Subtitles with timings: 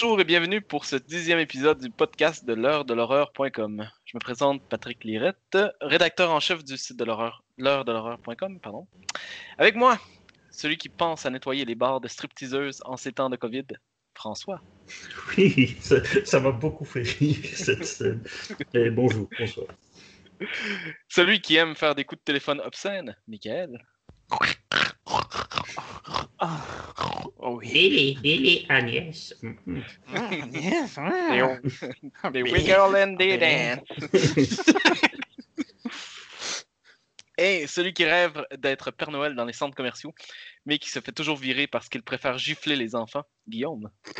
[0.03, 3.87] Bonjour et bienvenue pour ce dixième épisode du podcast de l'heure de l'horreur.com.
[4.07, 8.61] Je me présente Patrick Lirette, rédacteur en chef du site de l'horreur, l'heure de l'horreur.com,
[8.61, 8.87] pardon.
[9.59, 9.99] Avec moi,
[10.51, 13.67] celui qui pense à nettoyer les bars de stripteaseuses en ces temps de Covid,
[14.15, 14.63] François.
[15.37, 15.77] Oui,
[16.25, 18.23] ça m'a beaucoup fait rire cette scène.
[18.73, 19.67] Et bonjour, bonsoir.
[21.11, 23.79] Celui qui aime faire des coups de téléphone obscènes, Michael.
[26.43, 29.35] Oh, Lily, Lily, Agnès.
[29.43, 29.83] Mhm.
[30.53, 30.99] yes,
[32.33, 33.81] Des wiggle and des dance.
[37.37, 40.15] Et celui qui rêve d'être Père Noël dans les centres commerciaux,
[40.65, 43.91] mais qui se fait toujours virer parce qu'il préfère gifler les enfants, Guillaume.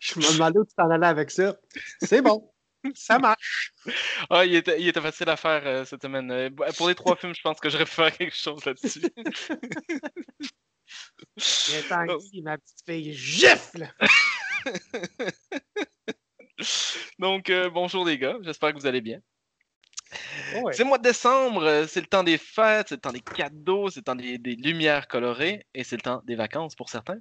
[0.00, 1.56] Je me demandais où tu t'en allais avec ça.
[2.02, 2.50] C'est bon.
[2.94, 3.72] Ça marche.
[4.30, 6.30] Ah, il était, il était facile à faire euh, cette semaine.
[6.30, 9.00] Euh, pour les trois films, je pense que j'aurais pu faire quelque chose là-dessus.
[11.88, 13.90] Tant ici, ma petite fille gifle.
[17.18, 19.20] Donc, euh, bonjour les gars, j'espère que vous allez bien.
[20.56, 20.72] Ouais.
[20.72, 23.88] C'est le mois de décembre, c'est le temps des fêtes, c'est le temps des cadeaux,
[23.88, 27.20] c'est le temps des, des lumières colorées et c'est le temps des vacances pour certains.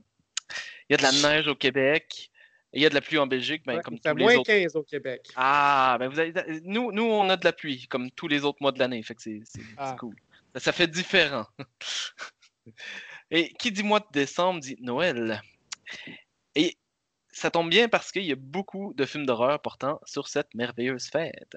[0.90, 2.32] Il y a de la neige au Québec,
[2.74, 4.48] il y a de la pluie en Belgique, ben, Ouais, comme tous les moins autres.
[4.48, 5.28] 15 au Québec.
[5.36, 6.34] Ah, ben vous avez...
[6.64, 9.16] nous, nous, on a de la pluie, comme tous les autres mois de l'année, fait
[9.16, 9.42] que c'est
[9.78, 9.96] Ah.
[10.00, 10.16] cool.
[10.54, 11.46] Ça, ça fait différent.
[13.32, 15.42] Et qui dit mois de décembre dit Noël.
[16.56, 16.78] Et
[17.32, 21.08] ça tombe bien parce qu'il y a beaucoup de films d'horreur portant sur cette merveilleuse
[21.08, 21.56] fête.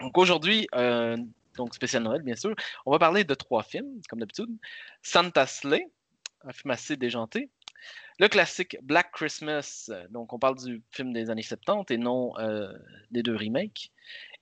[0.00, 1.16] Donc aujourd'hui, euh,
[1.56, 2.54] donc spécial Noël bien sûr,
[2.86, 4.50] on va parler de trois films, comme d'habitude.
[5.02, 5.86] Santa Slay,
[6.44, 7.50] un film assez déjanté.
[8.18, 12.72] Le classique Black Christmas, donc on parle du film des années 70 et non euh,
[13.10, 13.90] des deux remakes.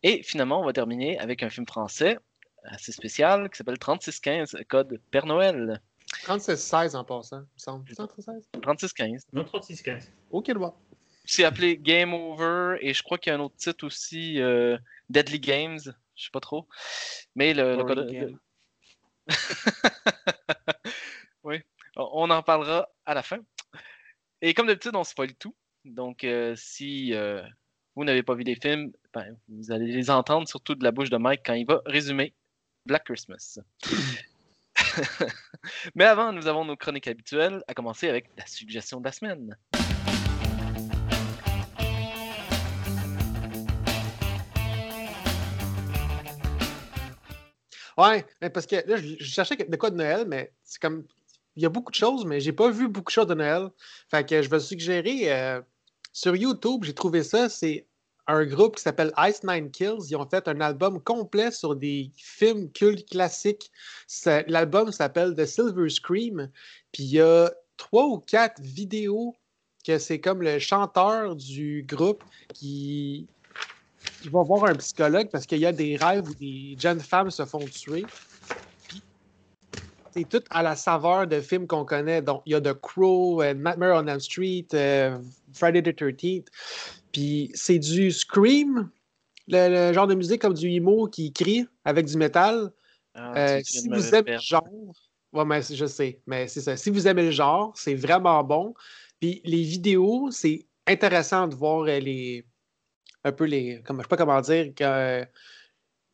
[0.03, 2.19] Et finalement, on va terminer avec un film français
[2.65, 5.81] assez spécial qui s'appelle 3615, Code Père Noël.
[6.25, 7.91] 36-16 en passant, il me semble.
[7.91, 8.43] 36-16?
[8.63, 9.27] 3615.
[9.33, 10.09] Non, 36-15.
[10.31, 10.61] Ok, le.
[11.25, 14.79] C'est appelé Game Over et je crois qu'il y a un autre titre aussi, euh,
[15.11, 15.81] Deadly Games,
[16.15, 16.69] je sais pas trop.
[17.35, 18.39] Mais le, le code-
[21.97, 23.39] on en parlera à la fin.
[24.43, 25.55] Et comme d'habitude, on spoil tout.
[25.85, 27.43] Donc, euh, si euh,
[27.95, 31.11] vous n'avez pas vu les films, ben, vous allez les entendre surtout de la bouche
[31.11, 32.35] de Mike quand il va résumer
[32.85, 33.59] Black Christmas.
[35.95, 39.57] Mais avant, nous avons nos chroniques habituelles, à commencer avec la suggestion de la semaine.
[47.97, 51.07] Ouais, parce que là, je cherchais de quoi de Noël, mais c'est comme.
[51.57, 53.71] Il y a beaucoup de choses, mais j'ai pas vu beaucoup de choses de Noël.
[54.11, 55.33] Fait que je vais suggérer.
[55.33, 55.61] euh,
[56.13, 57.49] sur YouTube, j'ai trouvé ça.
[57.49, 57.87] C'est
[58.27, 60.09] un groupe qui s'appelle Ice Nine Kills.
[60.09, 63.71] Ils ont fait un album complet sur des films cultes classiques.
[64.49, 66.51] L'album s'appelle The Silver Scream.
[66.93, 69.37] Puis il y a trois ou quatre vidéos
[69.87, 72.25] que c'est comme le chanteur du groupe
[72.55, 73.29] qui,
[74.23, 77.31] qui va voir un psychologue parce qu'il y a des rêves où des jeunes femmes
[77.31, 78.05] se font tuer.
[80.17, 82.23] C'est tout à la saveur de films qu'on connaît.
[82.23, 85.19] Donc, il y a The Crow, euh, Nightmare on Elm Street, euh,
[85.53, 86.47] Friday the 13th.
[87.13, 88.89] Puis c'est du scream,
[89.47, 92.71] le, le genre de musique comme du emo qui crie avec du métal.
[93.15, 94.67] Ah, Euh, si vous aimez le genre,
[95.33, 96.21] Ouais, mais c'est- je sais.
[96.27, 96.77] Mais c'est ça.
[96.79, 98.73] Si vous aimez le genre, c'est vraiment bon.
[99.21, 102.47] Puis les vidéos, c'est intéressant de voir euh, les.
[103.25, 103.83] Un peu les.
[103.83, 104.73] Comme, je sais pas comment dire.
[104.75, 105.27] Que,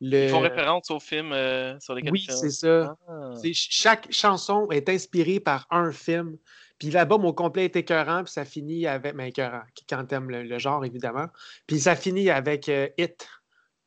[0.03, 0.25] le...
[0.25, 2.95] Ils font référence aux films euh, sur lesquels Oui, ils c'est ça.
[3.07, 3.31] Ah.
[3.53, 6.37] Chaque chanson est inspirée par un film.
[6.77, 9.15] Puis l'album au complet est écœurant, puis ça finit avec.
[9.15, 11.27] Mais écœurant, quand t'aimes le, le genre, évidemment.
[11.67, 13.25] Puis ça finit avec euh, It.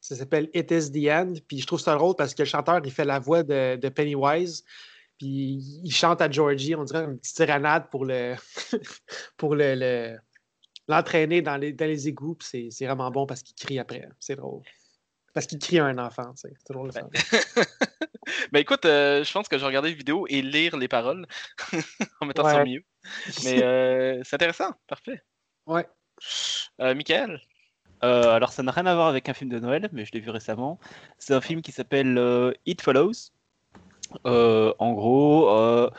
[0.01, 1.35] Ça s'appelle It is the End.
[1.47, 3.89] Puis je trouve ça drôle parce que le chanteur, il fait la voix de, de
[3.91, 4.65] Pennywise.
[5.19, 8.35] Puis il chante à Georgie, on dirait une petite tyranade pour le
[9.37, 10.19] pour le, le-
[10.89, 12.39] l'entraîner dans les, dans les égouts.
[12.41, 14.09] C'est vraiment bon parce qu'il crie après.
[14.21, 14.63] C'est drôle.
[15.37, 16.33] Parce qu'il crie à un enfant.
[16.35, 17.09] C'est toujours le fun.
[18.53, 21.27] Ben écoute, euh, je pense que je vais regarder les vidéos et lire les paroles
[22.21, 22.63] en mettant ça Ouais.
[22.63, 22.83] au milieu.
[23.45, 25.23] Mais euh, c'est intéressant, parfait.
[25.67, 25.87] Ouais.
[26.81, 27.39] Euh, Michael,
[28.03, 30.21] Euh, alors, ça n'a rien à voir avec un film de Noël, mais je l'ai
[30.21, 30.79] vu récemment.
[31.19, 33.31] C'est un film qui s'appelle euh, It Follows.
[34.27, 35.91] Euh, en gros, euh,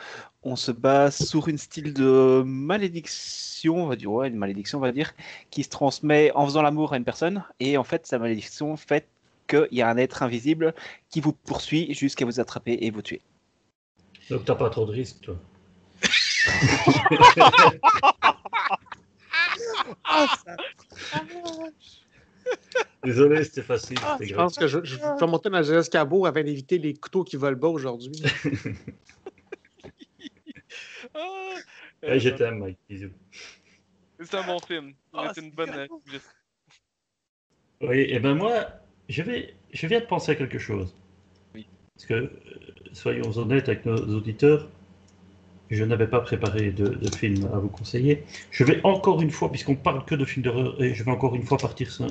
[0.42, 4.80] on se base sur une style de malédiction, on va dire, ouais, une malédiction, on
[4.82, 5.12] va dire,
[5.50, 7.44] qui se transmet en faisant l'amour à une personne.
[7.60, 9.08] Et en fait, sa malédiction fait
[9.48, 10.74] qu'il y a un être invisible
[11.10, 13.20] qui vous poursuit jusqu'à vous attraper et vous tuer.
[14.30, 15.36] Donc t'as pas trop de risques, toi.
[23.04, 23.98] Désolé, c'était facile.
[23.98, 27.24] c'était Je pense que je, je vais monter dans un escabeau afin d'éviter les couteaux
[27.24, 28.22] qui volent bas aujourd'hui.
[32.06, 32.78] Ah, je t'aime, Mike.
[32.88, 33.10] Bisous.
[34.20, 34.94] c'est un bon film.
[35.12, 35.88] Ah, c'est une bonne.
[37.80, 38.68] Oui, et ben moi,
[39.08, 40.94] je, vais, je viens de penser à quelque chose.
[41.54, 41.66] Oui.
[41.94, 42.30] Parce que, euh,
[42.92, 44.68] soyons honnêtes avec nos auditeurs,
[45.70, 48.24] je n'avais pas préparé de, de film à vous conseiller.
[48.50, 51.34] Je vais encore une fois, puisqu'on parle que de films d'horreur, et je vais encore
[51.34, 52.08] une fois partir sur un,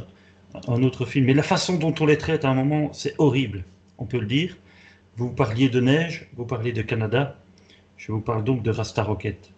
[0.68, 1.26] un autre film.
[1.26, 3.64] Mais la façon dont on les traite à un moment, c'est horrible,
[3.98, 4.58] on peut le dire.
[5.16, 7.40] Vous parliez de neige, vous parliez de Canada.
[7.98, 9.52] Je vous parle donc de Rasta Rocket,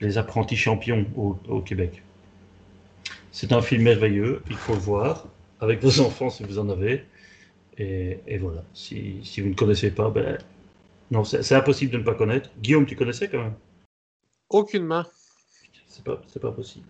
[0.00, 2.02] les apprentis champions au, au Québec.
[3.32, 5.26] C'est un film merveilleux, il faut le voir,
[5.60, 7.04] avec vos enfants si vous en avez.
[7.78, 10.38] Et, et voilà, si, si vous ne connaissez pas, ben,
[11.10, 12.50] non, c'est c'est impossible de ne pas connaître.
[12.58, 13.54] Guillaume, tu connaissais quand même?
[14.48, 15.04] Aucunement.
[15.86, 16.86] C'est pas, c'est pas possible.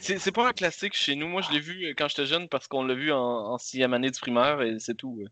[0.00, 1.28] C'est c'est pas un classique chez nous.
[1.28, 3.94] Moi, je l'ai vu euh, quand j'étais jeune parce qu'on l'a vu en, en sixième
[3.94, 5.24] année du primaire et c'est tout.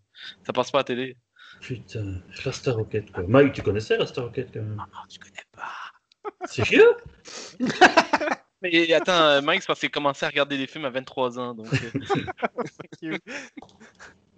[0.47, 1.17] Ça passe pas à la télé.
[1.61, 3.25] Putain, Rasta Rocket, quoi.
[3.29, 4.77] Mike, tu connaissais Rasta Rocket quand même?
[4.77, 6.47] Non, je connais pas.
[6.47, 6.97] Sérieux
[8.63, 11.39] Mais attends, euh, Mike, c'est parce qu'il a commencé à regarder des films à 23
[11.39, 11.55] ans.
[11.55, 13.19] Donc, euh,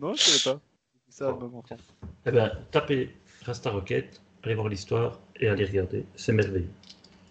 [0.00, 0.61] Non, je connais pas.
[1.09, 1.49] Ça, Bon.
[1.49, 1.79] mon frère.
[2.26, 6.05] Eh ben, tapez Rasta Rocket, allez voir l'histoire et allez regarder.
[6.17, 6.71] C'est merveilleux.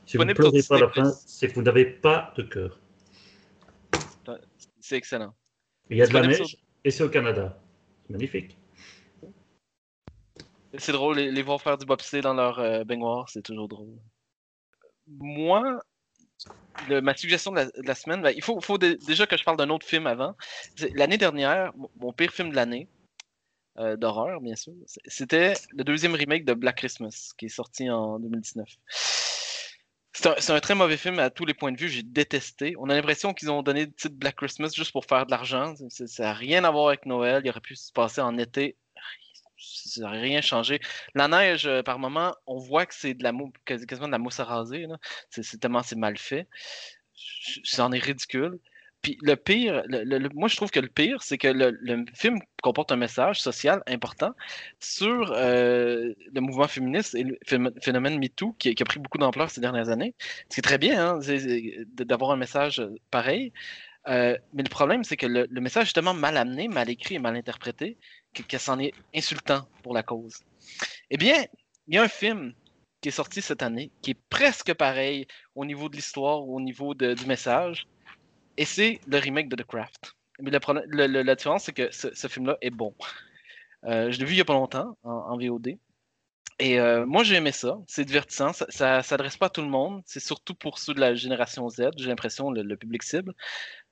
[0.06, 2.80] Si vous ne pleurez pas à la fin, c'est que vous n'avez pas de cœur.
[4.80, 5.34] c'est excellent.
[5.90, 7.60] Il y a de la neige et c'est au Canada.
[8.06, 8.58] C'est magnifique.
[10.78, 13.96] C'est drôle, les, les voir faire du bobsleigh dans leur euh, baignoire, c'est toujours drôle.
[15.08, 15.80] Moi,
[16.90, 19.70] ma suggestion de la, semaine, ben, il faut, faut dé- déjà que je parle d'un
[19.70, 20.36] autre film avant.
[20.96, 22.90] L'année dernière, mon- pire film de l'année,
[23.80, 24.74] euh, d'horreur, bien sûr,
[25.08, 28.70] c'était le deuxième remake de Black Christmas, qui est sorti en 2019.
[30.16, 32.76] C'est un, un très mauvais film à tous les points de vue, j'ai détesté.
[32.78, 35.74] On a l'impression qu'ils ont donné le titre Black Christmas juste pour faire de l'argent.
[35.90, 38.78] Ça n'a rien à voir avec Noël, il aurait pu se passer en été.
[39.64, 40.80] Ça n'a rien changé.
[41.16, 44.12] La neige, euh, par moment, on voit que c'est de la mou- quasi- quasiment de
[44.12, 44.88] la mousse à raser.
[45.30, 46.48] C'est tellement c'est mal fait.
[47.64, 48.60] C'en est ridicule.
[49.02, 52.92] Puis le pire, le- moi je trouve que le pire, c'est que le, film comporte
[52.94, 54.32] un message social important
[54.80, 57.38] sur euh, le mouvement féministe et le
[57.82, 60.16] phénomène MeToo qui, a pris beaucoup d'ampleur ces dernières années.
[60.50, 61.20] C'est très bien hein,
[61.98, 63.52] d'avoir un message pareil.
[64.08, 67.20] Euh, mais le problème, c'est que le, message est tellement mal amené, mal écrit et
[67.20, 67.98] mal interprété
[68.34, 70.42] que, que c'en est insultant pour la cause.
[71.10, 71.46] Eh bien,
[71.88, 72.54] il y a un film
[73.02, 76.94] qui est sorti cette année qui est presque pareil au niveau de l'histoire, au niveau
[76.94, 77.88] de- du message,
[78.58, 80.14] et c'est le remake de The Craft.
[80.40, 82.94] Mais la différence, c'est que ce, film-là est bon.
[83.86, 85.78] Euh, je l'ai vu il n'y a pas longtemps en VOD.
[86.60, 87.78] Et euh, moi, j'ai aimé ça.
[87.88, 88.54] C'est divertissant.
[88.54, 90.02] Ça ne s'adresse pas à tout le monde.
[90.06, 93.34] C'est surtout pour ceux de la génération Z, j'ai l'impression, le, le public cible.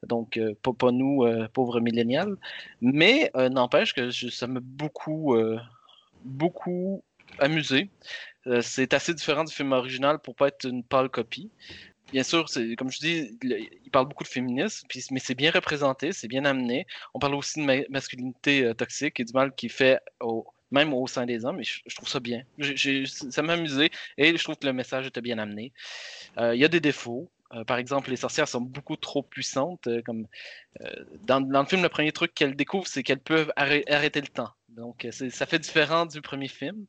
[0.03, 2.38] Donc, euh, pas, pas nous, euh, pauvres millénials.
[2.82, 5.36] Mais n'empêche que ça m'a beaucoup,
[6.24, 7.03] beaucoup
[7.39, 7.91] amusé.
[8.62, 11.51] C'est assez différent du film original pour pas être une pâle copie.
[12.12, 12.46] Bien sûr,
[12.77, 16.46] comme je dis, le- il parle beaucoup de féminisme, mais c'est bien représenté, c'est bien
[16.46, 16.86] amené.
[17.13, 21.06] On parle aussi de ma- masculinité toxique et du mal qu'il fait au, même au
[21.08, 22.44] sein des hommes, et je, trouve ça bien.
[23.06, 25.74] Ça m'a amusé et je trouve que le message était bien amené.
[26.38, 27.30] Euh, Il y a des défauts.
[27.54, 29.88] Euh, par exemple, les sorcières sont beaucoup trop puissantes.
[29.88, 30.28] euh, comme,
[31.25, 34.51] dans, le film, le premier truc qu'elles découvrent, c'est qu'elles peuvent arrê- arrêter le temps.
[34.70, 36.86] Donc, ça fait différent du premier film,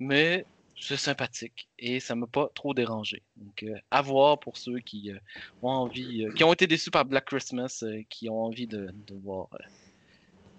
[0.00, 3.22] mais c'est sympathique et ça m'a pas trop dérangé.
[3.36, 5.12] Donc, à voir pour ceux qui
[5.62, 9.46] ont envie, qui ont été déçus par Black Christmas, qui ont envie de, voir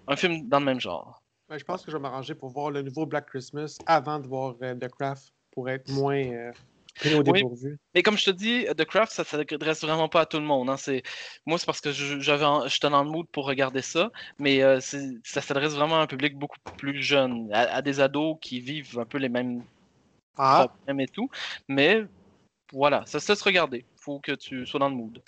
[0.06, 1.23] un film dans le même genre.
[1.50, 4.26] Ouais, je pense que je vais m'arranger pour voir le nouveau Black Christmas avant de
[4.26, 6.52] voir euh, The Craft pour être moins euh,
[6.94, 7.32] pris au Oui.
[7.32, 7.78] dépourvu.
[7.94, 10.70] Mais comme je te dis, The Craft, ça s'adresse vraiment pas à tout le monde.
[10.70, 10.76] hein.
[10.76, 11.02] C'est...
[11.46, 14.80] Moi, c'est parce que j'avais en- j'étais dans le mood pour regarder ça, mais euh,
[14.80, 18.60] c'est- ça s'adresse vraiment à un public beaucoup plus jeune, à, à des ados qui
[18.60, 19.62] vivent un peu les mêmes
[20.36, 21.28] Ah, problèmes et tout.
[21.68, 22.02] Mais
[22.72, 23.86] voilà, ça se laisse regarder.
[23.96, 25.22] Faut que tu sois dans le mood.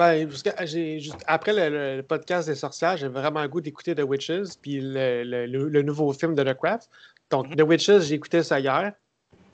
[0.00, 4.80] Ben, juste- après le, podcast des sorcières, j'ai vraiment le goût d'écouter The Witches, puis
[4.80, 6.88] le, le- nouveau film de The Craft.
[7.30, 7.56] Donc, Mhm.
[7.56, 8.92] The Witches, j'ai écouté ça hier.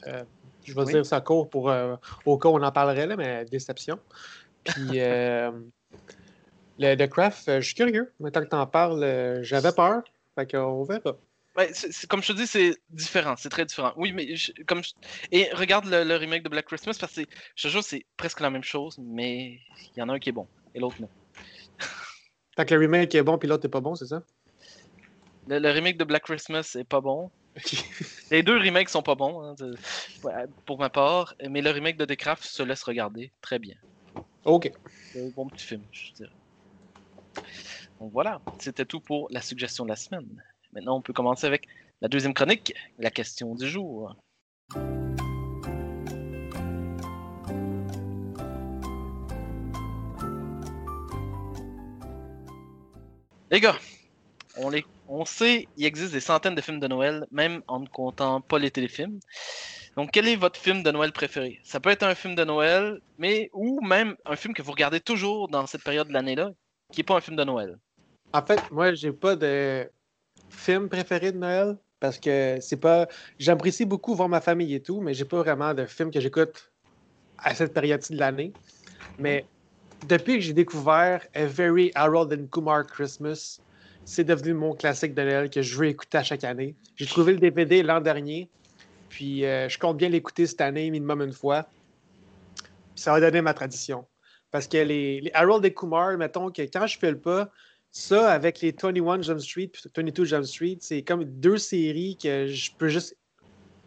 [0.07, 0.23] Euh,
[0.65, 0.93] je vais Oui.
[0.93, 3.99] dire ça court pour, euh, au cas où on en parlerait, là, mais déception.
[4.63, 5.51] Puis, euh,
[6.79, 8.13] le The Craft, euh, je suis curieux.
[8.21, 10.03] Maintenant que tu en parles, euh, j'avais peur.
[10.37, 11.17] Fait qu'on verra.
[11.57, 11.73] Ouais,
[12.09, 13.93] comme je te dis, c'est différent, c'est très différent.
[13.97, 14.93] Oui, mais je- comme je-
[15.33, 17.23] et regarde le, le remake de Black Christmas parce que
[17.55, 19.59] je te jure, c'est presque la même chose, mais
[19.95, 21.09] il y en a un qui est bon et l'autre non.
[22.57, 24.23] Fait que le remake est bon, puis l'autre est pas bon, c'est ça?
[25.47, 27.31] Le, le remake de Black Christmas est pas bon.
[28.31, 29.77] Les deux remakes sont pas bons, hein, de-
[30.67, 33.77] pour ma part, mais le remake de The Craft se laisse regarder très bien.
[34.45, 34.71] OK.
[35.13, 36.33] C'est un bon petit film, je dirais.
[38.01, 40.43] Donc voilà, c'était tout pour la suggestion de la semaine.
[40.77, 41.67] Maintenant, on peut commencer avec
[42.03, 44.15] la deuxième chronique, la question du jour.
[53.51, 53.79] Les gars,
[54.59, 57.87] on, les, on sait il existe des centaines de films de Noël, même en ne
[57.87, 59.19] comptant pas les téléfilms.
[59.97, 61.59] Donc, quel est votre film de Noël préféré?
[61.65, 65.01] Ça peut être un film de Noël, mais ou même un film que vous regardez
[65.01, 66.51] toujours dans cette période de l'année-là,
[66.93, 67.79] qui n'est pas un film de Noël.
[68.35, 69.91] En fait, moi, j'ai pas de
[70.51, 73.09] film préféré de Noël parce que c'est pas.
[73.39, 76.71] J'apprécie beaucoup voir ma famille et tout, mais j'ai pas vraiment de film que j'écoute
[77.39, 78.53] à cette période-ci de l'année.
[79.19, 79.47] Mais
[80.07, 83.61] depuis que j'ai découvert A Very Harold and Kumar Christmas,
[84.05, 86.75] c'est devenu mon classique de Noël que je veux écouter à chaque année.
[86.97, 88.49] J'ai trouvé le DVD l'an dernier,
[89.09, 91.67] puis euh, je compte bien l'écouter cette année, minimum une fois.
[92.95, 94.07] Ça va donner ma tradition.
[94.51, 97.51] Parce que les, les Harold et Kumar, mettons que quand je fais le pas,
[97.99, 102.47] ça, avec les 21 Jump Street puis 22 Jump Street, c'est comme deux séries que
[102.47, 103.17] je peux juste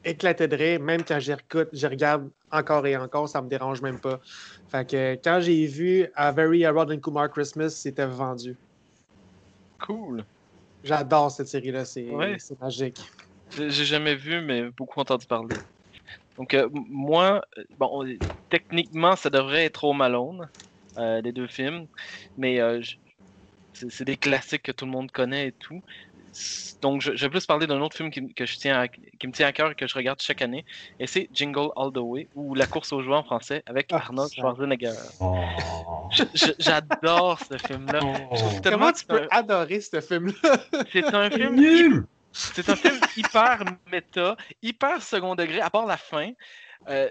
[0.03, 3.83] éclater de rire, même quand je réécoute, je regarde encore et encore, ça me dérange
[3.83, 4.19] même pas.
[4.71, 8.57] Fait que quand j'ai vu A Very Harold and Kumar Christmas, c'était vendu.
[9.79, 10.25] Cool.
[10.83, 12.35] J'adore cette série-là, c'est Ouais.
[12.59, 12.97] magique.
[13.51, 15.55] J'ai jamais vu, mais beaucoup entendu parler.
[16.35, 18.17] Donc, euh, moi, euh, bon, on-
[18.49, 20.49] techniquement, ça devrait être Home Alone,
[20.97, 21.85] euh, les deux films,
[22.37, 22.95] mais euh, je-
[23.73, 25.81] c'est c'est des classiques que tout le monde connaît et tout.
[26.81, 29.27] Donc, je, je vais plus parler d'un autre film qui, que je tiens à- qui
[29.27, 30.63] me tient à cœur et que je regarde chaque année,
[30.99, 33.97] et c'est Jingle All the Way, ou La course aux jouets en français, avec Ah,
[33.97, 34.31] Arnold.
[34.31, 34.93] Schwarzenegger.
[35.19, 35.35] Oh.
[36.11, 37.99] Je- je- J'adore ce film-là.
[38.31, 38.35] Oh.
[38.63, 40.59] Comment tu un- peux adorer ce film-là?
[40.93, 45.97] C'est un film Nul C'est un film hyper méta, hyper second degré, à part la
[45.97, 46.29] fin.
[46.89, 47.09] Euh,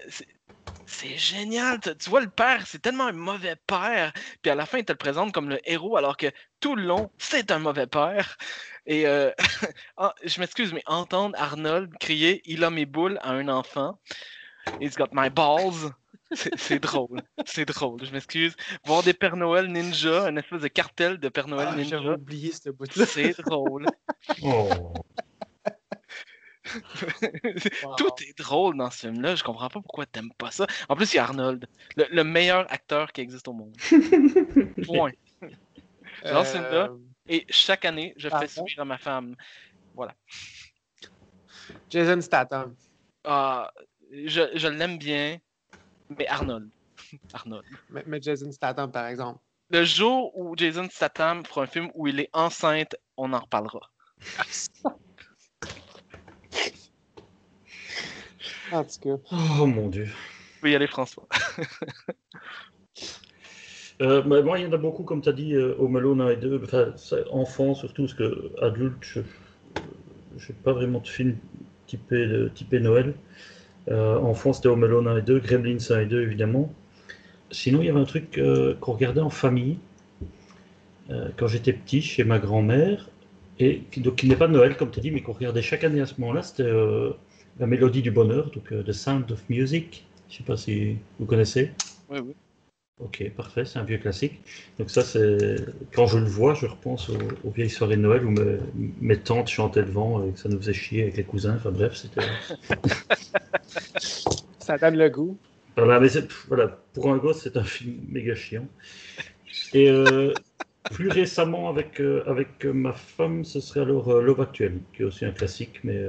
[0.89, 1.79] c'est- génial.
[1.79, 4.11] Tu tu vois, le père, c'est tellement un mauvais père.
[4.41, 6.27] Puis à la fin, il te le présente comme le héros, alors que
[6.59, 8.37] tout le long, c'est un mauvais père.
[8.85, 9.31] Et euh,
[10.23, 13.99] je m'excuse, mais entendre Arnold crier Il a mes boules à un enfant,
[14.81, 15.91] He's got my balls.
[16.31, 18.55] C'est c'est drôle, c'est drôle, je m'excuse.
[18.85, 22.13] Voir des Pères Noël ninja, une espèce de cartel de Père Noël Ah, J'avais ninja,
[22.13, 23.05] oublié ce bout-là.
[23.07, 23.85] c'est drôle.
[24.43, 24.93] Oh.
[27.97, 29.35] Tout est drôle dans ce film-là.
[29.35, 30.67] Je comprends pas pourquoi t'aimes pas ça.
[30.89, 33.75] En plus, il y a Arnold, le, le meilleur acteur qui existe au monde.
[34.85, 35.11] Point.
[36.23, 36.97] Dans ce film-là, Euh,
[37.27, 39.35] Et chaque année, je fais sourire à ma femme.
[41.89, 42.75] Jason Statham.
[43.23, 43.71] Ah,
[44.11, 45.37] je je l'aime bien,
[46.09, 46.69] mais Arnold.
[47.33, 47.65] Arnold.
[47.89, 49.39] Mais, mais Jason Statham, par exemple.
[49.69, 53.91] Le jour où Jason Statham fera un film où il est enceinte, on en reparlera.
[58.71, 59.35] En tout cas.
[59.59, 60.05] Oh mon dieu.
[60.05, 61.27] Tu peux y aller, François.
[64.01, 66.21] Euh, bah, moi, il y en a beaucoup, comme tu as dit, euh, Home Alone
[66.21, 66.61] 1 et 2.
[66.63, 66.93] Enfin,
[67.31, 71.35] enfant surtout, parce que adulte, je n'ai pas vraiment de film
[71.85, 73.13] typé, de, typé Noël.
[73.89, 76.73] Euh, enfant, c'était Home Alone 1 et 2, Gremlins 1 et 2, évidemment.
[77.51, 79.77] Sinon, il y avait un truc euh, qu'on regardait en famille
[81.09, 83.09] euh, quand j'étais petit, chez ma grand-mère,
[83.57, 85.61] et qui, donc, qui n'est pas de Noël, comme tu as dit, mais qu'on regardait
[85.61, 86.43] chaque année à ce moment-là.
[86.43, 87.11] C'était euh,
[87.59, 90.05] La Mélodie du Bonheur, donc euh, The Sound of Music.
[90.29, 91.71] Je ne sais pas si vous connaissez.
[92.09, 92.33] Oui, oui.
[93.01, 94.39] Ok, parfait, c'est un vieux classique.
[94.77, 95.57] Donc ça, c'est
[95.93, 98.57] quand je le vois, je repense aux, aux vieilles soirées de Noël où mes,
[99.01, 101.55] mes tantes chantaient le vent et que ça nous faisait chier avec les cousins.
[101.55, 102.21] Enfin bref, c'était.
[104.59, 105.37] Ça donne le goût.
[105.75, 106.09] Voilà, mais
[106.47, 108.67] voilà, pour un gosse, c'est un film méga chiant.
[109.73, 110.33] Et euh,
[110.91, 115.05] plus récemment, avec, euh, avec ma femme, ce serait alors euh, Love Actually, qui est
[115.05, 115.99] aussi un classique, mais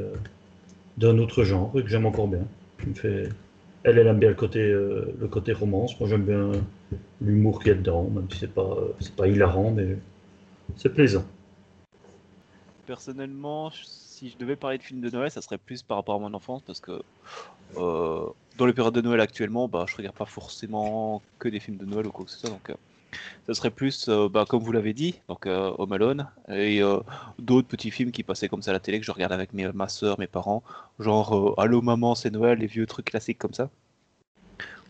[1.01, 2.47] d'un autre genre, et que j'aime encore bien.
[3.03, 5.99] Elle, elle aime bien le côté, euh, le côté romance.
[5.99, 6.53] Moi, j'aime bien
[7.23, 9.97] l'humour qu'il y a dedans, même si c'est pas, euh, pas hilarant, mais
[10.77, 11.25] c'est plaisant.
[12.87, 16.19] Personnellement, si je devais parler de films de Noël, ça serait plus par rapport à
[16.19, 17.01] mon enfance parce que
[17.79, 18.27] euh,
[18.59, 21.87] dans les périodes de Noël actuellement, bah, je regarde pas forcément que des films de
[21.87, 22.51] Noël ou quoi que ce soit.
[22.51, 22.71] Donc,
[23.47, 27.01] ça serait plus, euh, bah, comme vous l'avez dit, donc euh, Home Alone et euh,
[27.39, 29.71] d'autres petits films qui passaient comme ça à la télé que je regardais avec mes,
[29.73, 30.63] ma soeur, mes parents,
[30.99, 33.71] genre euh, Allô maman, c'est Noël, les vieux trucs classiques comme ça.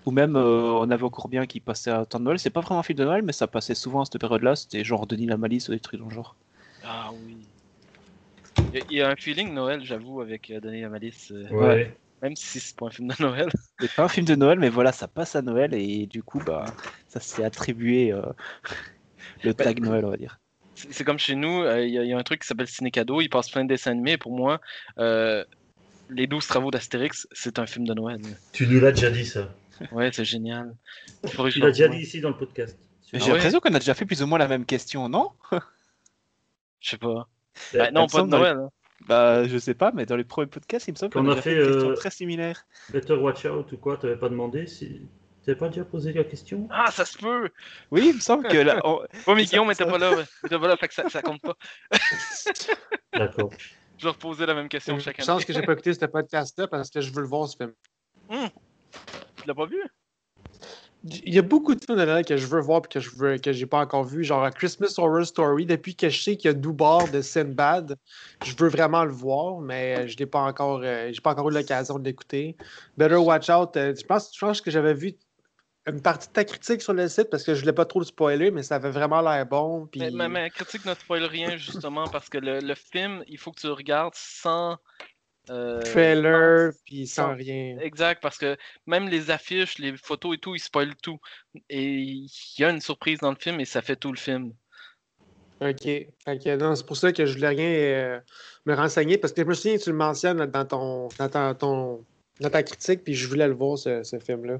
[0.07, 2.39] Ou même, euh, on avait encore bien qui passait à temps de Noël.
[2.39, 4.57] C'est pas vraiment un film de Noël, mais ça passait souvent à cette période-là.
[4.57, 6.37] C'était genre Denis la Malice ou des trucs dans le genre.
[6.83, 7.37] Ah oui.
[8.73, 11.95] Il y a- un feeling Noël, j'avoue, avec euh, Denis Malice, euh, Ouais.
[12.23, 13.49] Même si c'est pas un film de Noël.
[13.81, 16.39] C'est pas un film de Noël, mais voilà, ça passe à Noël et du coup,
[16.45, 16.65] bah,
[17.09, 18.23] ça s'est attribué euh,
[19.45, 20.39] le Bah, tag Noël, on va dire.
[20.75, 22.69] C'est comme chez nous, euh, il y, a- il y a un truc qui s'appelle
[22.69, 24.17] Ciné Cadeau, il passe plein de dessins animés.
[24.19, 24.61] Pour moi,
[24.99, 25.45] euh,
[26.11, 28.21] Les 12 travaux d'Astérix, c'est un film de Noël.
[28.53, 29.55] Tu nous l'as déjà dit, ça.
[29.93, 30.75] Ouais, c'est génial.
[31.29, 32.77] Tu l'as déjà dit ici dans le podcast.
[33.13, 35.31] Ah J'ai ouais l'impression qu'on a déjà fait plus ou moins la même question, non?
[36.81, 37.29] Je sais pas.
[37.75, 38.57] Bah, non, pas de semble dans les- Noël.
[38.59, 38.69] hein.
[39.07, 41.37] Bah, je sais pas, mais dans les premiers podcasts, il me semble Qu'on a, a
[41.37, 42.65] fait, fait, une question euh, très similaire.
[42.93, 45.03] Better Watch Out ou quoi T'avais pas demandé si...
[45.45, 46.69] T'avais pas déjà posé la question?
[46.71, 47.49] Ah, ça se peut!
[47.91, 49.01] Oui, il me semble que là, on-
[49.35, 50.13] mais Guillaume ça- pas là.
[50.45, 51.57] était pas là, fait que ça, ça compte pas.
[53.15, 53.51] D'accord.
[53.97, 55.27] Je leur posais la même question chaque Je année.
[55.39, 57.73] pense que j'ai pas écouté ce podcast-là parce que je veux le voir, ce film.
[58.31, 59.83] Tu l'as pas vu?
[61.05, 63.11] Il y a beaucoup de films de Noël que je veux voir et que je
[63.11, 65.65] veux que j'ai pas encore vu, genre A Christmas Horror Story.
[65.65, 67.97] Depuis que je sais qu'il y a Doubar de Sinbad,
[68.45, 71.55] je veux vraiment le voir, mais je n'ai pas encore, euh, j'ai pas encore eu
[71.55, 72.55] l'occasion de l'écouter.
[72.99, 75.15] Better Watch Out, euh, je pense, je pense que j'avais vu
[75.87, 78.05] une partie de ta critique sur le site parce que je voulais pas trop le
[78.05, 79.89] spoiler, mais ça avait vraiment l'air bon.
[79.97, 83.61] Mais, la critique ne spoil rien, justement, parce que le, le film, il faut que
[83.61, 84.77] tu le regardes sans.
[85.51, 87.77] Euh, trailer, puis sans rien.
[87.81, 91.19] Exact, parce que même les affiches, les photos et tout, ils spoilent tout.
[91.69, 94.53] Et il y a une surprise dans le film et ça fait tout le film.
[95.61, 95.83] Ok.
[95.83, 98.21] C'est pour ça que je voulais rien euh,
[98.65, 101.55] me renseigner parce que je me souviens que tu le mentionnes dans ton, dans ta,
[101.55, 102.05] ton-
[102.41, 104.59] dans ta critique, puis je voulais le voir, ce, ce film-là.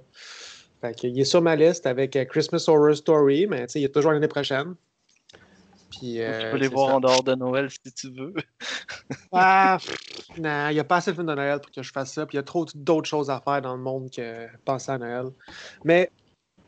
[0.83, 4.13] Fait il est sur ma liste avec euh, Christmas Horror Story, mais il est toujours
[4.13, 4.75] l'année prochaine.
[5.91, 6.97] Puis, tu euh, peux les voir ça.
[6.97, 8.35] en dehors de Noël si tu veux.
[9.33, 9.97] Ah, pff,
[10.39, 12.27] non, il n'y a pas assez de films de Noël pour que je fasse ça.
[12.27, 14.99] Puis il y a trop d'autres choses à faire dans le monde que penser à
[14.99, 15.27] Noël.
[15.85, 16.11] Mais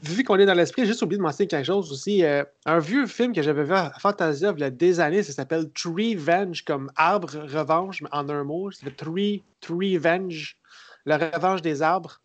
[0.02, 2.24] vu qu'on est dans l'esprit, j'ai juste oublié de mentionner quelque chose aussi.
[2.24, 5.32] euh, un vieux film que j'avais vu à Fantasia il y a des années, ça
[5.32, 8.70] s'appelle Tree Venge, comme arbre revanche, mais en un mot.
[8.70, 10.56] C'est Tree, Tree Venge,
[11.04, 12.20] la revanche des arbres.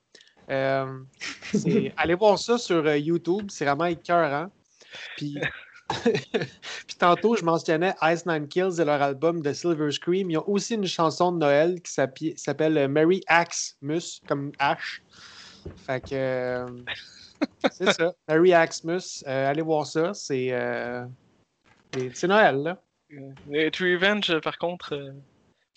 [0.49, 0.99] Euh,
[1.97, 4.49] allez voir ça sur YouTube, c'est vraiment écœurant.
[5.17, 5.37] Puis,
[6.03, 10.29] puis tantôt, je mentionnais Ice Nine Kills et leur album de Silver Scream.
[10.29, 11.91] Ils ont aussi une chanson de Noël qui
[12.35, 15.01] s'appelle euh, Mary Axmus, comme Ash.
[15.85, 16.65] Fait que euh,
[17.71, 18.13] c'est ça.
[18.27, 19.23] Mary Axmus.
[19.27, 20.13] Euh, allez voir ça.
[20.13, 21.05] C'est euh,
[22.13, 22.81] c'est- Noël, là.
[23.51, 25.13] Et Revenge, euh, par contre.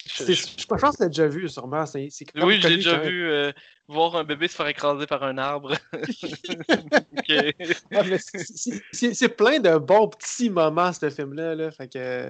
[0.06, 1.84] Je- je- Je pense que tu l'as déjà vu, sûrement.
[1.86, 3.52] C'est Oui, j'ai déjà vu euh,
[3.88, 5.74] voir un bébé se faire écraser par un arbre.
[7.92, 8.02] Ah,
[8.92, 11.54] c'est- plein de bons petits moments, ce film-là.
[11.54, 11.70] Là.
[11.70, 12.28] Fait que,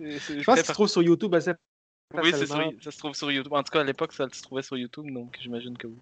[0.00, 1.52] je pense qu'il se trouve sur YouTube assez
[2.14, 2.70] Oui, c'est facilement.
[2.70, 3.52] sur- ça se trouve sur YouTube.
[3.52, 5.96] En tout cas, à l'époque, ça se trouvait sur YouTube, donc j'imagine que oui.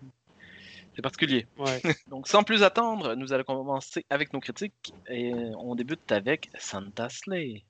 [0.96, 1.46] C'est particulier.
[1.56, 1.80] Ouais.
[2.08, 7.08] Donc, sans plus attendre, nous allons commencer avec nos critiques et on débute avec Santa
[7.08, 7.62] Slay.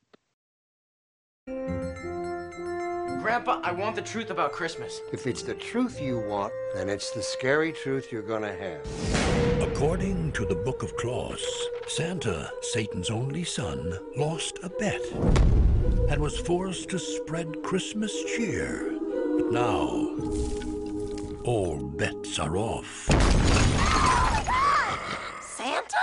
[3.22, 5.02] Grandpa, I want the truth about Christmas.
[5.12, 8.80] If it's the truth you want, then it's the scary truth you're gonna have.
[9.62, 11.44] According to the Book of Claus,
[11.86, 15.02] Santa, Satan's only son, lost a bet
[16.08, 18.90] and was forced to spread Christmas cheer.
[19.36, 20.16] But now,
[21.44, 23.06] all bets are off.
[25.42, 25.96] Santa?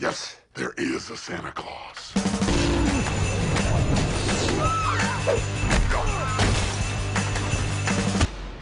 [0.00, 2.45] Yes, there is a Santa Claus.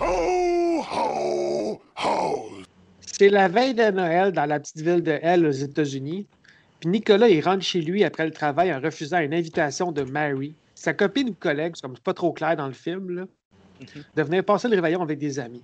[0.01, 2.49] Ho, ho, ho.
[3.01, 6.27] C'est la veille de Noël dans la petite ville de Hell aux États-Unis.
[6.81, 10.55] Puis Nicolas, il rentre chez lui après le travail en refusant une invitation de Mary,
[10.75, 13.25] sa copine ou collègue, c'est comme c'est pas trop clair dans le film, là,
[14.17, 15.63] de venir passer le réveillon avec des amis.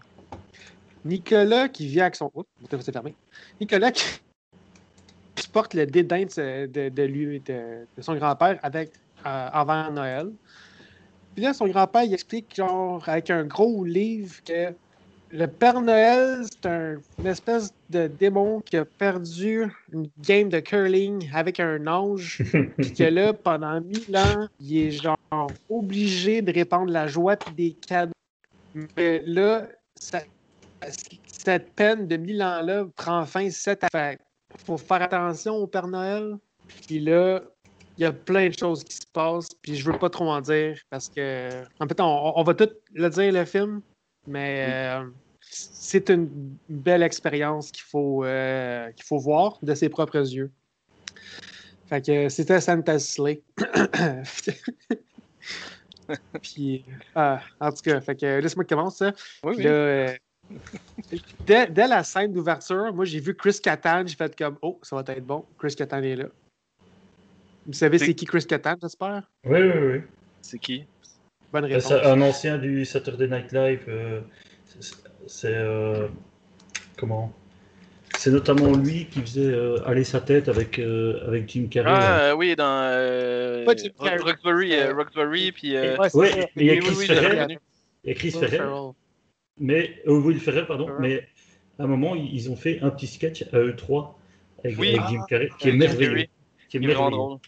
[1.05, 2.31] Nicolas qui vit avec son.
[2.35, 3.15] Oh, c'est fermé.
[3.61, 4.05] Nicolas qui...
[5.37, 8.93] supporte le dédain de, ce- de- de lui, de, de son grand-père avec,
[9.27, 10.31] euh, avant Noël.
[11.41, 14.75] Puis là, son grand-père, il explique, genre, avec un gros livre, que
[15.31, 20.61] le Père Noël, c'est un- une espèce de démon qui a perdu une game de
[20.61, 22.41] curling avec un ange.
[22.77, 25.17] Puis que là, pendant mille ans, il est genre
[25.71, 28.13] obligé de répandre la joie puis des cadeaux.
[28.99, 29.67] Mais là,
[29.99, 30.25] ça-
[31.27, 34.19] cette peine de mille ans-là prend fin cette affaire.
[34.67, 36.37] faut faire attention au Père Noël.
[36.87, 37.41] Puis là,
[38.01, 39.51] il y a plein de choses qui se passent.
[39.61, 42.71] Puis je veux pas trop en dire parce que, en fait, on, on va tout
[42.95, 43.83] le dire, le film.
[44.27, 45.05] Mais euh,
[45.43, 46.31] c'est une
[46.71, 50.51] belle expérience qu'il faut, euh, qu'il faut voir de ses propres yeux.
[51.89, 53.43] Fait que c'était Santa Slay.
[56.43, 56.85] Puis,
[57.19, 59.11] euh, en tout cas, fait que laisse-moi commencer.
[59.45, 59.65] Oui, Puis oui.
[59.65, 60.17] là, euh,
[61.47, 64.97] dès, dès la scène d'ouverture, moi j'ai vu Chris Kattan, j'ai fait comme Oh, ça
[64.97, 66.27] va être bon, Chris Kattan est là.
[67.67, 69.23] Vous savez C'est- qui Chris Kattan, j'espère?
[69.45, 70.01] Oui, oui, oui.
[70.41, 70.85] C'est qui?
[71.53, 71.93] Bonne Euh, réponse.
[71.93, 73.85] Un ancien du Saturday Night Live.
[73.89, 74.21] euh,
[75.27, 76.09] c'est- euh,
[76.97, 77.33] comment?
[78.19, 81.91] C'est notamment lui qui faisait euh, aller sa tête avec, euh, avec Jim Carrey.
[81.93, 84.23] Ah, euh, oui, dans euh, Pas Jim Rock- Carrey.
[84.23, 85.77] Roxbury, Roxbury, puis.
[85.77, 87.59] euh, et il y a oui, Chris oui, oui, Ferrell.
[88.05, 88.69] Il y a Chris Ferrell.
[89.59, 91.01] Mais, euh, Will Ferrell, pardon, Ferrell.
[91.03, 91.29] mais
[91.79, 94.19] à un moment, ils, ont fait un petit sketch à eux trois
[94.65, 94.97] avec, Oui.
[94.99, 96.27] avec Jim Carrey, qui est Avec Jim merveilleux.
[96.71, 97.11] Qui est merveilleux.
[97.11, 97.39] drôle.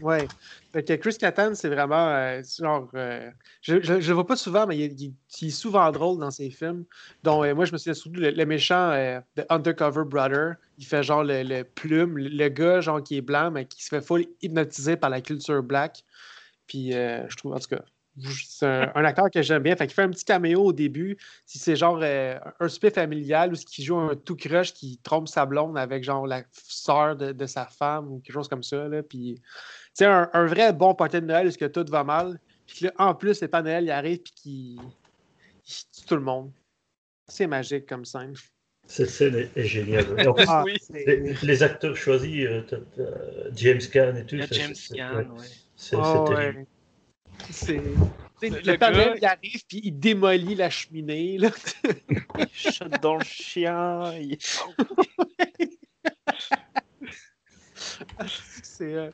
[0.00, 0.28] Ouais.
[0.72, 2.90] Fait que Chris Kattan, c'est vraiment euh, genre.
[2.94, 3.30] euh,
[3.62, 6.50] je le vois pas souvent, mais il, est- il- il est souvent drôle dans ses
[6.50, 6.84] films.
[7.22, 10.54] Donc, euh, moi, je me souviens surtout le, le méchant euh, de Undercover Brother.
[10.78, 13.82] Il fait genre le, le plume, le, le gars genre qui est blanc, mais qui
[13.84, 16.04] se fait full hypnotiser par la culture black.
[16.66, 17.84] Puis, euh, je trouve, en tout cas,
[18.20, 19.74] c'est un, un acteur que j'aime bien.
[19.76, 21.16] Fait qu'il fait un petit caméo au début.
[21.46, 25.28] Si c'est genre euh, un souper familial ou qui joue un tout crush qui trompe
[25.28, 28.88] sa blonde avec genre la sœur de, de sa femme ou quelque chose comme ça.
[28.88, 29.02] Là.
[29.02, 29.42] Puis, tu
[29.94, 32.38] sais, un, un vrai bon party de Noël où est-ce que tout va mal.
[32.66, 34.80] Puis là, en plus, le Père Noël, il arrive puis qu'il
[35.66, 36.50] il tue tout le monde.
[37.26, 38.34] C'est magique comme scène.
[38.86, 40.04] Cette scène est, géniale.
[40.18, 40.76] Et en plus, Ah, Oui.
[40.80, 44.36] c'est- les, les acteurs choisis, euh, t'as- t'as James Caan et tout.
[44.42, 45.46] C'est- James c'est- Caan, ouais, ouais.
[45.76, 46.36] C'est Ah, c'est ouais.
[46.36, 46.66] terrible.
[47.50, 47.76] C'est.
[48.42, 51.38] Le- Le, le Père gars- Noël, il arrive puis il démolit la cheminée.
[51.38, 51.50] Là.
[52.38, 54.12] Il shot dans le chien.
[54.20, 54.36] il-
[58.62, 58.94] c'est.
[58.94, 59.10] euh,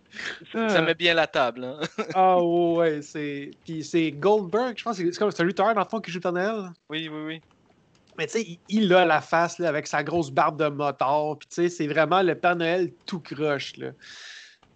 [0.52, 1.64] Ça met bien la table.
[1.64, 1.80] Hein.
[2.14, 3.50] Ah ouais, c'est.
[3.64, 6.11] Puis c'est Goldberg, je pense que c'est comme c'est un lutteur dans le fond qui
[6.11, 6.70] joue Noël.
[6.88, 7.40] Oui, oui, oui.
[8.18, 11.38] Mais tu sais, il, il a la face là, avec sa grosse barbe de moteur.
[11.38, 13.76] Puis tu sais, c'est vraiment le Père Noël tout croche.
[13.76, 13.90] Là.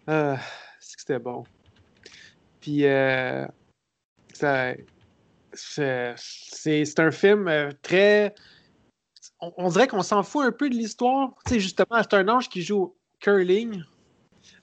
[0.06, 0.36] Ah,
[0.80, 1.44] c'est que c'était bon.
[2.64, 3.44] Puis euh,
[4.32, 6.16] c'est
[6.98, 8.34] un film euh, très.
[9.58, 11.34] On, dirait qu'on s'en fout un peu de l'histoire.
[11.44, 13.82] Tu sais, justement, c'est un ange qui joue curling.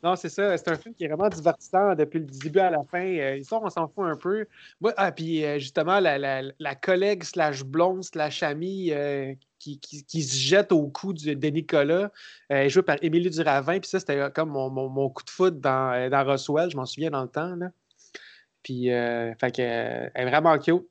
[0.04, 0.58] Non, c'est ça.
[0.58, 3.06] C'est un film qui est vraiment divertissant depuis le début à la fin.
[3.06, 4.48] Euh, L'histoire, on s'en fout un peu.
[4.80, 8.92] Moi, ah, puis justement, la, la- la collègue slash blonde slash amie
[9.60, 12.10] qui, qui- se jette au cou de, de Nicolas,
[12.52, 13.80] euh, jouée par Émilie Duravin.
[13.80, 16.88] Puis ça, c'était comme mon, mon- mon coup de foot dans, dans Roswell, je m'en
[16.88, 17.56] souviens dans le temps.
[17.56, 17.68] Là.
[18.64, 20.88] Puis, euh, fait que, euh, elle est vraiment cute.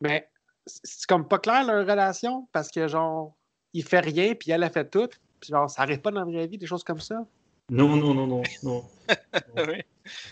[0.00, 0.28] Mais
[0.66, 3.34] c'est comme pas clair leur relation parce que, genre,
[3.72, 5.08] il fait rien, puis elle a fait tout.
[5.40, 7.24] Puis, genre, ça arrive pas dans la vraie vie, des choses comme ça.
[7.70, 8.84] Non, non, non, non, non.
[9.56, 9.80] Oui.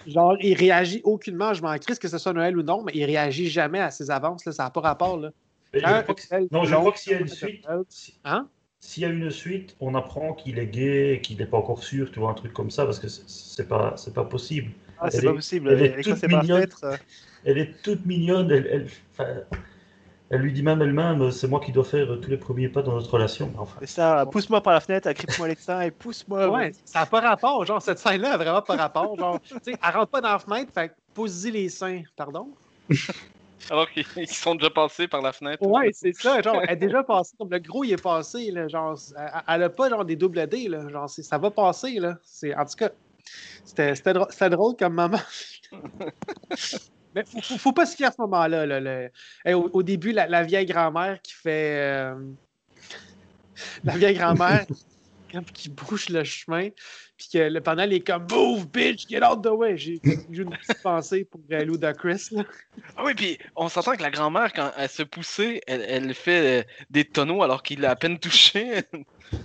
[0.07, 1.55] Genre, il réagit aucunement.
[1.55, 4.11] Je m'en crisse que ce soit Noël ou non, mais il réagit jamais à ses
[4.11, 4.45] avances.
[4.45, 4.53] Là.
[4.53, 5.17] Ça n'a pas rapport.
[5.19, 5.31] Là.
[5.73, 7.65] Mais je Hein, crois que- elle, non, je crois que s'il y a une suite,
[7.89, 8.49] si- Hein?
[8.81, 11.83] s'il y a une suite, on apprend qu'il est gay et qu'il n'est pas encore
[11.83, 14.73] sûr, tu vois, un truc comme ça, parce que c'est- c'est pas, c'est pas possible.
[15.01, 15.71] Ah, c'est Elle pas est- possible.
[15.71, 16.67] elle est Elle est toute mignonne.
[16.85, 16.97] euh.
[17.45, 19.29] Elle est toute mignonne, elle, elle, enfin,
[20.31, 22.93] elle lui dit même elle-même, c'est moi qui dois faire tous les premiers pas dans
[22.93, 23.51] notre relation.
[23.57, 26.49] Enfin, C'est ça, pousse-moi par la fenêtre, agrippe-moi les seins et pousse-moi.
[26.49, 27.65] Ouais, ça n'a pas rapport.
[27.65, 29.17] Genre, cette scène-là vraiment pas rapport.
[29.17, 32.03] Genre, tu sais, elle rentre pas dans la fenêtre, fait posez les seins.
[32.17, 32.49] Pardon?
[33.71, 35.63] Alors qu'ils ils sont déjà passés par la fenêtre.
[35.67, 36.41] Ouais, c'est ça.
[36.41, 37.35] Genre, elle est déjà passée.
[37.39, 38.51] Comme le gros, il est passé.
[38.51, 40.69] Là, genre, elle, elle a pas genre des double D.
[40.69, 41.99] Là, genre, c'est- ça va passer.
[41.99, 42.17] Là.
[42.23, 42.91] C'est, en tout cas,
[43.65, 45.21] c'était, drôle, drôle comme moment.
[47.15, 48.67] Mais faut, faut, faut pas se fier à ce moment-là.
[48.67, 49.11] là, le-
[49.45, 51.79] Hey, au, au début, la, la vieille grand-mère qui fait.
[51.81, 52.15] euh,
[53.85, 54.67] La vieille grand-mère
[55.55, 56.69] qui bouche le chemin.
[57.19, 59.77] Puis que le pendant, est comme Move, bitch, get out the way.
[59.77, 60.01] J'ai,
[60.31, 62.29] j'ai une petite pensée pour euh, Ludacris.
[62.31, 62.45] Là.
[62.97, 66.61] Ah oui, puis on s'entend que la grand-mère, quand elle se poussait, elle, elle fait
[66.61, 68.83] euh, des tonneaux alors qu'il l'a à peine touché.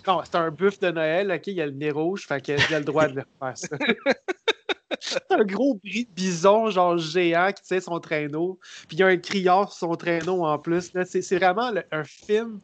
[0.07, 2.55] Non, c'est un buff de Noël, ok, il y a le nez rouge, fait qu'il
[2.55, 3.67] a le droit de le faire ça.
[5.01, 5.77] c'est un gros
[6.15, 9.95] bison, genre géant, qui tient son traîneau, puis il y a un criard sur son
[9.95, 10.89] traîneau en plus.
[11.03, 12.61] C'est vraiment le- un film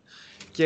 [0.54, 0.64] qui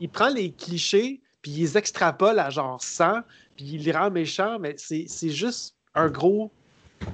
[0.00, 3.20] il prend les clichés, puis ils les extrapolent à genre 100,
[3.56, 6.50] puis ils les rendent méchants, mais c'est juste un gros,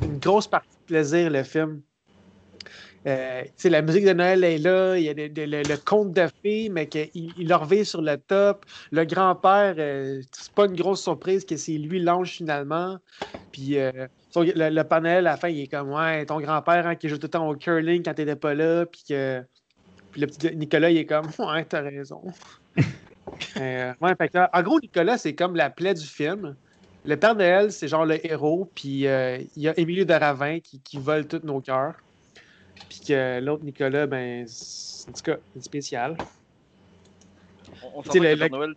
[0.03, 1.83] une grosse partie de plaisir, le film.
[3.07, 6.87] Euh, la musique de Noël est là, il y a le, conte de fées, mais
[6.87, 8.65] qu'il il vit sur le top.
[8.93, 12.99] Le grand-père, euh, c'est pas une grosse surprise que c'est lui l'ange finalement.
[13.51, 13.91] Puis euh,
[14.37, 17.27] le, panel, à la fin, il est comme Ouais, ton grand-père hein, qui joue tout
[17.27, 19.17] le temps au curling quand t'étais pas là, puis.
[20.13, 22.23] Puis le petit Nicolas, il est comme Ouais, t'as raison.
[23.57, 26.57] Euh, ouais, fait que là, en gros, Nicolas, c'est comme la plaie du film.
[27.05, 30.61] Le Père Noël, c'est genre le héros, puis euh, il y a Émilie de Ravin
[30.61, 31.97] qui, qui vole tous nos cœurs.
[32.89, 36.17] Puis que l'autre Nicolas, ben, c'est- en tout cas, spécial.
[37.83, 38.75] On, on s'entend que le Père Noël,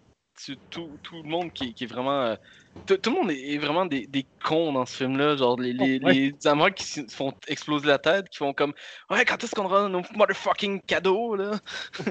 [0.69, 2.35] tout, tout le monde qui, qui est vraiment.
[2.75, 5.35] Euh, tout, tout le monde est, vraiment des, des cons dans ce film-là.
[5.37, 6.13] Genre, les, les, Oh, ouais.
[6.13, 8.73] les amants qui se font exploser la tête, qui font comme
[9.09, 11.51] Ouais, quand est-ce qu'on aura nos motherfucking cadeaux, là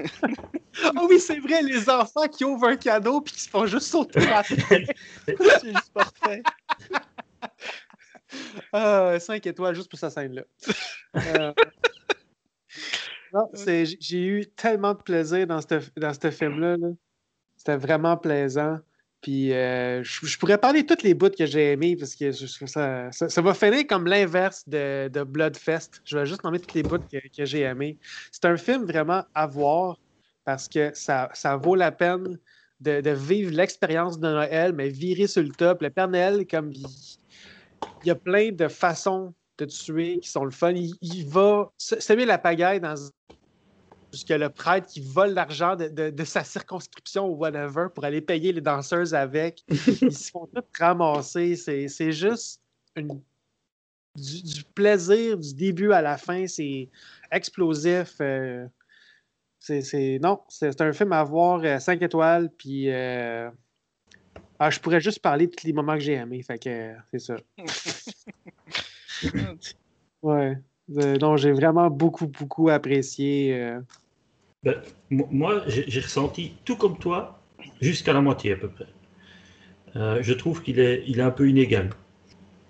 [0.83, 3.87] Ah oui, c'est vrai, les enfants qui ouvrent un cadeau puis qui se font juste
[3.87, 4.89] sauter la tête.
[5.27, 6.41] C'est juste parfait.
[8.73, 10.43] Ah, 5 étoiles juste pour cette scène-là.
[11.15, 11.53] Euh,
[13.33, 16.75] non, c'est- j'ai- eu tellement de plaisir dans ce dans ce film-là.
[16.77, 16.87] là.
[17.55, 18.79] C'était vraiment plaisant.
[19.25, 23.41] Puis euh, je, pourrais parler de toutes les bouts que j'ai aimés parce que ça,
[23.41, 25.99] va finir comme l'inverse de, Bloodfest.
[26.03, 27.97] Je vais juste nommer toutes les bouts que, j'ai aimés.
[28.31, 29.97] C'est un film vraiment à voir
[30.43, 32.37] parce que ça, vaut la peine
[32.81, 35.81] de, vivre l'expérience de Noël, mais virer sur le top.
[35.81, 36.87] Le Père Noël, comme il,
[38.03, 40.73] y a plein de façons de tuer qui sont le fun.
[40.73, 42.93] Il, il va se- semer la pagaille dans
[44.15, 48.21] jusqu'à le prêtre qui vole l'argent de, de- de sa circonscription ou whatever pour aller
[48.21, 49.63] payer les danseuses avec.
[49.69, 51.55] Ils se font tous ramasser.
[51.55, 52.61] C'est juste
[52.95, 53.21] une-
[54.15, 56.47] du, du plaisir du début à la fin.
[56.47, 56.89] C'est
[57.31, 58.15] explosif.
[58.21, 58.65] euh,
[59.59, 62.49] c'est non, c'est un film à voir 5 étoiles.
[62.57, 63.49] Puis euh,
[64.59, 66.41] ah, je pourrais juste parler de tous les moments que j'ai aimés.
[66.43, 67.35] Fait que euh, c'est ça.
[70.21, 70.57] Ouais.
[70.97, 73.59] Euh, non, j'ai vraiment beaucoup, beaucoup apprécié.
[73.59, 73.79] euh,
[74.65, 77.41] Ben, mo- moi, j'ai ressenti tout comme toi,
[77.79, 78.87] jusqu'à la moitié à peu près.
[79.95, 81.89] Euh, je trouve qu'il est, il est un peu inégal.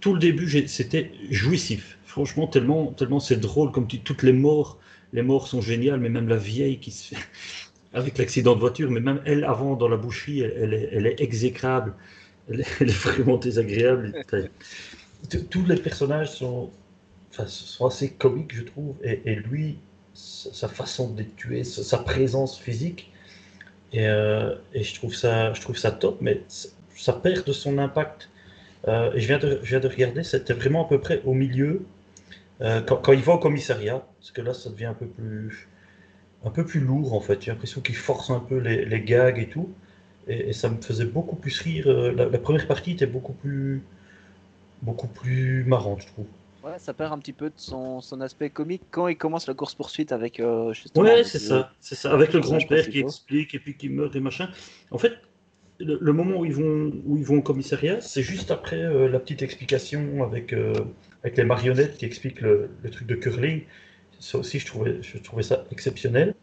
[0.01, 1.99] Tout le début, c'était jouissif.
[2.05, 4.79] Franchement, tellement, tellement c'est drôle, comme tu, toutes les morts,
[5.13, 7.21] les morts sont géniales, mais même la vieille qui se fait
[7.93, 11.08] avec l'accident de voiture, mais même elle avant dans la boucherie, elle, elle est, elle
[11.08, 11.95] est exécrable.
[12.49, 14.15] Elle est, elle est vraiment désagréable.
[15.29, 16.71] Tous- Tous les personnages sont,
[17.31, 19.77] enfin, sont assez comiques, je trouve, et, et lui,
[20.15, 23.12] sa façon les tuer, sa, présence physique.
[23.93, 26.41] Et, euh, et je, trouve ça, je trouve ça top, mais
[26.95, 28.30] ça perd de son impact.
[28.88, 31.86] Euh, je viens, de, je viens de regarder, c'était vraiment à peu près au milieu,
[32.62, 35.67] euh, quand, quand il va au commissariat, parce que là, ça devient un peu plus,
[36.45, 37.41] un peu plus lourd en fait.
[37.41, 39.73] J'ai l'impression qu'il force un peu les, les gags et tout.
[40.28, 41.88] Et, ça me faisait beaucoup plus rire.
[41.88, 43.84] euh, La, la première partie était beaucoup plus,
[44.82, 46.28] beaucoup plus marrante, je trouve.
[46.65, 49.54] Ouais, ça perd un petit peu de son, son aspect comique quand il commence la
[49.54, 51.06] course-poursuite avec euh, justement.
[51.06, 52.12] Ouais, c'est ça, c'est ça.
[52.12, 54.49] Avec le grand-père qui explique et puis qui meurt et machin.
[54.89, 55.13] En fait,
[55.80, 59.08] le, le moment où ils vont où ils vont au commissariat, c'est juste après euh,
[59.08, 60.73] la petite explication avec euh,
[61.23, 63.62] avec les marionnettes qui expliquent le, le truc de curling.
[64.19, 66.34] Ça aussi, je trouvais je trouvais ça exceptionnel.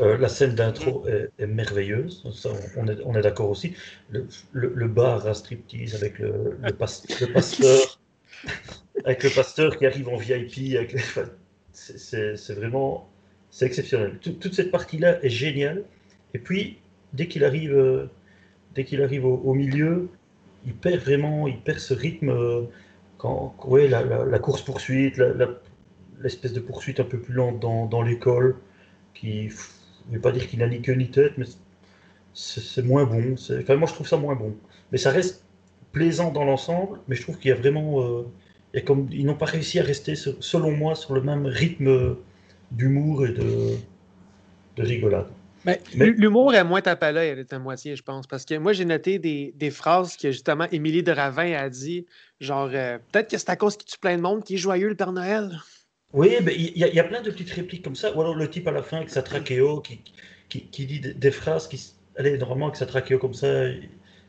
[0.00, 3.74] Euh, la scène d'intro est, est merveilleuse, ça, on est, on est d'accord aussi.
[4.10, 6.86] Le, le- le bar à striptease avec le, le, pas-
[7.20, 8.00] le pasteur,
[9.04, 10.76] avec le pasteur qui arrive en VIP,
[11.72, 13.08] c'est- vraiment
[13.50, 14.18] c'est exceptionnel.
[14.20, 15.84] Tout- toute cette partie-là est géniale.
[16.34, 16.78] Et puis,
[17.12, 18.06] dès qu'il arrive, euh,
[18.74, 20.08] dès qu'il arrive au, milieu,
[20.66, 22.30] il perd vraiment, il perd ce rythme.
[22.30, 22.62] euh,
[23.18, 25.20] quand, ouais, la, course-poursuite,
[26.20, 28.56] l'espèce de poursuite un peu plus lente dans, l'école,
[29.14, 29.56] qui, je
[30.12, 31.46] vais pas dire qu'il n'a ni queue ni tête, mais
[32.34, 33.14] c'est moins bon.
[33.20, 33.36] Moi,
[33.88, 34.54] je trouve ça moins bon.
[34.92, 35.44] Mais ça reste
[35.92, 38.02] plaisant dans l'ensemble, mais je trouve qu'il y a vraiment.
[38.02, 38.22] euh,
[38.76, 42.16] y a comme, ils n'ont pas réussi à rester, selon moi, sur le même rythme
[42.70, 43.76] d'humour et de,
[44.76, 45.26] de rigolade.
[45.64, 48.26] Ben, Mais- L'humour est moins tape à l'œil, elle est à moitié, je pense.
[48.26, 52.06] Parce que moi, j'ai noté des, des phrases que justement Émilie de Ravin a dit.
[52.38, 54.88] Genre, euh, peut-être que c'est à cause qu'il tue plein de monde qui est joyeux,
[54.88, 55.58] le Père Noël.
[56.12, 58.14] Oui, il y, a- il y a plein de petites répliques comme ça.
[58.14, 60.00] Ou alors le type à la fin avec sa trachéo qui,
[60.48, 61.82] qui, qui dit des, phrases qui.
[62.16, 63.68] Allez, normalement, avec sa trachéo comme ça.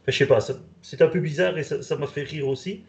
[0.07, 0.39] je sais pas,
[0.81, 2.83] c'est un peu bizarre et ça m'a fait rire aussi.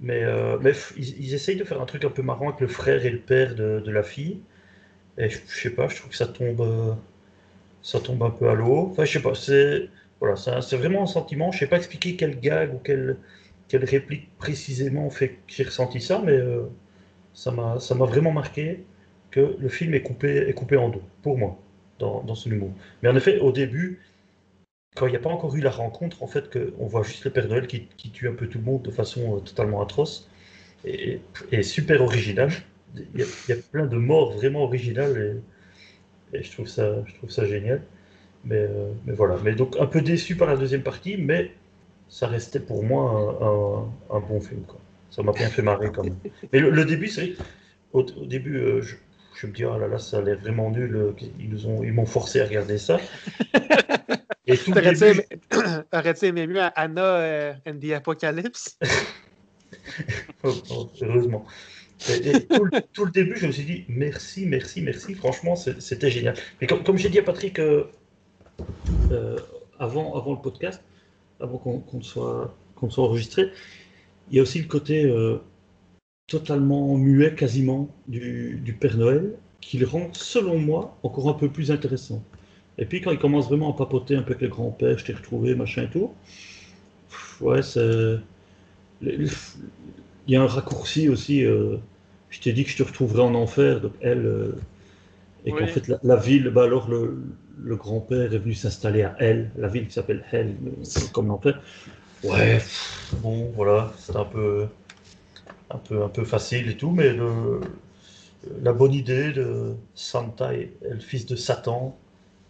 [0.00, 2.68] Mais, euh, mais ils, ils essayent de faire un truc un peu marrant avec le
[2.68, 4.40] frère et le père de, de la fille.
[5.18, 6.94] Et je, je sais pas, je trouve que ça tombe, euh,
[7.82, 8.88] ça tombe un peu à l'eau.
[8.90, 9.88] Enfin, je sais pas, c'est
[10.20, 11.52] voilà, c'est vraiment un sentiment.
[11.52, 13.18] Je sais pas expliquer quel gag ou quelle,
[13.72, 16.62] réplique précisément fait que j'ai ressenti ça, mais euh,
[17.34, 18.84] ça m'a ça m'a vraiment marqué
[19.30, 21.58] que le film est coupé, est coupé en deux, pour moi,
[21.98, 22.72] dans, dans son humour.
[23.02, 24.00] Mais en effet, au début,
[24.96, 27.30] quand il n'y a pas encore eu la rencontre, en fait, qu'on voit juste le
[27.30, 30.28] Père Noël qui, tue un peu tout le monde de façon euh, totalement atroce
[30.84, 31.20] et,
[31.62, 32.50] super originale.
[33.14, 35.42] Il y, a, plein de morts vraiment originales
[36.32, 37.82] et, je, trouve ça, je trouve ça génial.
[38.44, 39.36] Mais, euh, mais voilà.
[39.44, 41.52] Mais donc un peu déçu par la deuxième partie, mais
[42.08, 43.38] ça restait pour moi
[44.10, 44.62] un, bon film.
[45.10, 46.16] Ça m'a bien fait marrer quand même.
[46.52, 47.34] Mais le, début, c'est
[47.92, 48.82] au, au début, euh,
[49.34, 51.14] je, me dis, oh là là, ça a l'air vraiment nul.
[51.38, 52.98] ils m'ont forcé à regarder ça.
[54.46, 58.78] Et tout le T'aurais-tu aimé, aimé mieux Anna euh, and the Apocalypse?
[60.44, 61.44] Oh, oh, heureusement.
[62.08, 65.14] Et, et tout, le, tout le début, je me suis dit merci, merci, merci.
[65.14, 66.34] Franchement, c'était génial.
[66.60, 67.84] Mais comme, comme j'ai dit à Patrick euh,
[69.10, 69.38] euh,
[69.78, 70.82] avant, avant le podcast,
[71.40, 73.50] avant qu'on soit, qu'on soit enregistré,
[74.30, 75.38] il y a aussi le côté euh,
[76.26, 81.50] totalement muet, quasiment, du, du Père Noël, qui le rend, selon moi, encore un peu
[81.50, 82.22] plus intéressant.
[82.78, 85.12] Et puis quand il commence vraiment à papoter un peu avec le grand-père, je t'ai
[85.12, 86.14] retrouvé, machin et tout,
[87.40, 88.18] ouais, c'est.
[90.26, 91.44] il y a un raccourci aussi.
[91.44, 91.76] euh,
[92.30, 94.52] je t'ai dit que je te retrouverai en enfer, donc elle, euh,
[95.46, 95.72] et qu'en Oui.
[95.72, 97.18] fait la, la ville, bah alors le,
[97.58, 101.60] le grand-père est venu s'installer à Elle, la ville qui s'appelle Hell, euh, comme l'enfer.
[102.22, 102.62] Ouais,
[103.12, 104.66] bon, voilà, c'est un peu,
[105.70, 107.60] un peu, un peu facile et tout, mais le,
[108.62, 111.96] la bonne idée de Santa est le fils de Satan,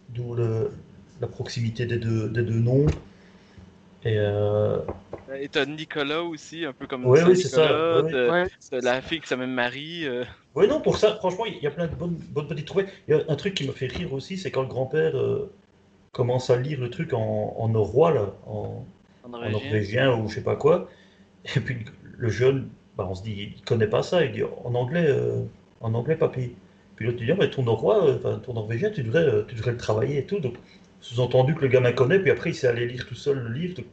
[0.09, 0.71] d'où le-
[1.21, 2.85] la proximité des deux, des deux noms.
[4.03, 4.77] Et euh,
[5.39, 8.47] Et t'as Nicolas aussi, un peu comme Ouais, oui, c'est ça, ouais, Ouais.
[8.71, 10.05] la fille qui s'appelle Marie.
[10.05, 10.23] euh,
[10.55, 12.89] Oui, non, pour ça, franchement, il y a plein de bonnes, bonnes petites trouvailles.
[13.07, 15.51] Il y a un truc qui me fait rire aussi, c'est quand le grand-père euh,
[16.13, 18.85] commence à lire le truc en, en norrois, là, en,
[19.23, 19.51] en en norvégien.
[19.51, 20.89] norvégien ou je sais pas quoi.
[21.55, 21.77] Et puis
[22.17, 25.43] le jeune, bah, on se dit, il connaît pas ça, il dit en anglais, euh,
[25.81, 26.51] en anglais, papy.
[26.97, 29.55] Puis l'autre dit, Ah, mais ton norrois, euh, enfin, ton norvégien, tu devrais, euh, tu
[29.55, 30.39] devrais le travailler et tout.
[30.39, 30.55] Donc,
[31.01, 33.75] sous-entendu que le gamin connaît, puis après, il s'est allé lire tout seul le livre.
[33.77, 33.85] Donc,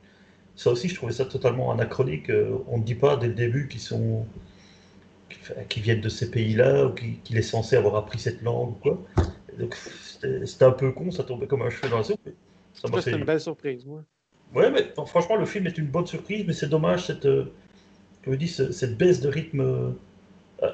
[0.56, 2.30] ça aussi, je trouvais ça totalement anachronique.
[2.30, 4.26] euh, on ne dit pas dès le début qu'ils sont
[5.68, 8.78] qui viennent de ces pays-là ou qui- qu'il est censé avoir appris cette langue ou
[8.80, 9.02] quoi.
[9.58, 12.20] Donc c'était un peu con, ça tombait comme un cheveu dans la soupe.
[12.72, 14.04] Ça m'a fait une belle surprise, moi.
[14.54, 17.52] Ouais, mais non, franchement, le film est une bonne surprise, mais c'est dommage cette, euh,
[18.26, 19.94] je dis, ce- cette baisse de rythme,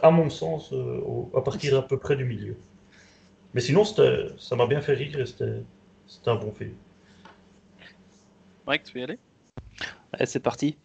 [0.03, 2.57] à mon sens, euh, au- à partir à peu près du milieu.
[3.55, 6.75] Mais sinon, ça m'a bien fait rire et c'était un bon film.
[8.67, 9.19] Mike, tu peux y aller?
[10.13, 10.77] Allez, c'est parti.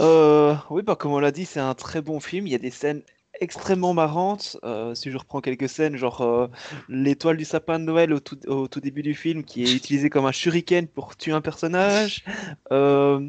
[0.00, 2.46] Euh, oui, bah, comme on l'a dit, c'est un très bon film.
[2.46, 3.02] Il y a des scènes
[3.40, 4.58] extrêmement marrantes.
[4.64, 6.48] Euh, si je reprends quelques scènes, genre euh,
[6.88, 10.32] l'étoile du sapin de Noël au tout, début du film, qui est utilisée comme un
[10.32, 12.24] shuriken pour tuer un personnage.
[12.72, 13.20] Euh,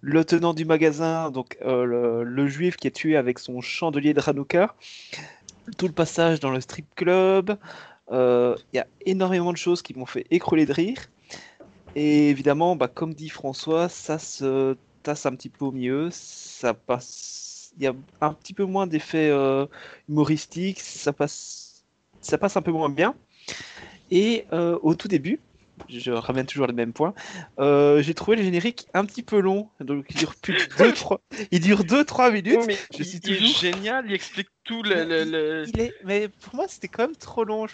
[0.00, 4.74] le tenant du magasin, donc le, juif qui est tué avec son chandelier de Hanouka.
[5.76, 7.56] Tout le passage dans le strip club.
[8.10, 10.98] Il y a énormément de choses qui m'ont fait écrouler de rire.
[11.96, 16.08] Et évidemment, bah, comme dit François, ça se tasse un petit peu au milieu.
[16.10, 17.49] Ça passe.
[17.76, 19.66] Il y a un petit peu moins d'effets euh,
[20.08, 20.80] humoristiques.
[20.80, 21.84] Ça passe.
[22.20, 23.14] Ça passe un peu moins bien.
[24.10, 25.40] Et euh, au tout début,
[25.88, 27.14] je ramène toujours les mêmes points.
[27.58, 29.68] euh, j'ai trouvé le générique un petit peu long.
[29.80, 32.56] Donc il dure plus de 2 3 il dure 2 3 minutes.
[32.58, 35.04] Oui, mais je il, suis il est génial, il explique tout le.
[35.04, 37.66] le- le- il est mais pour moi c'était quand même trop long.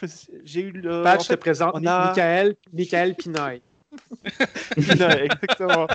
[0.45, 3.63] J'ai eu le Patch en te fait, présente on Mi- a- Michael, Michael Pinoy.
[4.77, 5.87] Non, exactement.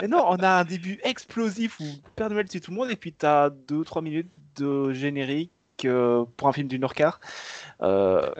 [0.00, 1.84] Mais non, on a un début explosif où
[2.16, 5.50] Père Noël tue tout le monde et puis tu as 2-3 minutes de générique
[5.84, 7.20] euh, pour un film d'une heure quart.
[7.82, 8.30] Euh,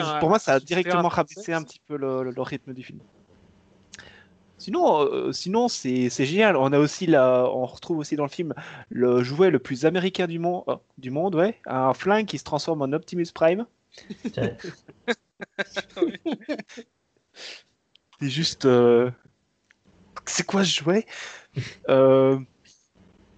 [0.00, 2.82] en- pour moi, ça a directement rabaissé un petit peu le, le- le rythme du
[2.82, 2.98] film.
[4.58, 6.56] Sinon, euh, sinon c'est c'est génial.
[6.56, 8.54] On a aussi la, on retrouve aussi dans le film
[8.88, 12.44] le jouet le plus américain du monde, euh, du monde, ouais, un flingue qui se
[12.44, 13.66] transforme en Optimus Prime.
[18.20, 18.64] C'est juste.
[20.26, 21.06] C'est quoi ce jouet?
[21.88, 22.38] Euh,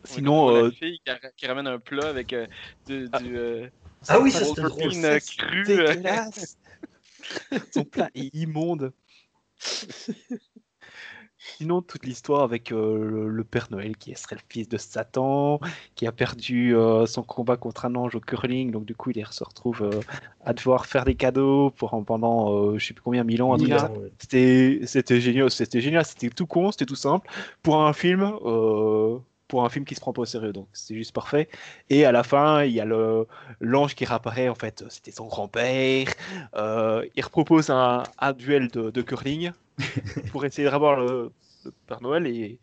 [0.04, 2.46] Sinon, euh, la fille qui, qui ramène un plat avec euh,
[2.86, 3.08] du.
[3.12, 3.18] Ah.
[3.18, 3.68] du euh,
[4.08, 4.92] Ah oui, ça c'était drôle.
[4.92, 5.64] C'est cru.
[5.68, 5.94] euh.
[7.74, 8.92] Son plat est immonde.
[11.58, 15.60] Sinon, toute l'histoire avec euh, le, Père Noël qui serait le fils de Satan,
[15.94, 19.24] qui a perdu euh, son combat contre un ange au curling, donc du coup il
[19.30, 20.00] se retrouve euh,
[20.44, 23.56] à devoir faire des cadeaux pour pendant je sais plus combien mille ans.
[23.56, 24.12] ouais.
[24.18, 27.28] C'était c'était génial, c'était génial, c'était tout con, c'était tout simple
[27.62, 28.22] pour un film.
[29.48, 31.48] Pour un film qui se prend pas au sérieux, donc c'est juste parfait.
[31.90, 33.26] Et à la fin, il y a le
[33.60, 36.08] l'ange qui réapparaît, en fait, c'était son grand-père.
[36.54, 39.52] Euh, il repropose un, un duel de, de curling
[40.32, 41.32] pour essayer de revoir le,
[41.64, 42.60] le Père Noël et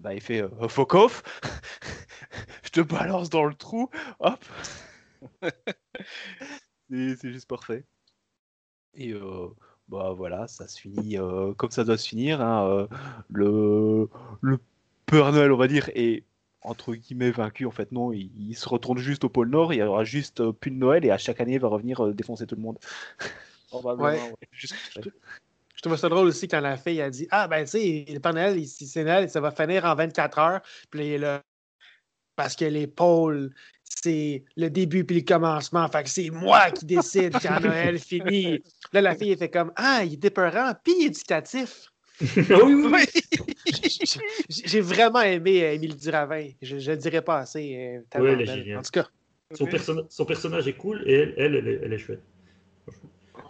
[0.00, 1.22] bah, il fait euh, fuck off,
[2.64, 3.90] je te balance dans le trou,
[4.20, 4.44] hop.
[6.90, 7.84] c'est juste parfait.
[8.94, 9.48] Et euh,
[9.88, 12.40] bah voilà, ça se finit euh, comme ça doit se finir.
[12.40, 12.86] hein,
[13.30, 14.08] le,
[14.42, 14.58] le
[15.06, 16.24] Père Noël, on va dire, est
[16.62, 17.66] entre guillemets vaincu.
[17.66, 19.72] En fait, non, il, il se retourne juste au pôle Nord.
[19.74, 22.04] Il y aura juste euh, plus de Noël et à chaque année, il va revenir
[22.04, 22.78] euh, défoncer tout le monde.
[23.98, 24.12] Ouais.
[24.20, 24.34] ouais.
[24.52, 24.74] Juste-
[25.76, 28.20] Je trouve ça drôle aussi quand la fille a dit Ah, ben, tu sais, le
[28.20, 30.60] Père Noël, il- c'est Noël, ça va finir en 24 heures.
[30.90, 31.42] Puis là,
[32.36, 33.52] parce que les pôles,
[33.82, 35.86] c'est le début puis le commencement.
[35.88, 38.62] Fait que c'est moi qui décide quand Noël finit.
[38.92, 41.90] Là, la fille, elle fait comme Ah, il est épeurant, puis il est éducatif.
[42.36, 43.04] Oui, oui, oui.
[44.48, 46.48] J'ai vraiment aimé euh, Émile Duravin.
[46.62, 47.76] Je ne le dirais pas assez.
[48.14, 48.78] euh, elle est géniale.
[48.78, 49.08] En tout cas,
[49.52, 52.22] Son, perso- son personnage est cool et elle, elle, elle est, elle est chouette.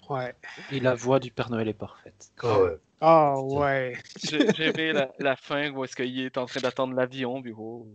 [0.09, 0.35] ouais.
[0.73, 2.31] Et la voix du Père Noël est parfaite.
[2.43, 2.77] Ah ouais.
[3.01, 3.99] Ah, ouais.
[4.23, 7.87] J'ai aimé la, la fin où est-ce qu'il est en train d'attendre l'avion, puis oh,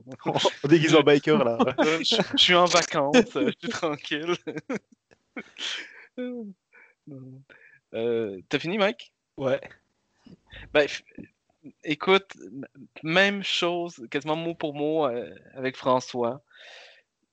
[0.63, 1.57] On déguise en biker là.
[1.79, 4.35] je, je suis en vacances, je suis tranquille.
[7.95, 9.13] Euh, T'as fini, Mike?
[9.37, 9.59] Ouais.
[10.73, 10.87] Ben,
[11.83, 12.31] écoute,
[13.03, 16.41] même chose, quasiment mot pour mot euh, avec François.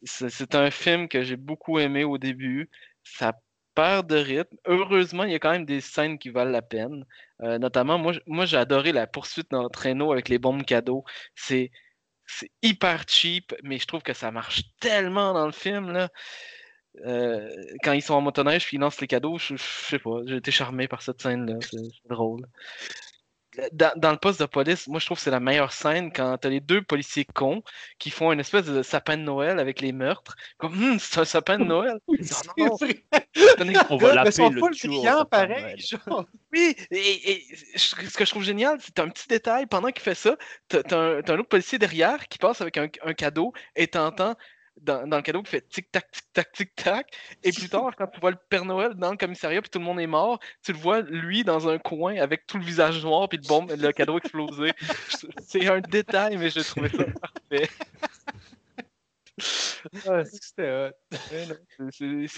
[0.05, 2.71] C'est un film que j'ai beaucoup aimé au début.
[3.03, 3.33] Ça
[3.75, 4.57] perd de rythme.
[4.67, 7.05] Heureusement, il y a quand même des scènes qui valent la peine.
[7.43, 11.05] Euh, notamment, moi, moi j'ai adoré la poursuite dans le traîneau avec les bombes cadeaux.
[11.35, 11.71] C'est
[12.27, 16.11] c'est hyper cheap, mais je trouve que ça marche tellement dans le film, là.
[17.05, 17.49] Euh,
[17.83, 20.37] quand ils sont en motoneige puis ils lancent les cadeaux, je, je sais pas, j'ai
[20.37, 22.47] été charmé par cette scène-là, c'est drôle.
[23.73, 26.37] Dans, dans le poste de police, moi je trouve que c'est la meilleure scène quand
[26.37, 27.63] t'as les deux policiers cons
[27.99, 30.37] qui font une espèce de sapin de Noël avec les meurtres.
[30.59, 31.99] Comme, Hum, c'est un sapin de Noël?
[32.59, 32.77] Non,
[33.65, 35.79] non, On va l'appeler le sapin de pareil.
[35.79, 36.27] Genre.
[36.53, 37.45] Oui, et,
[37.77, 39.67] ce que je trouve génial, c'est un petit détail.
[39.67, 40.37] Pendant qu'il fait ça,
[40.69, 44.35] t'as un, t'as un autre policier derrière qui passe avec un, un cadeau et t'entends
[44.81, 47.17] dans, dans le cadeau qui fait tic-tac, tic-tac, tic-tac.
[47.43, 49.85] Et plus tard, quand tu vois le Père Noël dans le commissariat puis tout le
[49.85, 53.29] monde est mort, tu le vois, lui, dans un coin avec tout le visage noir
[53.29, 54.73] puis le, bombe, le cadeau explosé.
[55.47, 57.69] C'est un détail, mais j'ai trouvé ça parfait.
[60.07, 60.55] Ah, c'est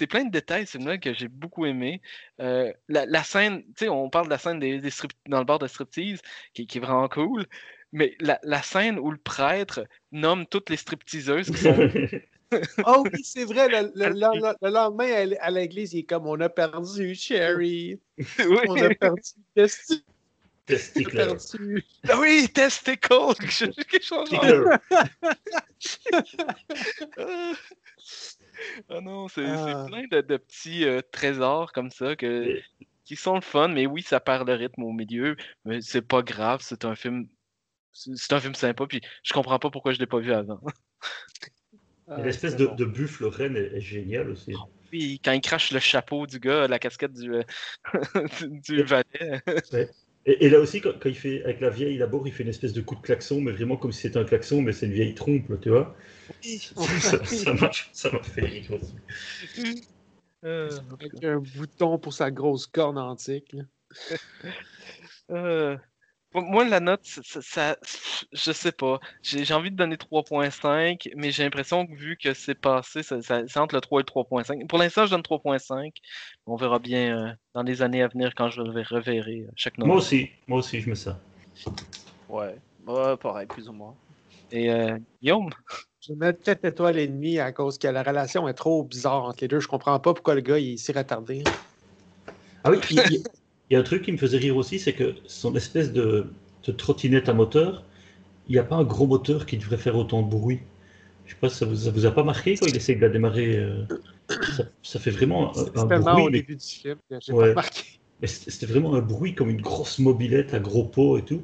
[0.07, 2.01] plein de détails, c'est une que j'ai beaucoup aimé.
[2.41, 5.39] Euh, la, la scène, tu sais, on parle de la scène des, des strip- dans
[5.39, 6.21] le bar de striptease,
[6.53, 7.45] qui, qui est vraiment cool,
[7.91, 11.89] mais la, la scène où le prêtre nomme toutes les stripteaseuses qui sont.
[12.85, 13.67] Oh oui, c'est vrai.
[13.69, 17.99] Le, le- le- le lendemain, à, à l'église, il est comme on a perdu Cherry.
[18.39, 19.21] On a oui, perdu
[19.57, 19.65] a
[20.65, 21.15] Testicler.
[21.15, 21.83] perdu.
[22.07, 23.09] Ah oui, testicle!
[23.41, 24.29] Je- quelque chose.
[28.89, 29.85] Ah non, c'est Ah.
[29.87, 32.59] plein de, de petits euh, trésors comme ça que,
[33.05, 35.35] qui sont le fun, mais oui, ça perd le rythme au milieu,
[35.65, 37.27] mais c'est pas grave, c'est un film.
[37.91, 40.61] C'est un film sympa, puis je comprends pas pourquoi je l'ai pas vu avant.
[42.17, 44.53] Et L'espèce de, de buffle reine est, est géniale aussi.
[44.89, 47.43] Puis quand il crache le chapeau du gars, la casquette du, euh,
[48.39, 49.41] du, du valet.
[50.25, 52.49] Et, et là aussi, quand, quand il fait avec la vieille, d'abord, il fait une
[52.49, 54.91] espèce de coup de klaxon, mais vraiment comme si c'était un klaxon, mais c'est une
[54.91, 55.95] vieille trompe, là, tu vois.
[56.41, 58.95] ça ça m'a ça m'a fait rire aussi.
[60.43, 63.55] Euh, Avec un bouton pour sa grosse corne antique.
[65.31, 65.77] euh,
[66.33, 67.77] moi, la note, ça, ça-
[68.31, 68.99] je sais pas.
[69.23, 73.43] J'ai envie de donner 3.5, mais j'ai l'impression que vu que c'est passé, ça, ça-
[73.47, 74.67] c'est entre le 3 et le 3.5.
[74.67, 75.93] Pour l'instant, je donne 3.5.
[76.45, 79.77] On verra bien euh, dans les années à venir quand je le reverrai euh, chaque
[79.77, 79.97] Moi Noël.
[79.97, 81.19] aussi, moi aussi, je mets ça.
[82.27, 82.55] Ouais.
[82.85, 83.95] Ouais, pareil, plus ou moins.
[84.51, 85.49] Et euh, Guillaume?
[86.01, 89.25] Je vais mettre 4 étoiles et demie à cause que la relation est trop bizarre
[89.25, 89.59] entre les deux.
[89.59, 91.43] Je comprends pas pourquoi le gars il est si retardé.
[92.63, 93.23] Ah oui, il,
[93.69, 96.27] il- y a un truc qui me faisait rire aussi, c'est que son espèce de,
[96.65, 97.83] de trottinette à moteur,
[98.47, 100.61] il n'y a pas un gros moteur qui devrait faire autant de bruit.
[101.25, 103.01] Je sais pas si ça vous, ça vous a pas marqué quand il essaie de
[103.01, 103.57] la démarrer.
[103.57, 103.83] euh,
[104.49, 107.37] ça, ça fait vraiment un, bruit, au mais, début du film que j'ai Ouais.
[107.55, 107.83] pas remarqué.
[108.21, 111.43] mais c'était vraiment un bruit comme une grosse mobilette à gros pot et tout.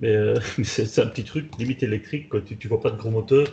[0.00, 2.40] Mais, euh, mais c'est un petit truc limite électrique, quoi.
[2.42, 3.48] Tu, tu vois pas de gros moteur.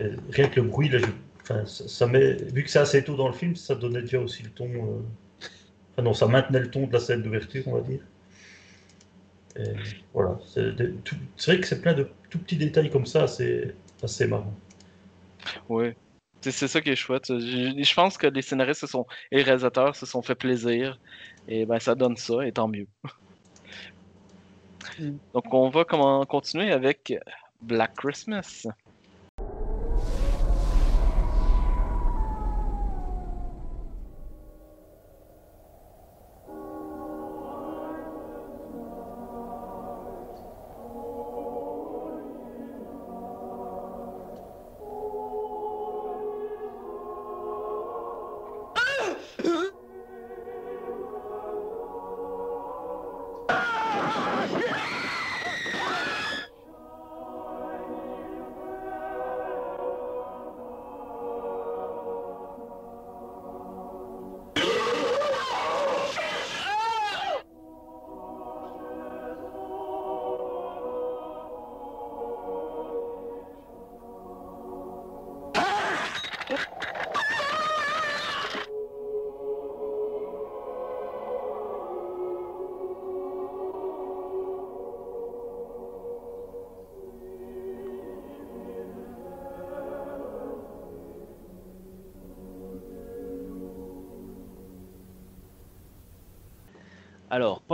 [0.00, 1.12] Et rien que le bruit, là, je-
[1.42, 4.20] enfin, ça, ça met, vu que c'est assez tôt dans le film, ça donnait déjà
[4.20, 4.66] aussi le ton.
[4.68, 5.00] euh,
[5.92, 8.00] Enfin, non, ça maintenait le ton de la scène d'ouverture, on va dire.
[9.56, 9.74] Et
[10.14, 13.26] voilà, c'est des- tout- c'est vrai que c'est plein de tout petits détails comme ça,
[13.26, 14.54] c'est assez marrant.
[15.68, 15.92] Oui.
[16.40, 17.26] C'est c'est ça qui est chouette.
[17.28, 20.98] Je, je pense que les scénaristes se sont, et les réalisateurs se sont fait plaisir.
[21.48, 22.86] Et ben ça donne ça, et tant mieux.
[24.98, 25.18] Mm.
[25.34, 27.14] Donc on va comment continuer avec
[27.60, 28.66] Black Christmas.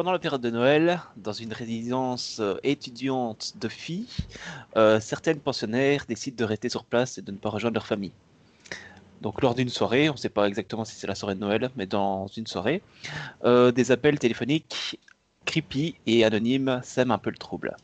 [0.09, 4.09] Pendant la période de Noël, dans une résidence euh, étudiante de filles,
[4.78, 8.14] euh, certaines pensionnaires décident de rester sur place et de ne pas rejoindre leur famille.
[9.20, 11.68] Donc, lors d'une soirée, on ne sait pas exactement si c'est la soirée de Noël,
[11.76, 12.80] mais dans une soirée,
[13.44, 14.98] euh, des appels téléphoniques
[15.44, 17.76] creepy et anonymes sèment un peu le trouble.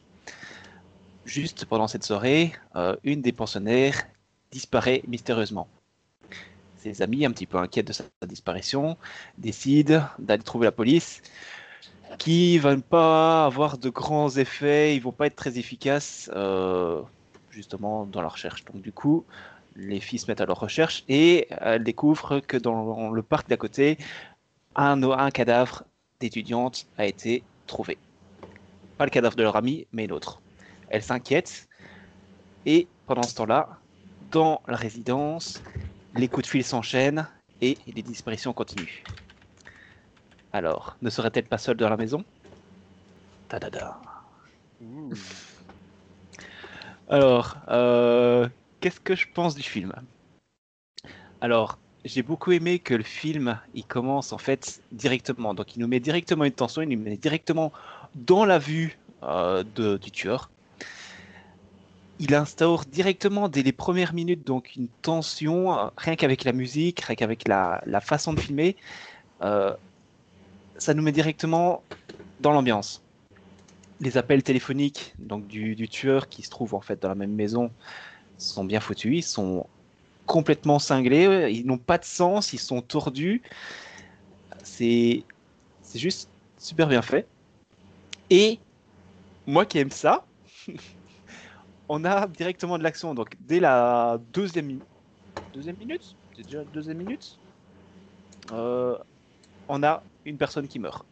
[1.27, 2.55] Juste pendant cette soirée,
[3.03, 4.03] une des pensionnaires
[4.51, 5.69] disparaît mystérieusement.
[6.79, 8.97] Ses amis, un petit peu inquiets de sa disparition,
[9.37, 11.21] décident d'aller trouver la police,
[12.19, 17.03] qui va ne pas avoir de grands effets, ils vont pas être très efficaces euh,
[17.51, 18.65] justement dans la recherche.
[18.65, 19.25] Donc du coup,
[19.77, 23.57] les filles se mettent à leur recherche et elles découvrent que dans le parc d'à
[23.57, 23.99] côté,
[24.77, 25.85] un, un cadavre
[26.21, 27.99] d'étudiante a été trouvé.
[28.99, 30.41] Pas le cadavre de leur ami, mais l'autre.
[30.89, 31.69] Elles s'inquiètent
[32.67, 33.79] et pendant ce temps-là,
[34.31, 35.63] dans la résidence,
[36.15, 37.27] les coups de fil s'enchaînent
[37.61, 39.05] et les disparitions continuent.
[40.55, 42.25] Alors, ne serait-elle pas seule dans la maison?
[43.49, 44.01] Tadada.
[47.09, 48.49] Alors, euh,
[48.81, 49.93] qu'est-ce que je pense du film?
[51.41, 55.55] Alors, j'ai beaucoup aimé que le film, il commence en fait directement.
[55.55, 57.73] Donc, il nous met directement une tension, il nous met directement
[58.15, 60.53] dans la vue euh, de- du tueur.
[62.19, 67.01] Il instaure directement dès les premières minutes donc une tension, euh, rien qu'avec la musique,
[67.01, 68.77] rien qu'avec la, la façon de filmer.
[69.43, 69.75] euh,
[70.79, 71.83] ça nous met directement
[72.41, 73.03] dans l'ambiance.
[74.01, 77.71] Les appels téléphoniques donc du, tueur qui se trouve en fait dans la même maison
[78.39, 79.67] sont bien foutus, ils sont
[80.27, 83.43] complètement cinglés, ils n'ont pas de sens, ils sont tordus.
[84.63, 85.25] C'est
[85.95, 87.27] juste super bien fait.
[88.31, 88.59] Et
[89.47, 90.27] moi qui aime ça,
[91.89, 93.15] on a directement de l'action.
[93.15, 94.85] Donc dès la deuxième minute,
[95.53, 97.39] deuxième minute, c'est déjà la deuxième minute,
[98.53, 98.99] euh,
[99.69, 101.07] on a une personne qui meurt.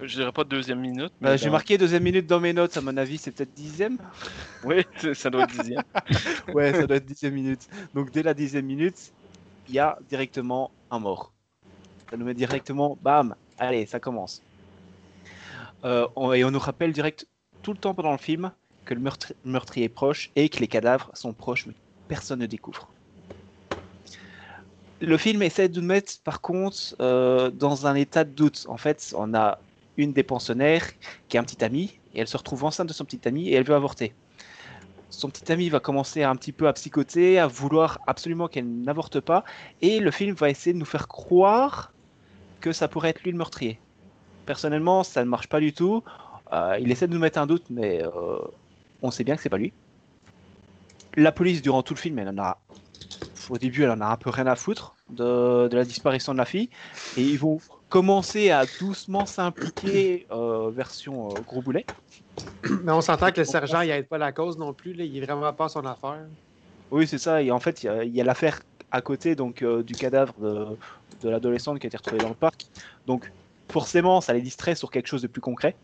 [0.00, 1.06] Je dirais pas deuxième minute.
[1.06, 3.98] Euh, mais J'ai marqué deuxième minute dans mes notes, à mon avis c'est peut-être dixième.
[4.62, 4.84] Oui,
[5.14, 5.82] ça doit être dixième.
[6.54, 7.68] ouais, ça doit être dixième minute.
[7.94, 9.12] Donc dès la dixième minute,
[9.68, 11.32] il y a directement un mort.
[12.10, 14.42] Ça nous met directement, bam, allez, ça commence.
[15.84, 17.26] Euh, on- et on nous rappelle direct
[17.62, 18.52] tout le temps pendant le film
[18.84, 21.74] que le meurtri- meurtrier est proche et que les cadavres sont proches, mais
[22.08, 22.92] personne ne découvre.
[25.00, 28.66] Le film essaie de nous mettre, par contre, euh, dans un état de doute.
[28.68, 29.58] En fait, on a
[29.96, 30.86] une des pensionnaires
[31.28, 33.54] qui a un petit ami, et elle se retrouve enceinte de son petit ami, et
[33.54, 34.12] elle veut avorter.
[35.10, 39.20] Son petit ami va commencer un petit peu à psychoter, à vouloir absolument qu'elle n'avorte
[39.20, 39.44] pas,
[39.82, 41.92] et le film va essayer de nous faire croire
[42.60, 43.78] que ça pourrait être lui le meurtrier.
[44.46, 46.02] Personnellement, ça ne marche pas du tout.
[46.52, 48.38] Euh, il essaie de nous mettre un doute, mais euh,
[49.02, 49.72] on sait bien que c'est pas lui.
[51.14, 52.58] La police, durant tout le film, elle en a.
[53.48, 56.38] Au début, elle en a un peu rien à foutre de, de la disparition de
[56.38, 56.70] la fille.
[57.16, 61.88] Et ils vont commencer à doucement s'impliquer, euh, version euh, gros boulet.
[62.82, 64.92] Mais on s'entend que le sergent, il aide pas la cause non plus.
[64.94, 65.04] Là.
[65.04, 66.28] Il est vraiment pas son affaire.
[66.90, 67.42] Oui, c'est ça.
[67.42, 69.96] Et en fait, il y a- il y a, l'affaire à côté donc, euh, du
[69.96, 70.78] cadavre de,
[71.20, 72.66] de l'adolescente qui a été retrouvée dans le parc.
[73.06, 73.32] Donc,
[73.70, 75.78] forcément, ça les distrait sur quelque chose de plus concret.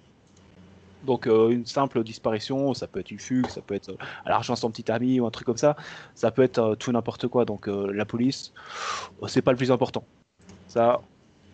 [1.04, 4.30] Donc, euh, une simple disparition, ça peut être une fugue, ça peut être euh, à
[4.30, 5.76] l'argent son petit ami ou un truc comme ça.
[6.14, 7.44] Ça peut être euh, tout n'importe quoi.
[7.44, 8.52] Donc, la police,
[9.22, 10.08] euh, c'est pas le plus important.
[10.66, 11.04] Ça,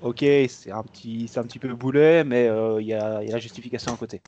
[0.01, 2.46] ok, c'est un petit, c'est un petit peu boulet, mais
[2.80, 4.22] il y, y a la justification à côté.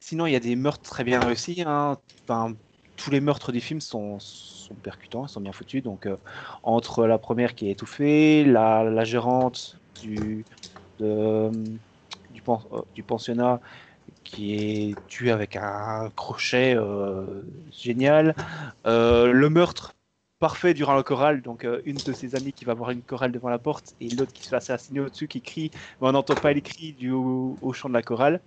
[0.00, 1.62] Sinon, il y a des meurtres très bien réussis.
[1.66, 1.98] hein.
[2.28, 2.54] Enfin,
[2.96, 5.82] tous les meurtres des films sont, sont percutants, sont bien foutus.
[5.82, 6.08] Donc,
[6.62, 10.46] entre la première qui est étouffée, la, la gérante du,
[10.98, 12.42] du,
[12.94, 13.60] du pensionnat
[14.24, 18.34] qui est tuée avec un crochet euh, génial,
[18.86, 19.94] euh, le meurtre
[20.40, 23.30] parfait durant le choral, donc euh, une de ses amies qui va voir une chorale
[23.30, 25.70] devant la porte et l'autre qui se fait assassiner au-dessus qui crie,
[26.00, 28.40] mais on n'entend pas les cris du au, au chant de la chorale.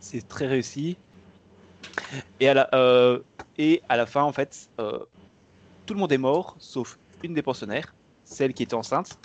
[0.00, 0.96] C'est très réussi.
[2.40, 2.68] Et à la,
[3.56, 4.68] et à la fin, en fait,
[5.86, 9.16] tout le monde est mort, sauf une des pensionnaires, celle qui était enceinte.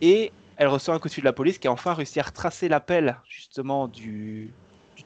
[0.00, 2.24] Et elle reçoit un coup de fil de la police qui a enfin réussi à
[2.24, 4.50] retracer l'appel, justement, du,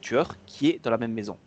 [0.01, 1.37] tueur, qui est dans la même maison.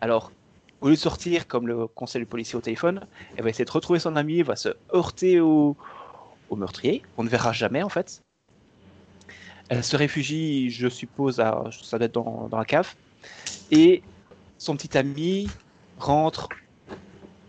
[0.00, 0.32] Alors,
[0.80, 3.06] au lieu de sortir comme le conseil du policier au téléphone,
[3.36, 5.76] elle va essayer de retrouver son ami, elle va se heurter au,
[6.56, 7.02] meurtrier.
[7.18, 8.22] On ne verra jamais, en fait.
[9.68, 12.94] Elle se réfugie, je suppose, à, ça doit être dans, dans la cave.
[13.70, 14.02] Et
[14.56, 15.48] son petit ami
[15.98, 16.48] rentre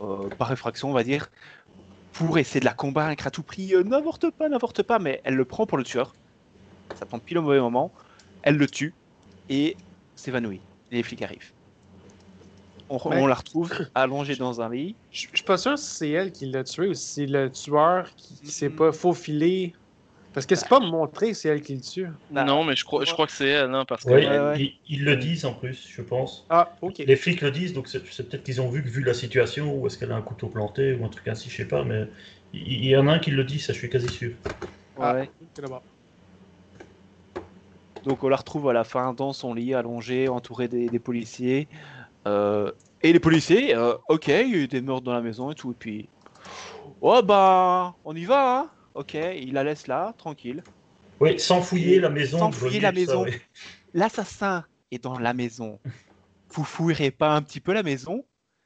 [0.01, 1.29] euh, par effraction, on va dire,
[2.11, 3.73] pour essayer de la convaincre à tout prix.
[3.75, 6.13] euh, n'avorte pas, n'avorte pas, mais elle le prend pour le tueur.
[6.93, 7.93] Ça tombe pile au mauvais moment.
[8.43, 8.97] Elle le tue
[9.49, 9.77] et
[10.15, 10.65] s'évanouit.
[10.91, 11.53] Et les flics arrivent.
[12.89, 14.99] On, Mais- on la retrouve allongée dans un lit.
[15.11, 17.51] Je je suis pas sûr si c'est elle qui l'a tué ou si c'est le
[17.51, 19.73] tueur qui, qui s'est pas faufilé
[20.33, 22.07] Parce que c'est pas montré, c'est elle qui le tue.
[22.31, 24.09] Non, mais je crois, je crois que c'est elle, hein, parce que.
[24.11, 24.59] Oui, Ouais, ouais.
[24.61, 26.45] Ils, ils le disent en plus, je pense.
[26.49, 26.99] Ah, ok.
[26.99, 29.87] Les flics le disent, donc c'est peut-être qu'ils ont vu que vu la situation, ou
[29.87, 32.07] est-ce qu'elle a un couteau planté, ou un truc ainsi, je sais pas, mais
[32.53, 34.31] il il y, en a un qui le dit, ça je suis quasi sûr.
[34.99, 35.29] Ah, Ouais.
[35.55, 35.83] c'est d'abord.
[38.03, 41.67] Donc on la retrouve à la fin dans son lit, allongée, entourée des, des policiers.
[42.27, 42.71] Euh,
[43.01, 45.55] et les policiers, euh, ok, il y a eu des meurtres dans la maison et
[45.55, 45.71] tout.
[45.71, 46.09] Et puis,
[47.01, 50.63] oh bah, on y va, hein Ok, il la laisse là, tranquille.
[51.19, 52.39] Oui, sans fouiller la maison.
[52.39, 53.23] Sans fouiller la maison.
[53.23, 53.41] ouais.
[53.93, 55.79] L'assassin est dans la maison.
[56.53, 58.25] Vous fouillerez pas un petit peu la maison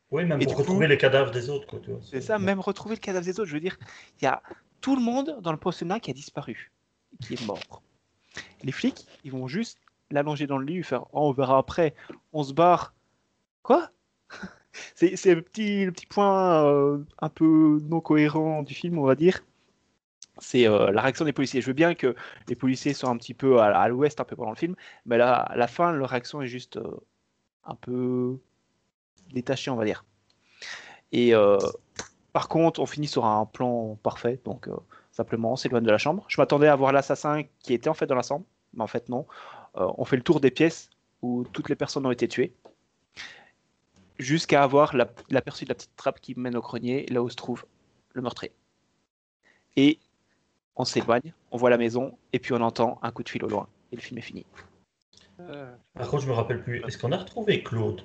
[0.09, 1.79] Oui, même Et pour coup- retrouver les cadavres des autres, quoi.
[2.01, 3.49] C'est ça, même retrouver le cadavre des autres.
[3.49, 3.77] Je veux dire,
[4.19, 4.41] il y a
[4.81, 6.71] tout le monde dans le pensionnat qui a disparu,
[7.21, 7.83] qui est mort.
[8.63, 9.77] Les flics, ils vont juste
[10.09, 11.93] l'allonger dans le lit, faire oh, on verra après,
[12.33, 12.93] on se barre.
[13.61, 13.89] Quoi?
[14.95, 19.05] C'est c'est le petit, le petit point euh, un peu non cohérent du film, on
[19.05, 19.39] va dire.
[20.37, 21.61] C'est euh, la réaction des policiers.
[21.61, 22.15] Je veux bien que
[22.47, 24.75] les policiers soient un petit peu à, l'ouest, un peu pendant le film,
[25.05, 26.97] mais là, à la fin, leur réaction est juste euh,
[27.63, 28.37] un peu
[29.33, 30.03] détachée, on va dire.
[31.11, 31.57] Et euh,
[32.33, 34.67] par contre, on finit sur un plan parfait, donc
[35.11, 36.25] simplement on s'éloigne de la chambre.
[36.27, 39.07] Je m'attendais à voir l'assassin qui était en fait dans la chambre, mais en fait
[39.07, 39.25] non.
[39.75, 40.89] On fait le tour des pièces
[41.21, 42.53] où toutes les personnes ont été tuées,
[44.19, 47.35] jusqu'à avoir la- l'aperçu de la petite trappe qui mène au grenier, là où se
[47.35, 47.65] trouve
[48.13, 48.51] le meurtrier.
[49.75, 49.99] Et
[50.75, 53.47] on s'éloigne, on voit la maison, et puis on entend un coup de fil au
[53.47, 54.45] loin, et le film est fini.
[55.39, 56.83] Euh, Par contre, je me rappelle plus.
[56.85, 58.01] Est-ce qu'on a retrouvé Claude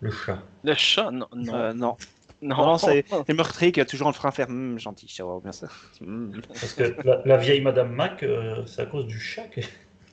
[0.00, 0.42] Le chat?
[0.64, 1.26] Le chat, non.
[1.34, 1.96] Non, Euh, non,
[2.42, 2.56] non.
[2.56, 5.08] non, non, c'est c'est le meurtrier qui a toujours le frein à faire Hum, gentil,
[5.08, 5.68] ça va bien ça.
[6.00, 6.32] Hum.
[6.48, 9.60] Parce que la, la vieille Madame Mac, euh, c'est à cause du chat que-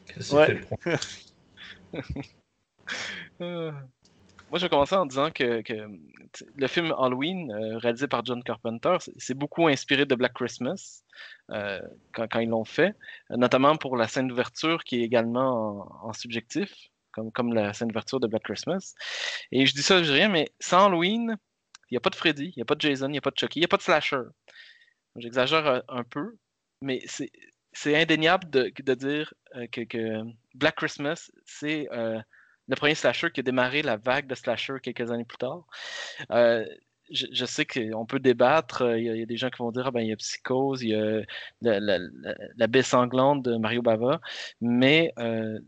[0.07, 0.45] qu'elle s'est Ouais.
[0.45, 0.99] fait prendre.
[3.41, 3.71] Euh,
[4.54, 5.64] Moi, je vais commencer en disant que,
[6.56, 11.01] le film Halloween, euh, réalisé par John Carpenter, c'est- beaucoup inspiré de Black Christmas
[11.49, 11.82] euh,
[12.14, 12.95] quand, ils l'ont fait,
[13.32, 16.72] notamment pour la scène d'ouverture qui est également en, subjectif,
[17.14, 18.93] comme, comme la scène d'ouverture de Black Christmas.
[19.51, 21.36] Et je dis ça, je dis rien, mais sans Halloween,
[21.89, 23.22] il n'y a pas de Freddy, il n'y a pas de Jason, il n'y a
[23.22, 24.22] pas de Chucky, il n'y a pas de slasher.
[25.16, 26.38] J'exagère euh, un peu,
[26.80, 29.34] mais c'est indéniable de, de dire
[29.72, 30.22] que,
[30.54, 31.88] Black Christmas, c'est
[32.68, 35.66] le premier slasher qui a démarré la vague de slasher quelques années plus tard.
[36.32, 36.66] Euh,
[37.11, 38.84] je, sais qu'on peut débattre.
[38.84, 40.82] euh, Il y, a- des gens qui vont dire ah ben, il y a Psychose,
[40.84, 41.22] il y a
[41.61, 44.22] la, la, baie sanglante de Mario Bava,
[44.61, 45.59] mais euh,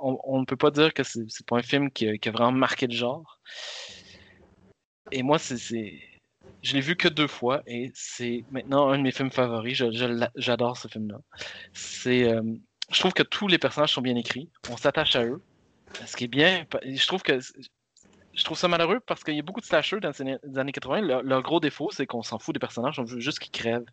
[0.00, 2.94] on, ne peut pas dire que c'est pas un film qui a, vraiment marqué le
[2.94, 3.40] genre.
[5.10, 6.00] Et moi, c'est-.
[6.62, 9.82] Je l'ai vu que deux fois et c'est maintenant un de mes films favoris.
[10.36, 11.20] J'adore ce film-là.
[11.72, 12.24] C'est.
[12.92, 14.50] je trouve que tous les personnages sont bien écrits.
[14.70, 15.42] On s'attache à eux.
[16.06, 16.64] Ce qui est bien.
[16.84, 17.38] Je trouve que.
[18.34, 20.58] Je trouve ça malheureux parce qu'il y a beaucoup de slashers dans les années- les
[20.58, 21.00] années 80.
[21.00, 23.84] Leur, gros défaut, c'est qu'on s'en fout des personnages, on veut juste qu'ils crèvent.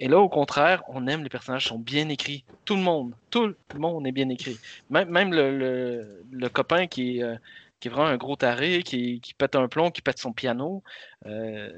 [0.00, 2.44] Et là, au contraire, on aime les personnages sont bien écrits.
[2.64, 4.56] Tout le monde, tout le monde est bien écrit.
[4.88, 7.36] Même, même le, le- copain qui est, euh,
[7.78, 10.82] qui est vraiment un gros taré, qui, qui pète un plomb, qui pète son piano,
[11.26, 11.70] euh,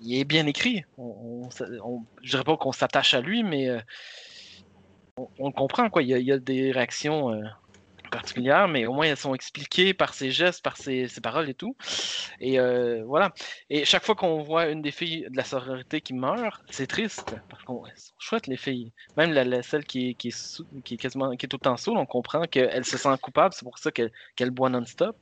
[0.00, 0.84] il est bien écrit.
[0.98, 3.80] On, on, on- je dirais pas qu'on s'attache à lui, mais euh,
[5.16, 5.90] on, on comprend.
[5.90, 6.02] Quoi.
[6.02, 7.30] Il y a des réactions
[8.10, 11.54] particulières, mais au moins elles sont expliquées par ses gestes, par ses, ses paroles et
[11.54, 11.76] tout.
[12.40, 13.32] Et euh, voilà.
[13.70, 17.34] Et chaque fois qu'on voit une des filles de la sororité qui meurt, c'est triste.
[17.48, 18.92] Parce qu'on elles sont chouettes, les filles.
[19.16, 21.56] Même la, la- celle qui est, qui, est sou- qui est quasiment qui est tout
[21.56, 24.68] le temps saoule, on comprend qu'elle se sent coupable, c'est pour ça qu'elle qu'elle boit
[24.68, 25.16] non-stop.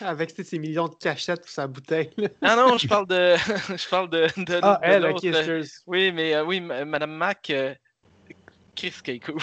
[0.00, 2.10] avec ces millions de cachettes pour sa bouteille.
[2.42, 3.34] Ah non, je parle de.
[3.76, 4.26] je parle de.
[4.36, 5.82] de- Ah, de elle, ok, excuse.
[5.86, 7.50] Oui, mais euh, oui, Madame Mac.
[7.50, 7.74] euh,
[8.76, 9.38] Chris qui est cool.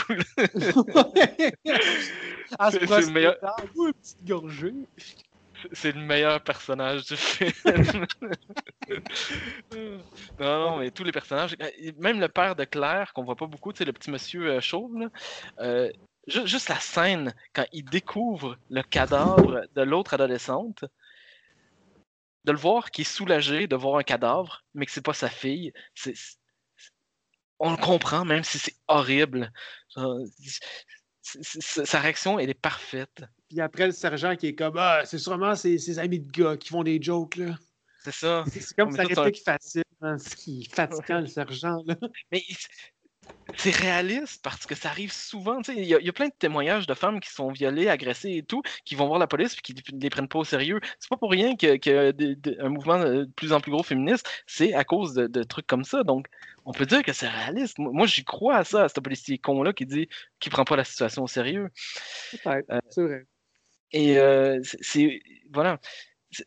[2.59, 3.37] Ah, C'est- le meilleur-
[3.75, 4.73] une petite gorgée.
[5.73, 7.51] C'est le meilleur personnage du film.
[9.71, 10.03] non,
[10.39, 13.71] non, mais tous les personnages, euh, même le père de Claire, qu'on voit pas beaucoup,
[13.71, 15.09] tu sais, le petit monsieur euh, chauve, là,
[15.59, 15.89] euh,
[16.27, 20.85] ju- juste la scène quand il découvre le cadavre de l'autre adolescente,
[22.43, 25.29] de le voir qui est soulagé de voir un cadavre, mais que c'est pas sa
[25.29, 26.37] fille, c'est-
[27.59, 29.51] on le comprend, même si c'est horrible.
[31.21, 33.23] C'est- c'est- Sa réaction, elle est parfaite.
[33.49, 36.57] Puis après, le sergent qui est comme Ah, c'est sûrement ses, ses amis de gars
[36.57, 37.35] qui font des jokes.
[37.37, 37.55] là.
[38.03, 38.43] C'est ça.
[38.51, 39.83] C'est c'est comme ça, c'est réplique facile.
[40.01, 40.61] hein, Ce qui?
[40.61, 41.77] Est fatigant, le sergent.
[41.85, 41.95] Là.
[42.31, 42.55] Mais il-
[43.57, 45.59] c'est réaliste parce que ça arrive souvent.
[45.67, 48.31] Il y, a- il y a plein de témoignages de femmes qui sont violées, agressées
[48.37, 50.79] et tout, qui vont voir la police et qui ne les prennent pas au sérieux.
[50.99, 54.73] C'est pas pour rien que, que un mouvement de plus en plus gros féministe, c'est
[54.73, 56.03] à cause de, de trucs comme ça.
[56.03, 56.27] Donc,
[56.65, 57.77] on peut dire que c'est réaliste.
[57.77, 60.07] Moi, j'y crois à ça, à ce policier con-là qui dit
[60.39, 61.69] qu'il prend pas la situation au sérieux.
[62.31, 63.25] Peut-être, Euh, c'est vrai.
[63.91, 65.21] Et euh, c'est.
[65.51, 65.79] Voilà.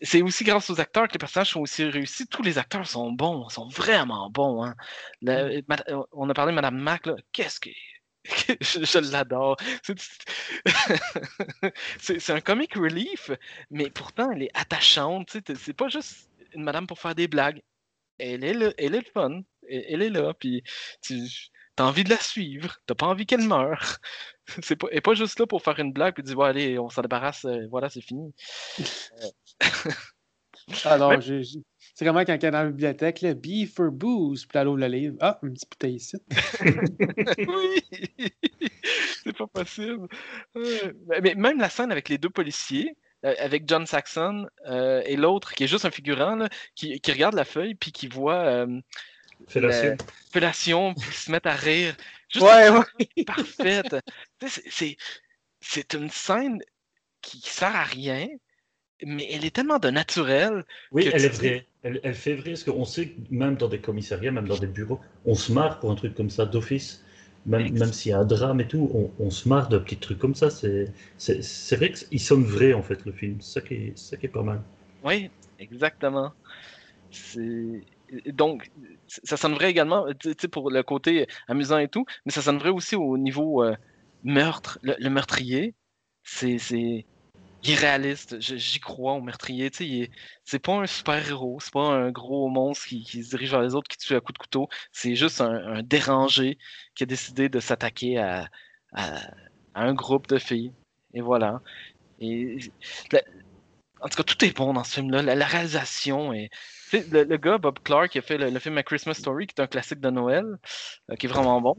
[0.03, 2.27] C'est- aussi grâce aux acteurs que les personnages sont aussi réussis.
[2.27, 4.65] Tous les acteurs sont bons, sont vraiment bons.
[4.65, 4.75] hein.
[5.23, 7.09] Le- Mad- on a parlé de Madame Mac.
[7.33, 7.71] Qu'est-ce que.
[8.61, 9.57] je je l'adore.
[11.99, 13.31] C'est- un comic relief,
[13.71, 15.37] mais pourtant, elle est attachante.
[15.57, 17.63] C'est pas juste une madame pour faire des blagues.
[18.19, 19.41] Elle est, là, elle est le fun.
[19.69, 20.63] Elle, elle est là, puis
[21.03, 21.21] tu
[21.79, 22.79] as envie de la suivre.
[22.87, 23.99] T'as pas envie qu'elle meure.
[24.63, 26.91] C'est pas, est pas juste là pour faire une blague puis dire, ouais, allez, on
[26.91, 28.33] s'en débarrasse, euh, voilà, c'est fini.
[30.85, 31.21] Alors, Ouais.
[31.21, 31.63] j'ai- j'ai-
[31.95, 34.79] c'est vraiment quand elle est dans la bibliothèque, là, Be for booze, puis elle ouvre
[34.79, 35.17] le livre.
[35.21, 36.17] Ah, une petite bouteille ici.
[37.49, 37.83] oui,
[39.23, 40.09] c'est pas possible.
[40.57, 40.93] Euh,
[41.23, 45.53] mais- même la scène avec les deux policiers, euh, avec John Saxon euh, et l'autre
[45.53, 48.81] qui est juste un figurant, là, qui, qui regarde la feuille puis qui voit euh,
[49.49, 49.91] Fellation.
[49.91, 49.97] la-
[50.33, 51.97] fellation, puis se met à rire.
[52.29, 52.85] Juste Ouais, ouais.
[53.27, 53.97] parfaite.
[54.41, 54.97] Tu sais,
[55.61, 56.61] c'est- une scène
[57.23, 58.29] qui sert à rien,
[59.05, 60.65] mais elle est tellement de naturel.
[60.93, 61.67] Oui, que elle tu est vraie.
[61.83, 64.67] Elle, elle fait vrai, parce qu'on sait que même dans des commissariats, même dans des
[64.67, 67.05] bureaux, on se marre pour un truc comme ça d'office.
[67.47, 69.99] Même, même s'il y a un drame et tout, on, on se marre de petits
[69.99, 70.49] trucs comme ça.
[70.51, 73.37] C'est c'est- c'est vrai qu'il sonne vrai, en fait, le film.
[73.41, 74.63] C'est ça, qui est- c'est ça qui est pas mal.
[75.03, 76.35] Oui, exactement.
[78.27, 78.71] Donc,
[79.07, 82.59] ça sonne vrai également, tu sais, pour le côté amusant et tout, mais ça sonne
[82.59, 83.77] vrai aussi au niveau euh,
[84.25, 84.79] meurtre.
[84.83, 85.75] Le, meurtrier,
[86.23, 86.59] c'est
[87.63, 88.41] irréaliste.
[88.41, 89.71] J'y crois au meurtrier.
[90.45, 93.89] C'est pas un super-héros, c'est pas un gros monstre qui, se dirige vers les autres,
[93.89, 94.69] qui tue à coups de couteau.
[94.93, 96.59] C'est juste un, dérangé
[96.95, 98.49] qui a décidé de s'attaquer à,
[99.75, 100.73] un groupe de filles.
[101.15, 101.61] Et voilà.
[102.23, 105.23] En tout cas, tout est bon dans ce film-là.
[105.23, 106.51] La réalisation est.
[107.03, 109.55] Le, le gars, Bob Clark, qui a fait le, le film A Christmas Story, qui
[109.59, 110.45] est un classique de Noël,
[111.11, 111.77] euh, qui est vraiment bon.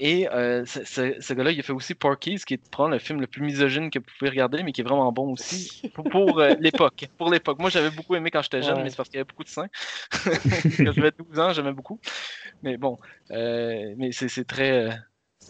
[0.00, 2.98] Et euh, ce, ce- ce gars-là, il a fait aussi Porky's, qui est probablement le
[3.00, 6.08] film le plus misogyne que vous pouvez regarder, mais qui est vraiment bon aussi pour,
[6.08, 7.04] pour, euh, l'époque.
[7.16, 7.60] Pour l'époque.
[7.60, 8.82] Moi, j'avais beaucoup aimé quand j'étais jeune, Ouais.
[8.82, 9.68] mais c'est parce qu'il y avait beaucoup de seins.
[10.84, 12.00] quand j'avais 12 ans, j'aimais beaucoup.
[12.62, 12.98] Mais bon,
[13.30, 14.90] mais c'est c'est très.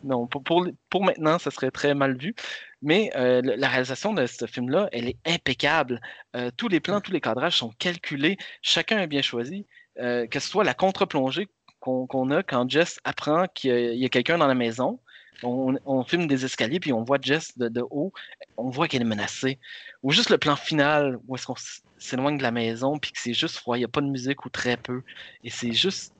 [0.03, 2.35] Non, pour, pour, pour maintenant, ça serait très mal vu.
[2.83, 6.01] Mais euh, la réalisation de ce film-là, elle est impeccable.
[6.37, 8.37] Euh, tous les plans, tous les cadrages sont calculés.
[8.63, 9.67] Chacun est bien choisi.
[10.01, 11.49] Euh, que ce soit la contre-plongée
[11.81, 15.01] qu'on a quand Jess apprend qu'il y a, quelqu'un dans la maison.
[15.43, 18.13] On, on filme des escaliers, puis on voit Jess de, de haut.
[18.57, 19.59] On voit qu'elle est menacée.
[20.03, 21.57] Ou juste le plan final, où est-ce qu'on
[21.99, 23.77] s'éloigne de la maison, puis que c'est juste froid.
[23.77, 25.03] Il n'y a pas de musique ou très peu.
[25.43, 26.14] Et c'est juste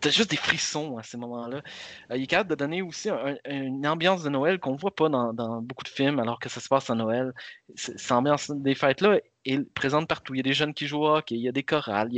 [0.00, 1.62] T'as juste des frissons à ces moments-là.
[2.10, 4.94] Euh, il est capable de donner aussi un- un- une ambiance de Noël qu'on voit
[4.94, 7.32] pas dans, beaucoup de films alors que ça se passe à Noël.
[7.74, 10.34] Cette ambiance des fêtes-là est présente partout.
[10.34, 12.10] Il y a des jeunes qui jouent au hockey, il y a des chorales.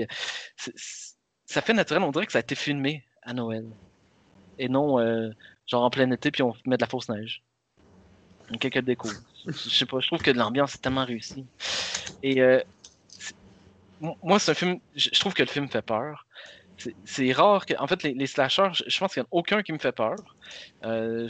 [1.47, 3.67] Ça fait naturel, on dirait que ça a été filmé à Noël.
[4.59, 5.31] Et non euh,
[5.67, 7.43] genre en plein été puis on met de la fausse neige.
[8.61, 8.85] Quelques.
[9.47, 11.45] Je sais pas, je trouve que l'ambiance est tellement réussie.
[12.23, 12.61] Et euh,
[14.23, 16.24] moi, c'est un film, je trouve que le film fait peur.
[16.77, 19.63] C'est- rare que, en fait, les, les slashers, je, pense qu'il n'y en a aucun
[19.63, 20.17] qui me fait peur.
[20.85, 21.29] Euh,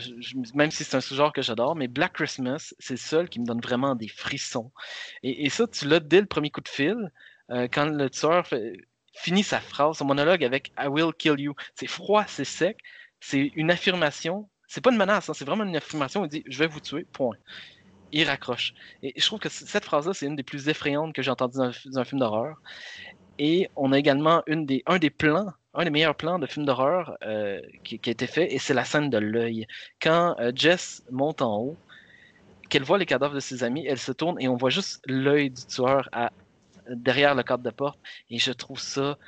[0.54, 3.46] même si c'est un sous-genre que j'adore, mais Black Christmas, c'est le seul qui me
[3.46, 4.72] donne vraiment des frissons.
[5.22, 7.10] Et, ça, tu l'as dès le premier coup de fil,
[7.50, 8.46] euh, quand le tueur
[9.14, 11.54] finit sa phrase, son monologue avec I will kill you.
[11.74, 12.78] C'est froid, c'est sec,
[13.20, 14.48] c'est une affirmation.
[14.66, 16.24] C'est pas une menace, hein, c'est vraiment une affirmation.
[16.24, 17.36] Il dit Je vais vous tuer, point.
[18.12, 18.74] Il raccroche.
[19.02, 21.98] Et je trouve que cette phrase-là, c'est une des plus effrayantes que j'ai entendues dans
[21.98, 22.60] un film d'horreur.
[23.38, 27.60] Et on a également un des plans, un des meilleurs plans de film d'horreur euh,
[27.82, 29.66] qui, a été fait, et c'est la scène de l'œil.
[30.00, 31.76] Quand euh, Jess monte en haut,
[32.68, 35.50] qu'elle voit les cadavres de ses amis, elle se tourne et on voit juste l'œil
[35.50, 36.08] du tueur
[36.88, 37.98] derrière le cadre de porte.
[38.30, 39.18] Et je trouve ça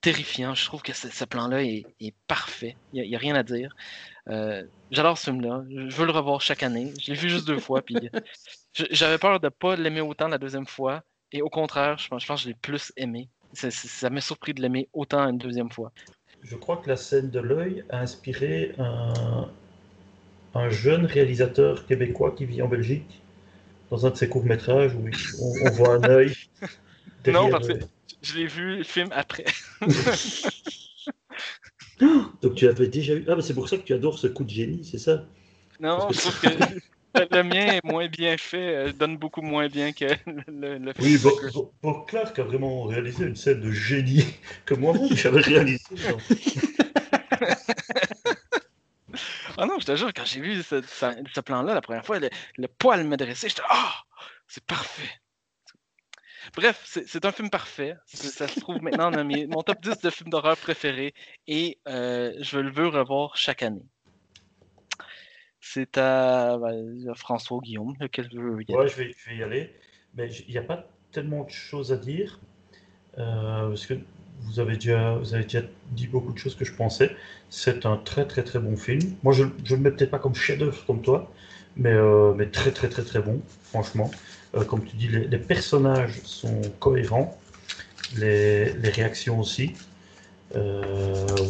[0.00, 0.54] terrifiant.
[0.54, 1.84] Je trouve que ce, plan-là est,
[2.26, 2.76] parfait.
[2.92, 3.74] Il n'y a, rien à dire.
[4.28, 5.64] Euh, J'adore ce film-là.
[5.70, 6.92] Je veux le revoir chaque année.
[7.00, 7.82] Je l'ai vu juste deux fois.
[7.82, 7.96] Puis
[8.74, 11.02] j'avais peur de ne pas l'aimer autant la deuxième fois.
[11.32, 13.28] Et au contraire, je pense que je l'ai plus aimé.
[13.52, 15.92] Ça- m'a surpris de l'aimer autant une deuxième fois.
[16.42, 19.48] Je crois que la scène de l'œil a inspiré un,
[20.54, 23.20] un jeune réalisateur québécois qui vit en Belgique,
[23.90, 26.34] dans un de ses courts-métrages où on, on voit un œil.
[27.26, 27.74] non, parce que
[28.22, 29.44] je l'ai vu le film après.
[32.42, 33.24] Donc tu avais déjà eu.
[33.28, 35.24] Ah, bah c'est pour ça que tu adores ce coup de génie, c'est ça?
[35.80, 36.68] Non, je trouve que
[37.14, 40.04] le, mien est moins bien fait, euh, donne beaucoup moins bien que
[40.46, 41.08] le, le film.
[41.08, 41.18] Oui,
[41.82, 44.24] Bob Clark a vraiment réalisé une scène de génie
[44.64, 45.78] que moi-même j'avais réalisé.
[49.58, 52.20] Ah non, je te jure, quand j'ai vu ce, ce- ce plan-là la première fois,
[52.20, 53.94] le, le poil me dressait, j'étais Ah,
[54.46, 55.10] c'est parfait.
[56.56, 57.94] Bref, c'est un film parfait.
[58.06, 61.12] Ça se trouve maintenant dans mes- mon top 10 de films d'horreur préférés
[61.46, 63.84] et euh, je le veux revoir chaque année.
[65.62, 66.58] C'est à
[67.16, 68.78] François Guillaume, lequel veut y aller?
[68.78, 69.70] Ouais, je vais, je vais y aller.
[70.14, 72.38] Mais il n'y a pas tellement de choses à dire,
[73.18, 73.94] euh, parce que
[74.42, 77.12] vous avez, déjà, vous avez déjà dit beaucoup de choses que je pensais.
[77.50, 79.00] C'est un très très très bon film.
[79.24, 81.32] Moi, je ne le mets peut-être pas comme chef-d'œuvre comme toi,
[81.76, 84.10] mais, euh, mais très très très très bon, franchement.
[84.56, 87.38] Euh, comme tu dis, les, les personnages sont cohérents,
[88.18, 89.74] les, les réactions aussi.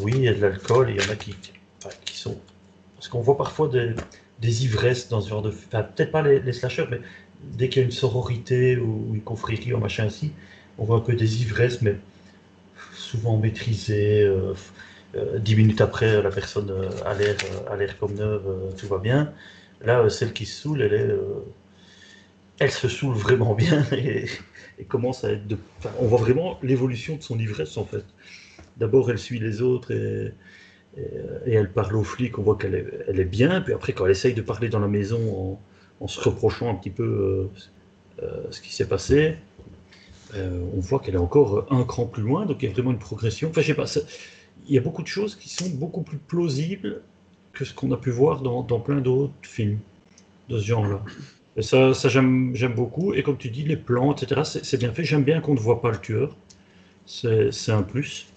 [0.03, 2.17] Oui, il y a de l'alcool, et il y en a qui, qui- enfin, qui
[2.17, 2.37] sont.
[3.01, 3.71] Parce qu'on voit parfois
[4.41, 5.49] des, ivresses dans ce genre de.
[5.49, 7.01] Enfin, peut-être pas les, slashers, mais
[7.43, 10.33] dès qu'il y a une sororité ou une confrérie ou machin ainsi,
[10.77, 11.97] on voit que des ivresses, mais
[12.93, 14.25] souvent maîtrisées.
[14.25, 14.53] euh,
[15.17, 19.33] euh, dix minutes après, la personne euh, a l'air comme neuve, tout va bien.
[19.83, 21.11] Là, celle qui se saoule, elle est.
[22.59, 24.27] elle se saoule vraiment bien et,
[24.89, 25.57] commence à être de.
[26.01, 28.05] on voit vraiment l'évolution de son ivresse en fait.
[28.77, 30.35] D'abord, elle suit les autres et,
[30.97, 31.03] et,
[31.47, 33.61] et elle parle aux flics, on voit qu'elle est, bien.
[33.61, 35.59] Puis après, quand elle essaye de parler dans la maison
[36.01, 39.37] en, se reprochant un petit peu euh, euh, ce qui s'est passé,
[40.35, 42.47] euh, on voit qu'elle est encore un cran plus loin.
[42.47, 43.51] Donc il y a vraiment une progression.
[43.51, 43.87] Enfin, je sais pas,
[44.67, 47.03] il y a beaucoup de choses qui sont beaucoup plus plausibles
[47.53, 49.79] que ce qu'on a pu voir dans, plein d'autres films
[50.49, 51.03] de ce genre-là.
[51.57, 53.13] Et ça, j'aime beaucoup.
[53.13, 55.05] Et comme tu dis, les plans, etc., c'est bien fait.
[55.05, 56.37] J'aime bien qu'on ne voit pas le tueur.
[57.07, 58.30] C'est un plus.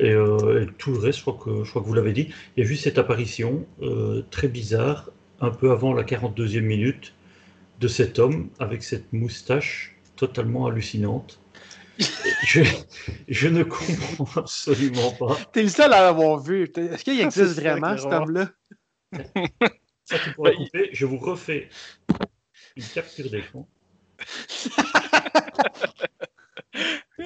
[0.00, 2.32] Et, euh, et tout le reste, je crois que, je crois que vous l'avez dit.
[2.56, 7.14] Il y a juste cette apparition euh, très bizarre, un peu avant la 42e minute,
[7.80, 11.40] de cet homme avec cette moustache totalement hallucinante.
[12.46, 12.62] Je,
[13.26, 15.36] je ne comprends absolument pas.
[15.52, 16.62] T'es le seul à l'avoir vu.
[16.76, 18.50] Est-ce qu'il C'est existe vraiment, cet homme-là?
[20.04, 20.90] Ça, tu pourras couper.
[20.92, 21.68] Je vous refais
[22.76, 23.68] une capture d'écran.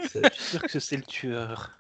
[0.09, 1.71] C'est- Je suis sûr que c'est le tueur.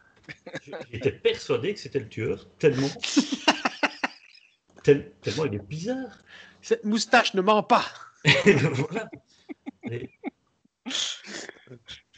[0.93, 2.89] J'étais persuadé que c'était le tueur, tellement.
[4.85, 6.18] tel- tellement il est bizarre.
[6.61, 7.85] Cette moustache ne ment pas.
[8.24, 9.11] voilà.
[9.91, 10.11] Et-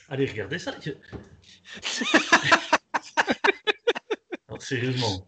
[0.09, 0.75] Allez, regardez ça.
[0.81, 0.91] Je-
[4.49, 5.27] Non, sérieusement.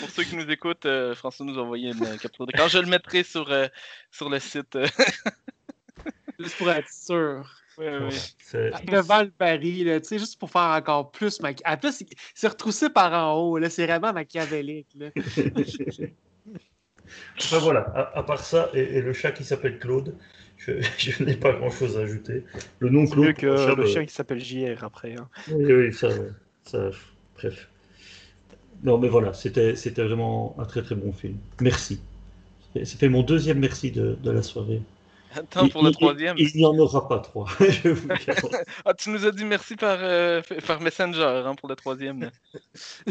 [0.00, 2.68] Pour ceux qui nous écoutent, euh, François nous a envoyé une euh, capture d'écran.
[2.68, 3.66] Je le mettrai sur, euh,
[4.10, 4.76] sur le site.
[6.38, 7.59] Juste pour être sûr.
[8.38, 11.40] C'est- Devant le baril, là, tu sais, juste pour faire encore plus.
[11.42, 13.58] En plus, il s'est retroussé par en haut.
[13.58, 14.88] là, C'est vraiment machiavélique.
[14.96, 15.10] Là.
[17.38, 20.14] Enfin voilà, à, à part ça et, et le chat qui s'appelle Claude,
[20.58, 22.44] je, je n'ai pas grand chose à ajouter.
[22.78, 23.26] Le nom C'est Claude.
[23.26, 25.14] mieux que pour un chat, le chien qui s'appelle JR après.
[25.16, 25.28] hein.
[25.48, 26.08] Oui, oui, ça,
[26.64, 26.90] ça,
[27.36, 27.68] bref.
[28.82, 31.36] Non, mais voilà, c'était, c'était vraiment un très très bon film.
[31.60, 32.00] Merci.
[32.84, 34.80] C'était mon deuxième merci de, de la soirée.
[35.34, 36.36] Attends, pour le troisième.
[36.38, 37.46] Il n'y en aura pas trois.
[37.60, 38.08] je vous.
[38.84, 42.30] Ah, tu nous as dit merci par, euh, par Messenger hein, pour le troisième.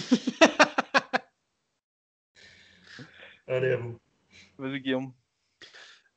[3.47, 3.97] Allez, à vous.
[4.57, 5.13] Vas-y, Guillaume.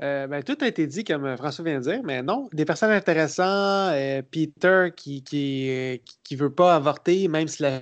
[0.02, 2.64] Euh, ben, tout a été dit, comme euh, François vient de dire, mais non, des
[2.64, 3.90] personnages intéressants.
[3.92, 7.80] euh, Peter qui qui, qui, qui veut pas avorter, même s'il l'aime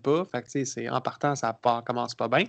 [0.00, 0.24] pas.
[0.24, 2.44] Fait que, tu sais, c'est- en partant, ça part- commence pas bien.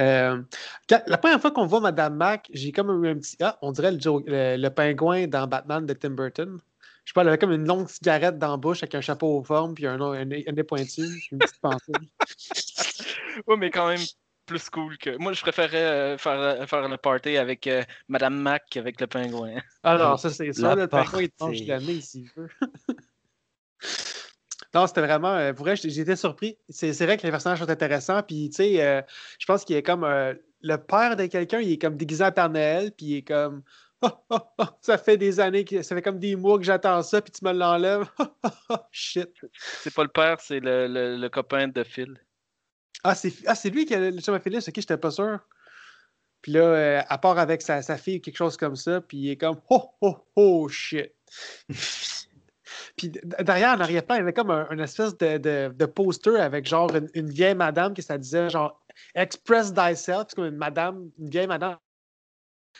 [0.00, 0.42] Euh,
[0.88, 3.36] quand- la première fois qu'on voit Madame Mac, j'ai comme eu un petit.
[3.42, 6.58] Ah, on dirait le, Jo- le, le pingouin dans Batman de Tim Burton.
[7.04, 9.38] Je sais pas, elle avait comme une longue cigarette dans la bouche avec un chapeau
[9.38, 11.02] aux formes puis un, un, nez- un nez pointu.
[11.32, 11.92] Une petite pensée.
[13.46, 14.00] Ouais, mais quand même
[14.46, 15.16] plus cool que.
[15.18, 19.06] Moi, je préférais euh, faire, euh, faire le party avec euh, Madame Mac avec le
[19.06, 19.56] pingouin.
[19.82, 20.74] Alors, ça, c'est ça.
[20.74, 22.48] La Le pingouin, il te mange le nez s'il veut.
[24.76, 25.34] non, c'était vraiment.
[25.34, 26.58] euh, pour vrai, j'étais surpris.
[26.68, 28.22] C'est vrai que les personnages sont intéressants.
[28.22, 29.00] Puis, tu sais, euh,
[29.38, 30.04] je pense qu'il est comme.
[30.04, 32.92] euh, le père de quelqu'un, il est comme déguisé en Père Noël.
[32.92, 33.62] Puis, il est comme.
[34.02, 37.02] Ah, ah, ah, ça fait des années, que, ça fait comme des mois que j'attends
[37.02, 37.22] ça.
[37.22, 38.06] Puis, tu me l'enlèves.
[38.18, 39.30] Ah, ah, ah, Shit.
[39.54, 42.20] C'est pas le père, c'est le, le, le copain de Phil.
[43.02, 45.38] Ah, c'est ah, lui qui a le chum à Phyllis, ok, j'étais pas sûr.
[46.42, 49.30] Puis là, euh, à part avec sa, sa fille, quelque chose comme ça, puis il
[49.30, 51.12] est comme oh oh oh shit.
[52.96, 56.36] puis derrière, en arrière-plan, il y avait comme un, une espèce de, de, de poster
[56.40, 58.80] avec genre une, une vieille madame qui ça disait genre
[59.14, 61.76] Express thyself, c'est comme une madame, une vieille madame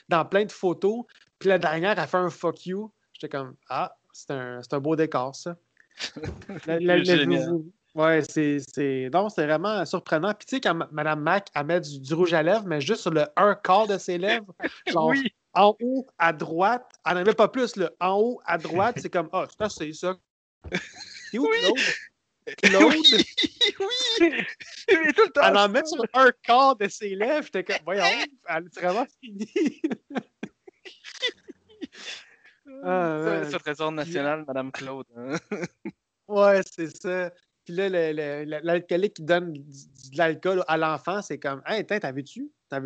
[0.08, 1.04] dans plein de photos.
[1.38, 2.90] Puis la dernière, elle fait un fuck you.
[3.12, 5.56] J'étais comme ah, c'est un, c'est un beau décor, ça.
[6.66, 6.96] La-.
[7.94, 8.58] Ouais, c'est.
[8.60, 10.34] c'est- Non, c'est vraiment surprenant.
[10.34, 13.00] Puis tu sais, quand Madame Mac, elle met du, du rouge à lèvres, mais juste
[13.00, 14.54] sur le un quart de ses lèvres.
[14.86, 15.32] Genre, Oui.
[15.56, 16.88] En haut, à droite.
[17.04, 17.90] Elle n'en avait pas plus, là.
[18.00, 20.14] En haut, à droite, c'est comme, ah, c'est assez, ça.
[21.30, 21.74] C'est où, Claude?
[22.62, 22.94] Claude?
[22.94, 24.44] oui!
[24.88, 25.40] Mais tout le temps.
[25.42, 27.44] Elle en met sur un quart de ses lèvres.
[27.44, 28.04] J'étais comme, voyons,
[28.48, 29.82] elle est vraiment finie.
[32.84, 33.50] Ah, C'est ouais.
[33.50, 35.06] ce trésor national, Madame Claude.
[35.16, 35.36] hein.
[36.28, 37.30] Ouais, c'est ça.
[37.64, 39.62] Puis là, le- le- le- l'alcoolique qui donne de
[40.16, 42.50] l'alcool à l'enfant, c'est comme Hey, tiens, t'en veux-tu?
[42.68, 42.80] T'en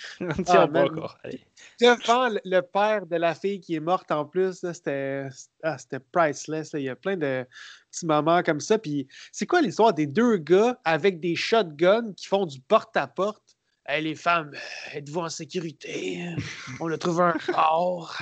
[0.20, 0.88] On tient Ah, bon man.
[0.90, 1.18] encore.
[1.24, 1.44] Allez.
[1.80, 5.28] Devant le- le père de la fille qui est morte en plus, c'était
[5.62, 6.72] ah, c'était priceless.
[6.72, 6.78] là.
[6.78, 7.46] Il y a plein de
[7.90, 8.78] petits moments comme ça.
[8.78, 13.42] Puis c'est quoi l'histoire des deux gars avec des shotguns qui font du porte-à-porte?
[13.86, 14.52] Hey, les femmes,
[14.92, 16.34] êtes-vous en sécurité?
[16.80, 18.16] On a trouvé un corps.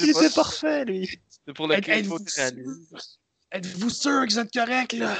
[0.00, 1.08] Il était parfait, lui.
[1.46, 2.88] C'est pour le Êtes- clip êtes-vous photoréaliste.
[2.90, 2.98] sûr?
[3.52, 5.14] Êtes-vous sûr que vous êtes correct, là?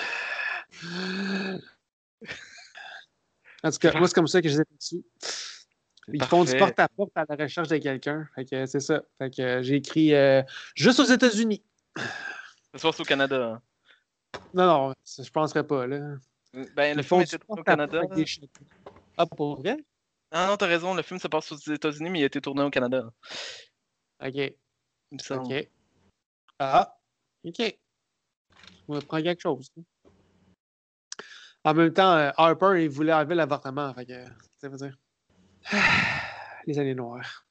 [3.64, 5.04] En tout cas, moi, c'est comme ça que je les ai dessus.
[6.12, 8.26] Ils font du porte-à-porte à la recherche de quelqu'un.
[8.34, 9.02] Fait que c'est ça.
[9.18, 10.42] Fait que euh, j'ai écrit euh,
[10.74, 11.62] juste aux États-Unis.
[11.96, 13.60] Ça se passe au Canada.
[14.54, 15.96] Non, non, ça, je penserais pas, là.
[15.96, 16.20] hein.
[16.74, 18.00] Ben, le Ils film était tourné au Canada.
[18.14, 18.24] des.
[19.18, 19.76] Ah, pour vrai?
[20.30, 22.62] Ah non, t'as raison, le film se passe aux États-Unis, mais il a été tourné
[22.62, 23.10] au Canada.
[24.24, 24.54] OK.
[25.30, 25.68] OK.
[26.58, 26.98] Ah,
[27.44, 27.78] OK.
[28.88, 29.70] On va prendre quelque chose.
[29.78, 29.82] hein.
[31.64, 33.92] En même temps, euh, Harper, il voulait enlever l'avortement.
[33.94, 34.24] Fait que,
[34.60, 34.96] ça veut dire.
[36.66, 37.44] Les années noires.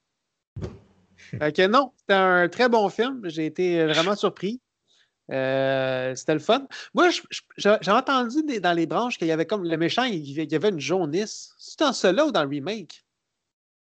[1.17, 3.21] Fait que non, c'était un très bon film.
[3.25, 4.61] J'ai été vraiment surpris.
[5.31, 6.67] Euh, c'était le fun.
[6.93, 7.09] Moi,
[7.57, 10.51] j'ai entendu des- dans les branches qu'il y avait comme le méchant, il y il
[10.51, 11.53] y avait une jaunisse.
[11.57, 13.03] C'est dans cela ou dans le remake?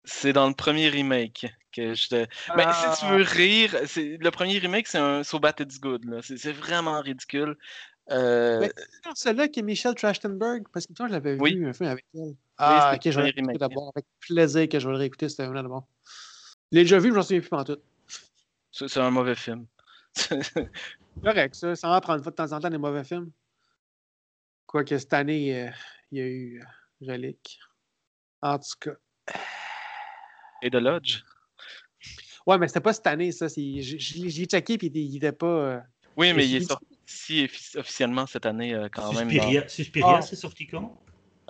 [0.05, 2.25] C'est dans le premier remake que je te.
[2.55, 3.17] Ben, si tu Ah.
[3.17, 6.05] veux rire, le premier remake, c'est un So Bad It's Good.
[6.21, 7.57] c'est vraiment ridicule.
[8.11, 8.71] Euh, Mais
[9.15, 11.55] celle-là que Michelle Trachtenberg, parce que toi, je l'avais Oui.
[11.55, 12.35] vu un film avec elle.
[12.57, 13.91] Ah, ok, je vais le d'abord.
[13.95, 15.83] Avec plaisir que je vais le réécouter, c'était vraiment bon.
[16.71, 17.77] Je l'ai déjà vu, je m'en souviens plus en tout.
[18.71, 18.97] c'est...
[18.97, 19.65] un mauvais film.
[21.23, 21.75] Correct, ça.
[21.75, 23.31] Ça va prendre de temps en temps des mauvais films.
[24.67, 25.71] Quoique cette année, euh,
[26.11, 26.65] il y a eu euh,
[27.11, 27.59] Relique.
[28.41, 29.35] En tout cas.
[30.61, 31.23] Et The Lodge?
[32.45, 33.47] Ouais, mais c'était pas cette année, ça.
[33.47, 35.47] J'ai checké, puis il il était pas.
[35.47, 35.79] euh,
[36.17, 39.29] Oui, mais il est sorti offici- officiellement cette année euh, quand même.
[39.29, 40.21] Suspiria, Suspiria Ah.
[40.21, 40.81] c'est sorti quand?
[40.81, 41.01] Dans-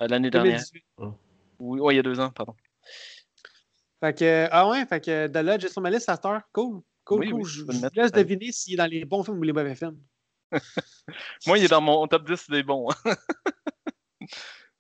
[0.02, 0.62] euh, l'année dernière.
[0.74, 0.86] 2018.
[1.60, 2.54] Oui, ouais, il y a deux ans, pardon.
[4.02, 6.42] Fait que, ah ouais, fait que The Lodge est sur ma liste à cette heure.
[6.52, 6.82] Cool.
[7.06, 7.42] Cool, Oui, cool.
[7.42, 7.96] oui, je je vous mettre.
[7.96, 10.00] laisse deviner s'il est dans les bons films ou les mauvais films.
[11.48, 12.90] Moi, il est dans mon top 10 des bons.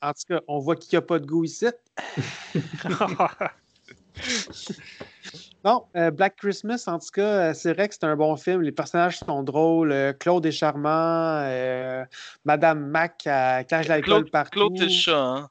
[0.02, 1.66] En tout cas, on voit qu'il n'y a pas de goût ici.
[5.66, 8.62] Bon, euh, Black Christmas, en tout cas, euh, c'est vrai que c'est un bon film.
[8.62, 9.92] Les personnages sont drôles.
[9.92, 11.40] euh, Claude est charmant.
[11.42, 12.06] euh,
[12.46, 14.60] Madame Mac euh, cache l'alcool Claude, partout.
[14.60, 15.18] Claude, c'est le chat.
[15.20, 15.50] Hein?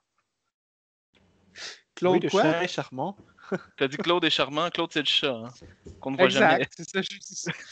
[1.96, 2.42] Claude oui, le quoi?
[2.42, 3.18] chien est charmant.
[3.76, 5.34] T'as dit Claude est charmant, Claude, c'est le chat.
[5.34, 5.48] Hein?
[5.98, 6.62] Qu'on ne voit jamais.
[6.62, 7.18] Exact, c'est ça, que je-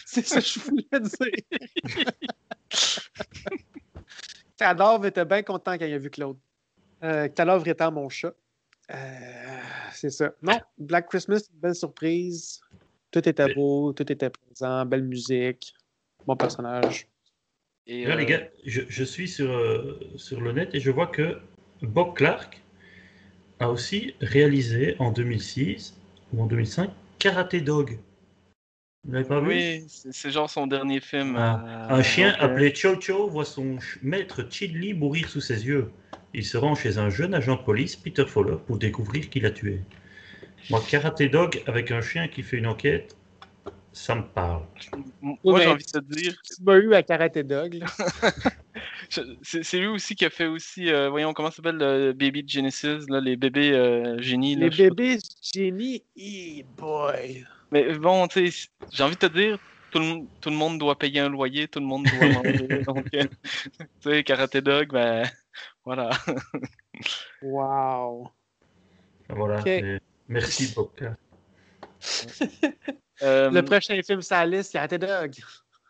[0.05, 1.11] c'est ça que je voulais dire.
[4.57, 6.40] Cadavre était bien content quand il a vu Claude.
[7.05, 8.32] Euh, Cadavre étant mon chat.
[8.90, 9.61] Euh,
[10.03, 10.32] c'est ça.
[10.42, 12.61] Non, Black Christmas, une belle surprise.
[13.12, 15.74] Tout était beau, tout était présent, belle musique,
[16.26, 17.07] bon personnage.
[17.86, 20.90] Et, Là, euh, les gars, je, je suis sur, euh, sur le net et je
[20.90, 21.38] vois que
[21.82, 22.61] Bob Clark
[23.61, 25.94] a aussi réalisé en 2006
[26.32, 26.90] ou en 2005
[27.20, 27.98] Karate Dog.
[29.05, 29.48] Vous l'avez pas vu?
[29.48, 31.36] Oui, c'est c'est genre son dernier film.
[31.36, 31.90] Ah.
[31.90, 35.90] euh, Un chien euh, appelé Chow Chow voit son maître Chidli mourir sous ses yeux.
[36.35, 39.51] Il se rend chez un jeune agent de police, Peter Fowler, pour découvrir qui l'a
[39.51, 39.80] tué.
[40.70, 43.16] Moi, Karate Dog avec un chien qui fait une enquête,
[43.93, 44.62] ça me parle.
[45.20, 47.85] Moi, j'ai envie de te dire, Tu m'as eu à Karate Dog.
[49.43, 53.07] c'est lui aussi qui a fait aussi, euh, voyons, comment ça s'appelle, le Baby Genesis,
[53.09, 54.55] là, les bébés euh, génies.
[54.55, 56.03] là, Les bébés génies,
[56.76, 57.47] boy.
[57.70, 59.59] Mais bon, tu sais, j'ai envie de te dire,
[59.91, 62.68] tout le, monde- tout le monde doit payer un loyer, tout le monde doit manger.
[62.87, 63.26] donc, euh,
[63.78, 65.28] tu sais, Karate Dog, ben,
[65.85, 66.11] voilà.
[67.43, 68.30] Wow.
[69.28, 69.62] Voilà.
[70.28, 71.18] Merci Bob Clark.
[73.22, 75.35] Euh, Le prochain film sur la liste, Karate Dog.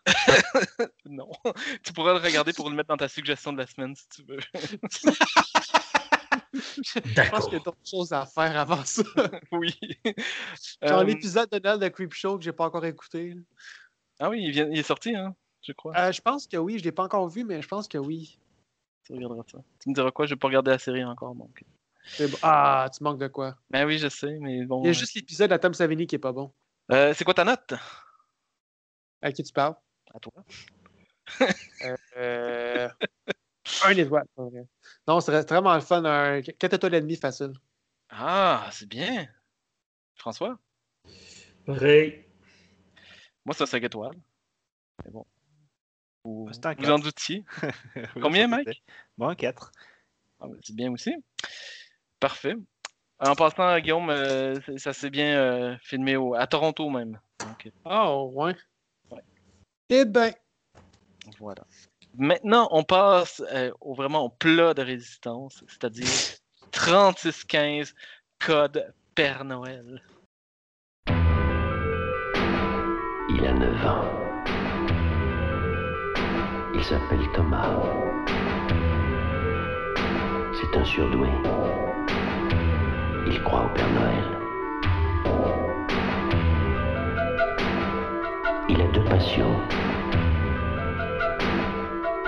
[1.06, 1.30] Non,
[1.84, 4.24] tu pourras le regarder pour le mettre dans ta suggestion de la semaine si tu
[4.24, 4.38] veux.
[6.54, 9.02] Je pense qu'il y a d'autres choses à faire avant ça.
[9.52, 9.74] oui.
[10.82, 13.36] Genre Euh, l'épisode de Noël de Creep Show que j'ai pas encore écouté.
[14.18, 15.96] Ah oui, il, vient, il est sorti, hein, je crois.
[15.96, 18.38] Euh, je pense que oui, je l'ai pas encore vu, mais je pense que oui.
[19.04, 19.58] Tu regarderas ça.
[19.80, 21.64] Tu me diras quoi, je vais pas regarder la série encore, donc.
[22.04, 22.36] C'est bon.
[22.42, 23.56] Ah, tu manques de quoi?
[23.70, 24.82] Ben oui, je sais, mais bon.
[24.82, 26.52] Il y a euh, juste l'épisode de Tom Savini qui est pas bon.
[26.90, 27.74] euh, c'est quoi ta note?
[29.20, 29.74] À qui tu parles?
[30.14, 30.32] À toi.
[32.16, 32.88] Euh...
[33.84, 34.66] un étoile, pas vrai.
[35.06, 36.04] Non, c'est c'est vraiment le fun.
[36.04, 37.52] Un 4 étoiles et demi facile.
[38.10, 39.26] Ah, c'est bien.
[40.16, 40.58] François?
[41.64, 42.24] Pareil.
[43.44, 44.16] Moi, c'est 5 étoiles.
[45.04, 45.24] Mais bon.
[46.24, 47.44] Vous, C'est un vous en doutiez?
[47.96, 48.82] Oui, Combien, Mike?
[49.18, 49.72] Moi, 4.
[50.40, 51.14] Ah, ben, c'est bien aussi.
[52.20, 52.54] Parfait.
[53.18, 57.20] En passant, Guillaume, euh, ça s'est bien euh, filmé au- à Toronto même.
[57.40, 58.56] Donc, Oh, ouais.
[59.10, 59.22] Ouais.
[59.90, 60.32] Eh ben,
[61.38, 61.64] Voilà.
[62.14, 66.06] Maintenant, on passe euh, au vraiment au plat de résistance, c'est-à-dire
[66.72, 67.94] 36-15
[68.38, 70.02] Code Père Noël.
[73.28, 74.21] Il a 9 ans.
[76.82, 77.70] Il s'appelle Thomas.
[80.52, 81.28] C'est un surdoué.
[83.24, 84.24] Il croit au Père Noël.
[88.68, 89.54] Il a deux passions.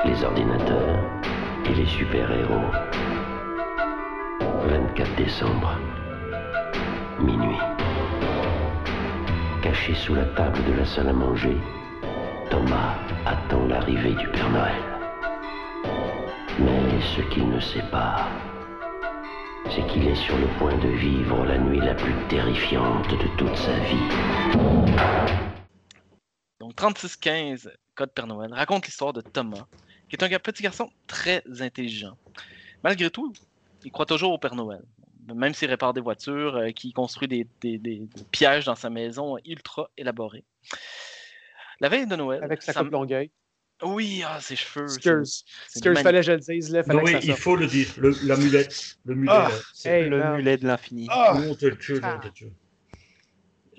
[0.05, 1.01] Les ordinateurs
[1.67, 2.71] et les super-héros.
[4.69, 5.81] 24 décembre.
[7.19, 7.59] Minuit.
[9.63, 11.59] Caché sous la table de la salle à manger,
[12.51, 14.83] Thomas attend l'arrivée du Père Noël.
[16.59, 18.29] Mais ce qu'il ne sait pas,
[19.71, 23.57] c'est qu'il est sur le point de vivre la nuit la plus terrifiante de toute
[23.57, 24.09] sa vie.
[26.61, 29.67] Donc 3615, Code Père Noël, raconte l'histoire de Thomas,
[30.09, 32.17] qui est un petit garçon très intelligent.
[32.83, 33.33] Malgré tout,
[33.85, 34.83] il croit toujours au Père Noël.
[35.35, 37.49] Même s'il répare des voitures, euh, qu'il construit des
[38.31, 40.45] pièges dans sa maison ultra élaborés.
[41.85, 42.43] La veille de Noël.
[42.43, 43.31] Avec sa coupe longueuil.
[43.83, 44.87] Oui, ah, ses cheveux.
[44.87, 46.03] magnifique.
[46.03, 46.83] fallait que je le dise, là.
[46.83, 47.89] Fallait Non, que oui, ça il faut le dire.
[47.99, 48.97] Le- la mulette.
[49.05, 49.51] Le mulet, Ah,
[49.85, 50.37] hey, le man.
[50.37, 51.07] mulet de l'infini.
[51.11, 51.35] Ah!
[51.39, 52.51] Non, t'es le t'es le tueur.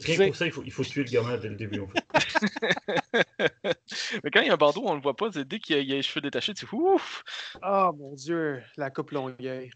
[0.04, 2.04] Rien pour ça, il faut, il faut tuer le gamin dès le début, en fait.
[4.24, 5.32] Mais quand il y a un bandeau, on le voit pas.
[5.34, 7.24] C'est dès qu'il y a, il y a les cheveux détachés, tu fais ouf!
[7.64, 9.72] Oh mon dieu, la coupe longueuil.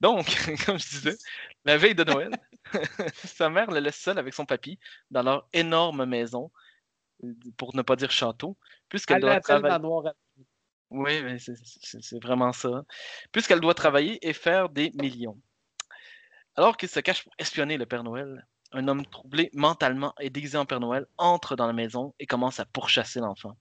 [0.00, 0.24] Donc,
[0.66, 1.18] comme je disais,
[1.66, 2.30] la veille de Noël,
[3.14, 4.78] sa mère le laisse seul avec son papy
[5.10, 6.50] dans leur énorme maison,
[7.56, 8.56] pour ne pas dire château,
[8.88, 9.74] puisqu'elle Elle doit travailler.
[9.74, 10.14] À-
[10.90, 12.84] Oui, mais c'est- vraiment ça.
[13.32, 15.40] Puisqu'elle doit travailler et faire des millions.
[16.54, 20.58] Alors qu'il se cache pour espionner le Père Noël, un homme troublé mentalement et déguisé
[20.58, 23.56] en Père Noël entre dans la maison et commence à pourchasser l'enfant.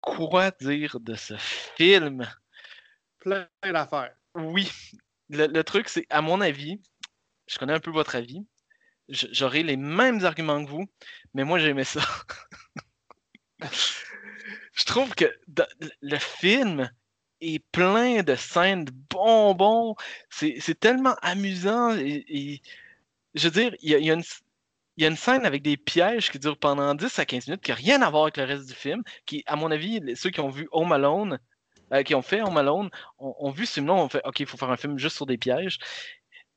[0.00, 2.28] Quoi dire de ce film?
[3.18, 4.14] Plein d'affaires.
[4.34, 4.70] Oui,
[5.30, 6.82] le, le truc, c'est, à mon avis,
[7.46, 8.44] je connais un peu votre avis,
[9.08, 10.86] j'aurai les mêmes arguments que vous,
[11.34, 12.02] mais moi, j'aimais ça.
[13.60, 15.26] je trouve que
[16.00, 16.90] le film
[17.40, 19.96] est plein de scènes de bonbons.
[20.30, 21.94] C'est tellement amusant.
[21.96, 22.58] Je
[23.34, 24.22] veux dire, il y a, une,
[24.96, 27.70] y a une scène avec des pièges qui durent pendant 10 à 15 minutes qui
[27.70, 29.02] n'a rien à voir avec le reste du film.
[29.26, 31.38] Qui, à mon avis, ceux qui ont vu Home Alone,
[31.92, 34.46] euh, qui ont fait Home Alone, ont, ont vu ce film-là, ont fait OK, il
[34.46, 35.78] faut faire un film juste sur des pièges.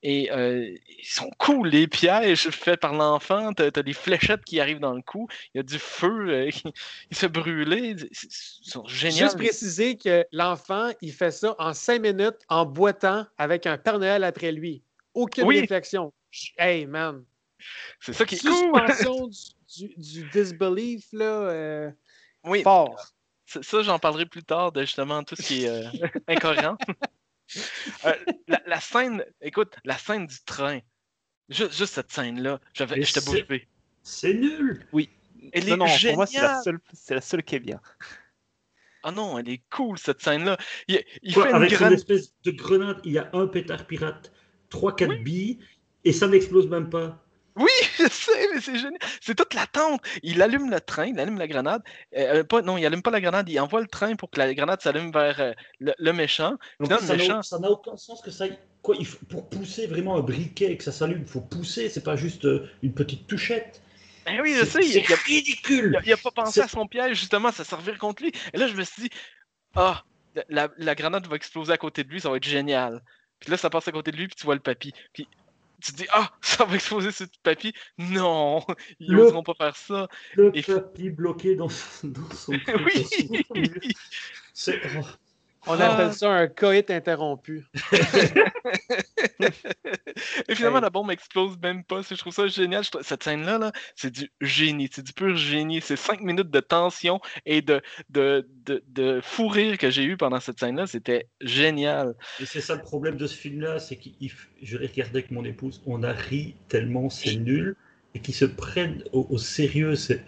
[0.09, 3.51] Et euh, ils sont cool, les pièges faits par l'enfant.
[3.51, 5.27] T'as as des fléchettes qui arrivent dans le cou.
[5.53, 6.49] Il y a du feu euh,
[7.11, 7.27] il se
[8.13, 8.27] c'est-
[8.65, 9.17] Ils sont géniaux.
[9.17, 13.99] Juste préciser que l'enfant, il fait ça en cinq minutes en boitant avec un Père
[13.99, 14.81] Noël après lui.
[15.13, 15.59] Aucune Oui.
[15.59, 16.13] réflexion.
[16.57, 17.25] Hey, man.
[17.99, 18.53] C'est ça qui est cool.
[18.53, 19.27] Suspension
[19.75, 21.91] du, du, du disbelief, là, euh,
[22.45, 22.95] Oui, fort.
[23.45, 26.77] ça, ça, j'en parlerai plus tard de justement tout ce qui est euh, incohérent.
[28.05, 28.13] Euh,
[28.47, 30.79] la, la scène, écoute, la scène du train,
[31.49, 33.67] juste, juste cette scène-là, j'étais c'est- bouche bée.
[34.03, 34.85] C'est nul.
[35.53, 37.79] Elle non, est non, pour moi, c'est la, seule, c'est la seule qui est bien.
[39.03, 40.57] Ah non, elle est cool cette scène-là.
[40.87, 44.31] Il, il Quoi, fait une avec espèce de grenade, il y a un pétard pirate,
[44.71, 45.59] 3-4 billes,
[46.03, 47.23] et ça n'explose même pas.
[47.57, 48.99] Oui, je sais, mais c'est génial.
[49.21, 50.01] C'est toute l'attente.
[50.23, 51.81] Il allume le train, il allume la grenade.
[52.15, 54.37] Euh, euh, pas, non, il allume pas la grenade, il envoie le train pour que
[54.39, 56.55] la grenade s'allume vers euh, le, le méchant.
[56.77, 58.45] Plus, le ça méchant, n'a- ça n'a aucun sens que ça.
[58.81, 61.89] Quoi, il faut- pour pousser vraiment un briquet et que ça s'allume, il faut pousser,
[61.89, 63.81] c'est pas juste euh, une petite touchette.
[64.25, 65.91] Ben oui, je sais, il, c'est il a, ridicule.
[65.93, 68.31] il a- il a pas pensé à son piège, justement, ça servir contre lui.
[68.53, 69.09] Et là, je me suis dit,
[69.75, 70.03] ah,
[70.49, 73.01] la, la grenade va exploser à côté de lui, ça va être génial.
[73.39, 74.93] Puis là, ça passe à côté de lui, puis tu vois le papy.
[75.13, 75.27] Puis
[75.83, 77.73] tu te dis, ah, ça va exploser ce petit papy.
[77.97, 78.63] Non,
[78.99, 80.07] ils n'oseront pas faire ça.
[80.35, 81.67] Le Et- papy bloqué dans,
[82.03, 82.53] dans son
[82.85, 83.07] Oui.
[84.53, 85.05] C'est- oh.
[85.65, 85.93] On Ah.
[85.93, 87.65] appelle ça un coït interrompu.
[90.47, 90.83] Et finalement, Hey.
[90.83, 92.01] la bombe explose même pas.
[92.01, 92.85] Je trouve ça génial.
[92.85, 94.89] Trouve- Cette scène-là, là, c'est du génie.
[94.91, 95.81] C'est du pur génie.
[95.81, 100.17] C'est cinq minutes de tension et de, de, de, de fou rire que j'ai eu
[100.17, 100.87] pendant cette scène-là.
[100.87, 102.15] C'était génial.
[102.39, 104.09] Et c'est ça le problème de ce film-là, c'est que
[104.61, 107.75] je l'ai regardé avec mon épouse, on a ri tellement c'est nul,
[108.15, 110.23] et qu'ils se prennent au, au sérieux, c'est...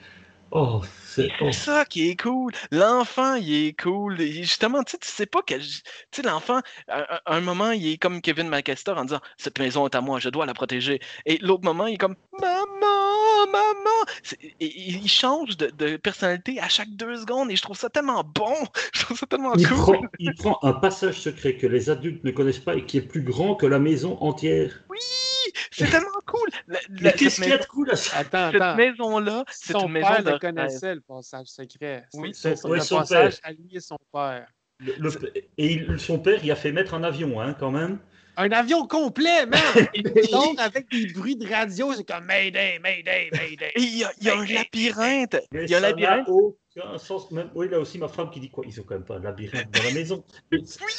[0.51, 1.29] Oh, c'est...
[1.41, 1.51] oh.
[1.51, 2.51] Ça qui est cool.
[2.71, 4.19] L'enfant, il est cool.
[4.21, 5.55] Et justement, tu sais, tu sais pas que.
[5.55, 5.81] Tu
[6.11, 9.85] sais, l'enfant, à, à un moment, il est comme Kevin McAllister en disant Cette maison
[9.87, 10.99] est à moi, je dois la protéger.
[11.25, 12.98] Et l'autre moment, il est comme Maman,
[13.47, 14.05] maman.
[14.23, 17.77] C'est- Et, et il change de, de personnalité à chaque deux secondes et je trouve
[17.77, 18.53] ça tellement bon.
[18.93, 19.77] Je trouve ça tellement Il cool.
[19.77, 23.01] prend, il prend un passage secret que les adultes ne connaissent pas et qui est
[23.01, 24.83] plus grand que la maison entière.
[24.89, 24.97] Oui,
[25.71, 26.49] c'est tellement cool.
[26.67, 28.17] La- Mais la- qu'est-ce qu'il y a de cool à ça?
[28.17, 28.75] Attends, Cette attends.
[28.75, 32.05] maison-là, c'est Son une maison père de le connaissait, le passage secret.
[32.13, 33.49] Oui, c'est son- le ouais, son passage père.
[33.49, 34.47] à lui et son père.
[34.79, 37.99] Le- le- et il- son père, il a fait mettre un avion, hein, quand même.
[38.41, 39.59] Un avion complet, man!
[40.15, 43.71] Mais donc, avec des bruits de radio, c'est comme Mayday, Mayday, Mayday.
[43.75, 45.35] Il y a, il y a un labyrinthe.
[45.53, 46.25] Il y a un labyrinthe.
[46.27, 47.29] n'a aucun sens.
[47.31, 48.63] Même, oui, là aussi, ma femme qui dit quoi?
[48.65, 50.23] Ils ont quand même pas un labyrinthe dans la maison.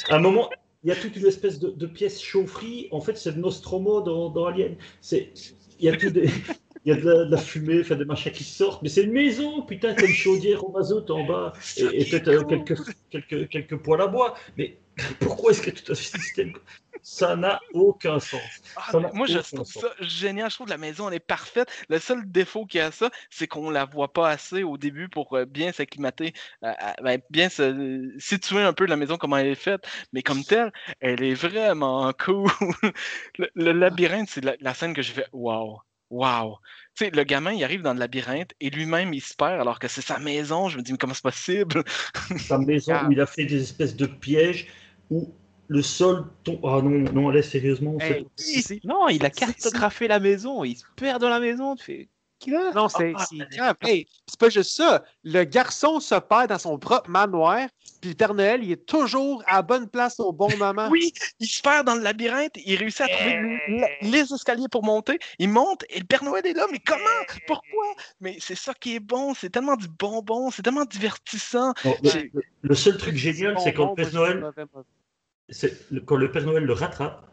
[0.09, 0.51] À un moment,
[0.83, 2.87] il y a toute une espèce de, de pièce chaufferie.
[2.91, 4.75] En fait, c'est le Nostromo dans, dans Alien.
[5.01, 5.33] C'est,
[5.79, 6.29] il y a tout des-
[6.85, 9.03] Il y a de la, de la fumée, enfin, des machins qui sortent, mais c'est
[9.03, 12.75] une maison, putain, t'as une chaudière au mazout en bas, et, et peut-être euh, quelques,
[13.11, 14.33] quelques, quelques poêles à bois.
[14.57, 14.79] Mais
[15.19, 16.53] pourquoi est-ce que tout ce système
[17.01, 18.41] Ça n'a aucun sens.
[18.75, 19.81] Ah, moi, je trouve sens.
[19.81, 20.49] ça génial.
[20.49, 21.69] Je trouve que la maison, elle est parfaite.
[21.89, 24.77] Le seul défaut qu'il y a à ça, c'est qu'on la voit pas assez au
[24.77, 29.17] début pour euh, bien s'acclimater, euh, à- ben, bien se situer un peu la maison,
[29.17, 29.87] comment elle est faite.
[30.13, 32.49] Mais comme telle, elle est vraiment cool.
[33.39, 35.79] le, le labyrinthe, c'est la, la scène que j'ai fait Waouh!
[36.11, 36.57] Waouh!
[36.95, 39.79] Tu sais, le gamin, il arrive dans le labyrinthe et lui-même, il se perd alors
[39.79, 40.67] que c'est sa maison.
[40.67, 41.83] Je me dis, mais comment c'est possible?
[42.37, 44.67] Sa maison où il a fait des espèces de pièges
[45.09, 45.33] où
[45.69, 46.59] le sol tombe.
[46.65, 47.97] Ah non, non, allez, sérieusement.
[47.99, 48.27] Hey,
[48.83, 51.75] Non, il a cartographié la maison, il se perd dans la maison.
[51.77, 52.09] Tu fais.
[52.47, 53.75] Non, c'est Ah, c'est grave.
[53.81, 55.03] Hey, c'est pas juste ça.
[55.23, 57.67] Le garçon se perd dans son propre manoir,
[58.01, 60.89] puis le Père Noël, il est toujours à la bonne place au bon moment.
[60.89, 63.35] Oui, il se perd dans le labyrinthe, il réussit à trouver
[63.67, 66.99] la- les escaliers pour monter, il monte et le Père Noël est là, mais comment?
[67.47, 67.85] Pourquoi?
[68.19, 71.73] Mais c'est ça qui est bon, c'est tellement du bonbon, c'est tellement divertissant.
[72.63, 74.43] Le, seul truc génial, c'est quand le Père Noël,
[75.49, 77.27] c'est le- quand le Père Noël le rattrape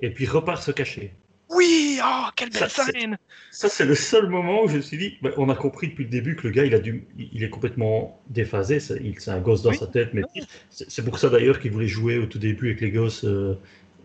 [0.00, 1.14] et puis repart se cacher.
[1.50, 3.18] Oui, oh, quelle belle Ça, scène!
[3.50, 6.04] Ça, c'est le seul moment où je me suis dit, ben, on a compris depuis
[6.04, 8.78] le début que le gars, il, a dû, il est complètement déphasé.
[8.80, 9.78] C'est un gosse dans Oui.
[9.78, 10.14] sa tête.
[10.14, 10.22] Mais
[10.70, 13.58] c'est c'est pour ça d'ailleurs qu'il voulait jouer au tout début avec les gosses euh,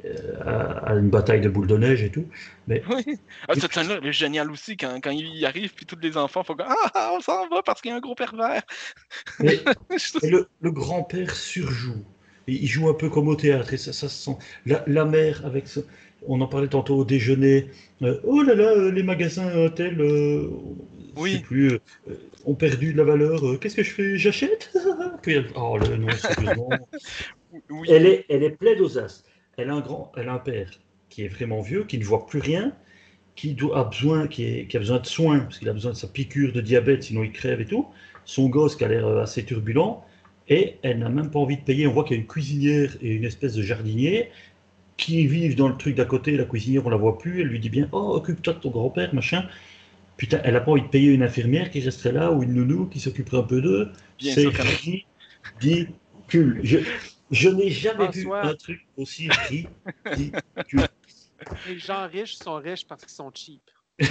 [0.05, 2.26] euh, à, à une bataille de boules de neige et tout.
[2.67, 3.03] Mais Oui.
[3.47, 6.43] Ah, cette scène-là, elle est géniale aussi, quand, quand il arrive, puis tous les enfants
[6.43, 8.63] font comme Ah, ah, on s'en va parce qu'il y a un gros pervers.
[9.39, 9.59] Mais-
[10.23, 12.03] Et le, le grand-père surjoue.
[12.47, 14.38] Il il joue un peu comme au théâtre, et ça, ça se sent.
[14.65, 15.80] La, la mère, avec ce-
[16.27, 17.68] on en parlait tantôt au déjeuner.
[18.03, 20.49] euh, oh là là, euh, les magasins euh, tels, euh,
[21.15, 21.39] je Oui.
[21.39, 21.80] plus, euh,
[22.10, 22.15] euh,
[22.45, 23.45] ont perdu de la valeur.
[23.47, 24.18] euh, Qu'est-ce que je fais?
[24.18, 24.72] J'achète?
[25.22, 26.69] Puis elle- Oh le non, sérieusement.
[27.69, 27.88] Oui.
[27.89, 29.23] Elle est, elle est pleine aux as.
[29.57, 30.69] Elle a un grand, elle a un père
[31.10, 32.73] qui est vraiment vieux, qui ne voit plus rien,
[33.35, 35.91] qui doit, a besoin, qui, est- qui a besoin de soins parce qu'il a besoin
[35.91, 37.88] de sa piqûre de diabète, sinon il crève et tout.
[38.26, 40.03] Son gosse qui a l'air euh, assez turbulent
[40.49, 41.88] et elle n'a même pas envie de payer.
[41.88, 44.30] On voit qu'il y a une cuisinière et une espèce de jardinier
[44.97, 46.38] qui vivent dans le truc d'à côté.
[46.38, 47.41] La cuisinière, on la voit plus.
[47.41, 49.47] Elle lui dit bien, oh occupe-toi de ton grand-père, machin.
[50.17, 52.88] Putain, elle n'a pas envie de payer une infirmière qui resterait là ou une nounou
[52.88, 53.91] qui s'occuperait un peu d'eux.
[54.17, 56.59] Bien C'est ridicule.
[56.63, 56.77] Je,
[57.31, 58.41] je n'ai jamais François.
[58.43, 59.69] vu un truc aussi ridicule.
[61.67, 63.61] Les gens riches sont riches parce qu'ils sont cheap.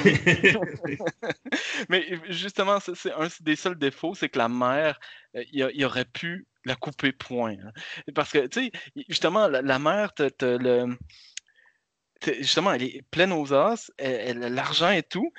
[1.88, 4.98] Mais justement, c'est un des seuls défauts, c'est que la mère,
[5.36, 7.52] euh, il, a- il aurait pu la couper point.
[7.62, 7.72] hein.
[8.14, 8.72] Parce que, tu sais,
[9.08, 10.96] justement, la, la mère, te, te le...
[12.20, 15.32] te- justement, elle est pleine aux os, elle, elle a l'argent et tout.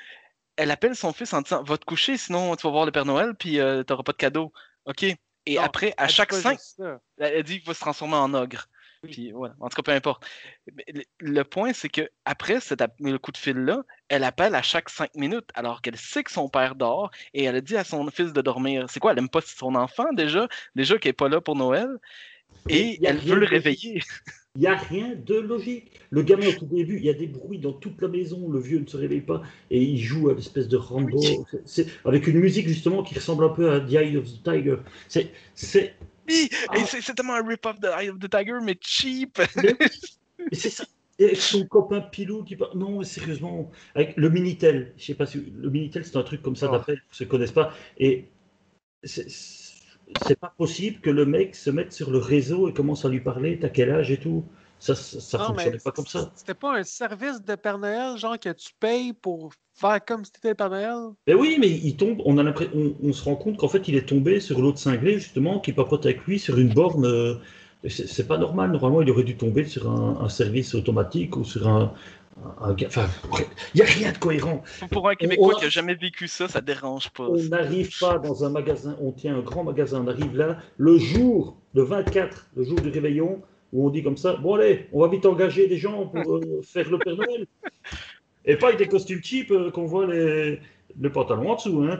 [0.56, 3.04] Elle appelle son fils en disant Va te coucher, sinon tu vas voir le Père
[3.04, 4.52] Noël, puis euh, tu n'auras pas de cadeau.
[4.86, 5.02] OK?
[5.02, 5.18] Et
[5.56, 8.66] Non, après, à chaque cinq, elle elle dit qu'il va se transformer en ogre.
[9.02, 10.24] Puis voilà, en tout cas, peu importe.
[11.20, 15.14] Le, point, c'est que après cet le coup de fil-là, elle appelle à chaque cinq
[15.14, 18.40] minutes, alors qu'elle sait que son père dort, et elle dit à son fils de
[18.40, 18.86] dormir.
[18.88, 21.88] C'est quoi, elle aime pas son enfant déjà, déjà qu'elle est pas là pour Noël,
[22.68, 24.02] et elle veut le réveiller.
[24.56, 25.92] Il n'y a rien de logique.
[26.08, 28.48] Le gamin, au tout début, il y a des bruits dans toute la maison.
[28.48, 31.20] Le vieux ne se réveille pas et il joue à l'espèce de Rambo.
[31.66, 34.76] C'est avec une musique justement qui ressemble un peu à The Eye of the Tiger.
[35.08, 35.94] C'est, c'est,
[36.68, 36.76] Ah.
[36.86, 39.38] c'est tellement un rip-off de Eye of the Tiger, mais cheap.
[39.56, 39.76] mais
[40.52, 40.84] c'est ça.
[41.18, 42.76] Et son copain Pilou qui parle.
[42.76, 44.92] Non, sérieusement, avec le Minitel.
[44.98, 46.92] Je sais pas si le Minitel, c'est un truc comme ça Oh.
[47.10, 47.72] ceux qui ne connaissent pas.
[47.98, 48.28] Et
[49.02, 53.20] c'est pas possible que le mec se mette sur le réseau et commence à lui
[53.20, 53.58] parler.
[53.58, 54.44] T'as quel âge et tout.
[54.78, 56.30] Ça, ça, ça Non, fonctionnait pas comme ça.
[56.36, 60.32] C'était pas un service de Père Noël, genre que tu payes pour faire comme si
[60.44, 60.94] le Père Noël?
[61.26, 63.88] Mais oui, mais il tombe, on, a l'impression- on, on se rend compte qu'en fait,
[63.88, 67.06] il est tombé sur l'autre cinglé, justement, qui papote avec lui sur une borne.
[67.06, 67.34] euh,
[67.88, 68.70] c'est pas normal.
[68.72, 71.92] Normalement, il aurait dû tomber sur un, un service automatique ou sur un.
[72.60, 73.06] un- un ga- Enfin,
[73.74, 74.62] il n'y a rien de cohérent.
[74.90, 77.28] Pour un Québécois on- qui a jamais vécu ça, ça dérange pas.
[77.28, 80.98] On n'arrive pas dans un magasin, on tient un grand magasin, on arrive là, le
[80.98, 83.40] jour, le 24, le jour du réveillon,
[83.72, 86.60] où on dit comme ça, bon allez, on va vite engager des gens pour euh,
[86.62, 87.46] faire le Père Noël.
[88.44, 90.60] Et pas avec des costumes cheap euh, qu'on voit les,
[91.00, 91.82] le pantalon en dessous.
[91.82, 91.98] Hein,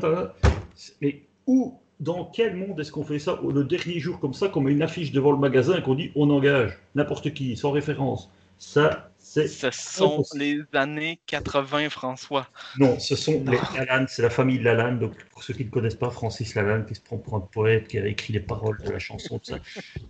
[1.00, 4.60] Mais où, dans quel monde est-ce qu'on fait ça le dernier jour comme ça, qu'on
[4.60, 8.30] met une affiche devant le magasin et qu'on dit on engage n'importe qui, sans référence
[8.58, 9.48] Ça, c'est...
[9.48, 12.48] Ce sont les années 80, François.
[12.78, 14.98] Non, ce sont les Lalanne, c'est la famille Lalanne.
[14.98, 17.88] Donc, pour ceux qui ne connaissent pas, Francis Lalanne, qui se prend pour un poète,
[17.88, 19.58] qui a écrit les paroles de la chanson, tout ça.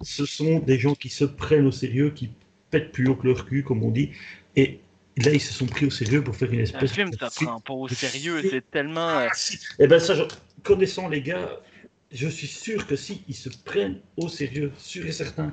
[0.02, 2.30] Ce sont des gens qui se prennent au sérieux, qui
[2.70, 4.10] pètent plus haut que leur cul, comme on dit.
[4.54, 4.80] Et
[5.16, 7.30] là, ils se sont pris au sérieux pour faire une Un espèce film, de ça
[7.30, 7.50] film.
[7.50, 9.18] prend pas au de sérieux, c'est tellement.
[9.18, 9.28] euh,
[9.78, 10.22] Eh ben ça, je-
[10.62, 11.60] connaissant les gars,
[12.12, 15.52] je suis sûr que si ils se prennent au sérieux, sûr et certain.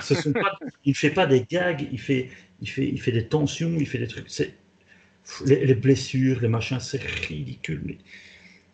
[0.00, 2.30] Ce sont pas, il ne fait pas des gags, il fait,
[2.60, 4.28] il fait, il fait des tensions, il fait des trucs.
[4.28, 4.54] C'est
[5.46, 7.82] les, les blessures, les machins, c'est ridicule.
[7.84, 7.98] Mais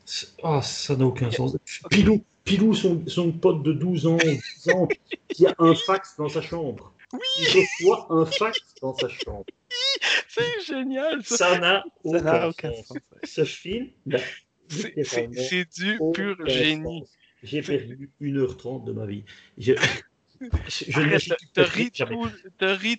[0.04, 1.56] c'est- ah, ça n'a aucun sens.
[1.90, 4.88] Pilou, Pilou, son, son pote de 12 ans, 10 ans,
[5.28, 6.92] qui a un fax dans sa chambre.
[7.12, 9.44] Il reçoit un fax dans sa chambre.
[10.28, 11.36] C'est génial, ça.
[11.36, 12.98] Ça n'a Ça n'a aucun, aucun sens.
[13.24, 14.18] Ce film, C'est-
[14.68, 16.82] C'est littéralement c'est du pur génie.
[17.00, 17.08] sens.
[17.42, 19.24] J'ai perdu 1h30 de ma vie.
[19.58, 19.72] Je,
[20.40, 22.16] je, je Arrête, n'ai T'as ri, jamais.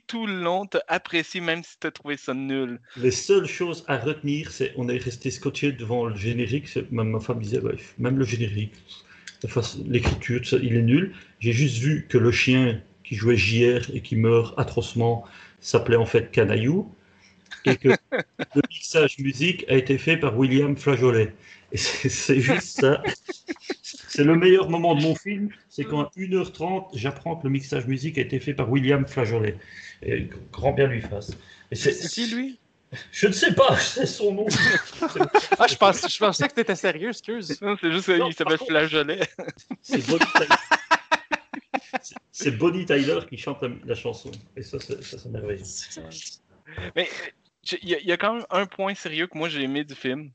[0.08, 2.80] tout- le long, t'as apprécié même si t'as trouvé ça nul.
[2.96, 6.74] Les seules choses à retenir, c'est on est resté scotché devant le générique.
[6.92, 8.74] Même ma femme disait, ouais, même le générique,
[9.88, 11.14] l'écriture, il est nul.
[11.40, 15.26] J'ai juste vu que le chien qui jouait JR et qui meurt atrocement
[15.60, 16.94] s'appelait en fait Canaillou
[17.66, 17.90] et que
[18.56, 21.34] le mixage musique a été fait par William Flageolet.
[21.72, 23.02] Et c'est juste ça.
[23.82, 27.88] C'est le meilleur moment de mon film, c'est quand à 1h30, j'apprends que le mixage
[27.88, 29.58] musique a été fait par William Flageolet.
[30.04, 31.32] Et grand bien lui fasse.
[31.72, 32.60] C'est- qui, lui?
[33.14, 34.46] Je ne sais pas, c'est son nom.
[35.58, 37.62] Ah, je, pense, je pensais que t'étais sérieux, excuse.
[37.62, 39.22] Non, c'est juste qu'il s'appelle Flageolet.
[39.82, 40.26] C'est Bonnie
[42.86, 43.16] Tyler.
[43.16, 44.32] Bonnie qui chante la, la chanson.
[44.58, 45.64] Et ça, c'est- ça, c'est merveilleux.
[46.96, 47.08] Mais
[47.72, 50.32] y, il y a quand même un point sérieux que moi j'ai aimé du film.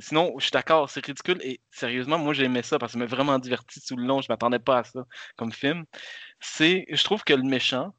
[0.00, 1.38] Sinon, je suis d'accord, c'est ridicule.
[1.42, 4.20] Et sérieusement, moi j'ai aimé ça parce que ça m'a vraiment diverti tout le long.
[4.20, 5.04] Je m'attendais pas à ça
[5.36, 5.84] comme film.
[6.40, 7.94] C'est, je trouve que le méchant,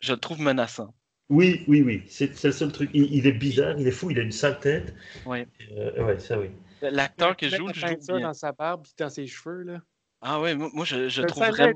[0.00, 0.94] je le trouve menaçant.
[1.28, 2.02] Oui, oui, oui.
[2.08, 2.90] C'est le seul truc.
[2.94, 4.94] Il, il est bizarre, il est fou, il a une sale tête.
[5.24, 5.46] Ouais.
[5.72, 6.50] Euh, ouais, ça oui.
[6.82, 8.20] L'acteur qui joue, joue bien.
[8.20, 9.80] dans sa barbe et dans ses cheveux, là.
[10.20, 11.72] Ah ouais, moi moi, je, je Le trouve vraiment.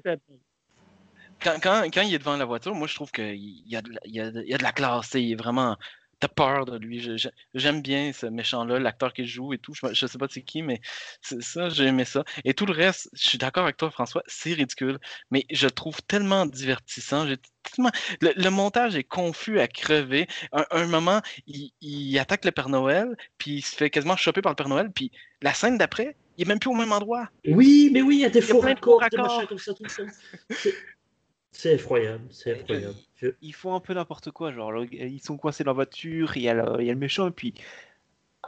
[1.43, 3.35] Quand, quand, quand il est devant la voiture, moi je trouve qu'il
[3.67, 5.15] y a, de la- il y, a, de- il y a de la classe.
[5.15, 5.77] Il est vraiment.
[6.21, 7.03] T'as peur de lui.
[7.55, 9.73] J'aime bien ce méchant-là, l'acteur qui joue et tout.
[9.75, 10.81] Je, je sais pas c'est qui, mais
[11.23, 12.25] c'est ça, j'ai aimé ça.
[12.45, 14.99] Et tout le reste, je suis d'accord avec toi, François, c'est ridicule.
[15.31, 17.27] Mais je le trouve tellement divertissant.
[17.63, 17.91] tellement-
[18.21, 20.27] Le, le montage est confus à crever.
[20.53, 24.43] Un, un moment, il, il attaque le Père Noël, puis il se fait quasiment choper
[24.43, 25.11] par le Père Noël, puis
[25.41, 27.31] la scène d'après, il est même plus au même endroit.
[27.47, 30.03] Oui, mais oui, il y a des faux de raccords, machins comme ça, tout ça.
[31.53, 32.95] C'est- effroyable, c'est effroyable.
[33.17, 36.43] Je- Ils font un peu n'importe quoi, genre ils sont coincés dans la voiture, il
[36.43, 37.55] y a le, il y a le méchant, et puis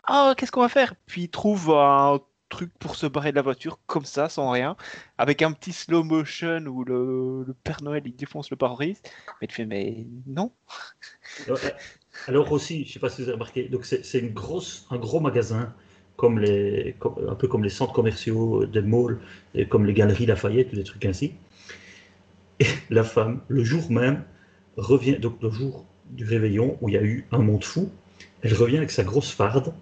[0.05, 0.95] ah qu'est-ce qu'on va faire?
[1.07, 4.77] Puis ils trouvent un truc pour se barrer de la voiture comme ça, sans rien,
[5.19, 9.01] avec un petit slow motion où le, le Père Noël il défonce le pare-brise.
[9.41, 10.53] Mais tu fais mais non.
[11.49, 11.57] Ouais.
[12.29, 15.19] Alors aussi, je sais pas si vous avez remarqué, donc c'est une grosse, un gros
[15.20, 15.74] magasin,
[16.16, 19.19] comme les, comme- un peu comme les centres commerciaux euh, des malls,
[19.55, 21.33] et comme les galeries Lafayette des trucs ainsi.
[22.61, 24.24] Et la femme, le jour même,
[24.77, 27.91] revient, donc le jour du réveillon où il y a eu un monde fou,
[28.43, 29.74] elle revient avec sa grosse farde,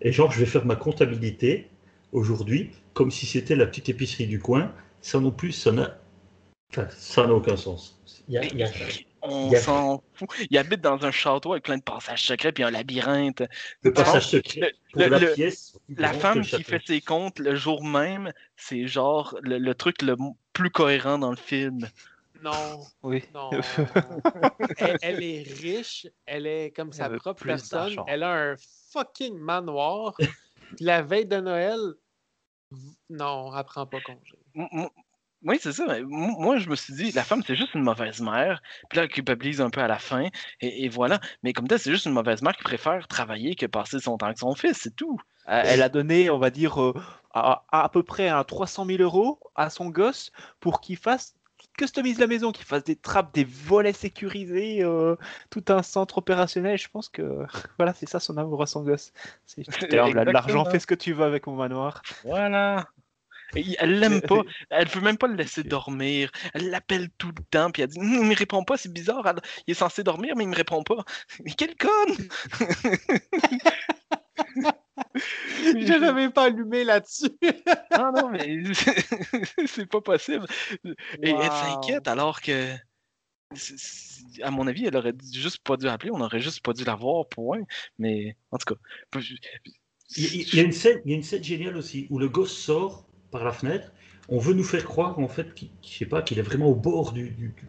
[0.00, 1.68] et genre je vais faire ma comptabilité
[2.12, 4.72] aujourd'hui, comme si c'était la petite épicerie du coin.
[5.00, 5.98] Ça non plus, ça n'a,
[6.70, 8.00] enfin, ça n'a aucun sens.
[8.28, 8.70] Il y a- il y a-
[9.24, 10.28] On s'en fout.
[10.50, 13.44] Il habite dans un château avec plein de passages secrets puis un labyrinthe.
[13.82, 15.78] Le passage secret le- pour la le- pièce.
[15.96, 20.16] La femme qui fait ses comptes le jour même, c'est genre le, le truc le
[20.52, 21.88] plus cohérent dans le film.
[22.42, 23.22] Non, Oui.
[23.32, 23.50] non.
[24.78, 28.56] elle, elle est riche, elle est comme sa Elle propre personne, elle a un
[28.92, 30.14] fucking manoir.
[30.16, 31.78] Puis la veille de Noël,
[33.10, 34.36] non, elle prend pas congé.
[35.44, 35.84] Oui, c'est ça.
[36.04, 38.62] Moi, je me suis dit, la femme, c'est juste une mauvaise mère.
[38.88, 40.28] Puis là, elle culpabilise un peu à la fin.
[40.60, 41.20] Et, et voilà.
[41.42, 44.26] Mais comme ça, c'est juste une mauvaise mère qui préfère travailler que passer son temps
[44.26, 44.78] avec son fils.
[44.80, 45.18] C'est tout.
[45.48, 46.94] Euh, Elle a donné, on va dire, euh,
[47.32, 51.34] à, à, à peu près un 300 000 euros à son gosse pour qu'il fasse
[51.58, 55.16] qu'il customise la maison, qu'il fasse des trappes, des volets sécurisés, euh,
[55.50, 56.76] tout un centre opérationnel.
[56.78, 57.44] Je pense que
[57.78, 59.12] voilà, c'est ça son amour à son gosse.
[59.46, 62.02] C'est Putain, on a de l'argent, fais ce que tu veux avec mon manoir.
[62.24, 62.86] Voilà.
[63.54, 64.40] Et elle l'aime pas.
[64.70, 66.30] Elle veut même pas le laisser dormir.
[66.54, 67.70] Elle l'appelle tout le temps.
[67.70, 69.34] Puis elle dit Hum, Il me répond pas, c'est bizarre.
[69.66, 71.04] Il est censé dormir, mais il me répond pas.
[71.44, 72.16] Mais quelle conne
[75.64, 77.30] Je l'avais pas allumé là-dessus.
[77.90, 78.62] Ah non, mais
[79.66, 80.46] c'est pas possible.
[81.22, 82.74] Et elle s'inquiète alors que,
[84.42, 86.94] à mon avis, elle aurait juste pas dû appeler, on aurait juste pas dû la
[86.94, 87.60] voir, point.
[87.98, 89.34] Mais en tout cas, je-
[90.16, 92.56] Il y, a- une scène, il y a une scène géniale aussi où le gosse
[92.56, 93.92] sort par la fenêtre.
[94.28, 96.74] On veut nous faire croire en fait qu'il, je sais pas, qu'il est vraiment au
[96.74, 97.68] bord du, du- du-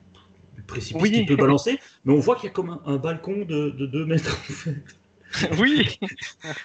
[0.55, 1.11] du précipice Oui.
[1.11, 3.85] qu'il peut balancer, mais on voit qu'il y a comme un, un balcon de, de
[3.85, 4.37] 2 mètres.
[4.49, 4.75] en fait.
[5.59, 5.99] oui,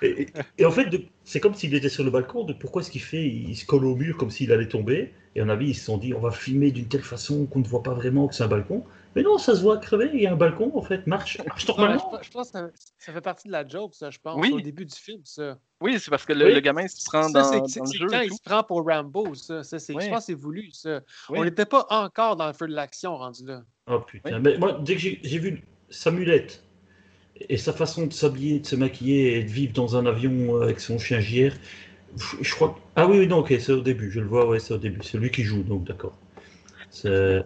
[0.03, 0.89] Et, en fait,
[1.25, 2.45] c'est comme s'il était sur le balcon.
[2.45, 5.13] De pourquoi est-ce qu'il fait Il se colle au mur comme s'il allait tomber.
[5.35, 7.67] Et mon avis, ils se sont dit on va filmer d'une telle façon qu'on ne
[7.67, 8.85] voit pas vraiment que c'est un balcon.
[9.17, 11.65] Mais non, ça se voit crever, il y a un balcon en fait, marche, marche
[11.67, 12.19] Ouais, je, normalement.
[12.23, 12.69] je pense que ça,
[12.99, 14.53] ça fait partie de la joke, ça, je pense, Oui.
[14.53, 15.59] au début du film, ça.
[15.81, 16.55] Oui, c'est parce que le, Oui.
[16.55, 18.07] le gamin se prend Ça, dans, dans c'est le jeu.
[18.09, 19.65] quand il se prend pour Rambo, ça.
[19.65, 20.05] ça c'est- Oui.
[20.05, 21.01] Je pense que c'est voulu, ça.
[21.31, 21.39] Oui.
[21.41, 23.63] On n'était pas encore dans le feu de l'action rendu là.
[23.91, 24.41] Oh putain, Oui.
[24.45, 26.63] mais moi, dès que j'ai j'ai vu sa mulette
[27.49, 30.63] et sa façon de s'habiller, de se maquiller et de vivre dans un avion euh,
[30.63, 31.53] avec son chien JR,
[32.41, 32.71] je, crois.
[32.75, 34.79] que- Ah oui, oui, non, ok, c'est au début, je le vois, ouais, c'est au
[34.79, 35.01] début.
[35.03, 36.17] C'est lui qui joue, donc d'accord.
[36.91, 37.43] C'est.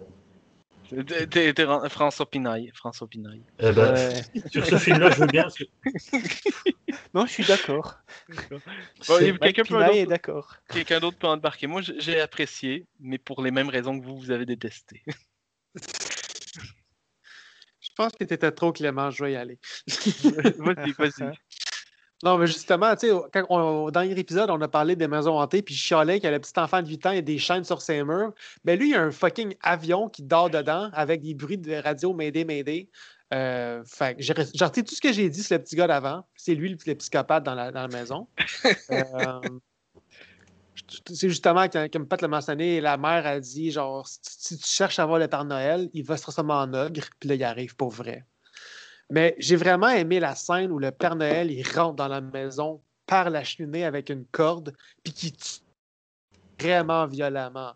[1.89, 2.71] François Pinaille.
[2.75, 3.43] François Pinaille.
[3.59, 4.21] eh ben, Ouais.
[4.51, 5.47] Sur ce film-là, je veux bien.
[5.49, 5.63] que
[7.13, 7.95] Non, je suis d'accord.
[8.49, 8.59] Bon,
[9.39, 10.55] Quelqu'un d'autre- d'accord.
[10.69, 11.67] quelqu'un d'autre peut embarquer.
[11.67, 15.03] Moi, j'ai- j'ai apprécié, mais pour les mêmes raisons que vous, vous avez détesté.
[17.93, 19.59] Je pense que tu étais trop clément, je vais y aller.
[20.57, 21.31] vas-y, vas-y.
[22.23, 25.07] Non, mais justement, tu sais, au- quand on- au dernier épisode, on a parlé des
[25.07, 27.21] maisons hantées, puis je chialais qu'il y a le petit enfant de 8 ans et
[27.21, 28.31] des chaînes sur ses murs.
[28.63, 31.75] Ben lui, il y a un fucking avion qui dort dedans avec des bruits de
[31.75, 32.87] radio Mayday, Mayday.
[33.33, 36.25] Euh, fait que j'ai tout ce que j'ai dit sur le petit gars d'avant.
[36.35, 38.27] C'est lui le, le psychopathe dans la, dans la maison.
[38.91, 39.39] Euh,
[41.09, 44.65] c'est justement quand, comme Pat l'a mentionné, la mère a dit genre si, si tu
[44.67, 47.43] cherches à voir le Père Noël, il va se transformer en ogre, puis là, il
[47.43, 48.25] arrive pour vrai.
[49.09, 52.81] Mais j'ai vraiment aimé la scène où le Père Noël il rentre dans la maison
[53.05, 54.73] par la cheminée avec une corde,
[55.03, 55.59] puis qui tue
[56.59, 57.73] vraiment violemment.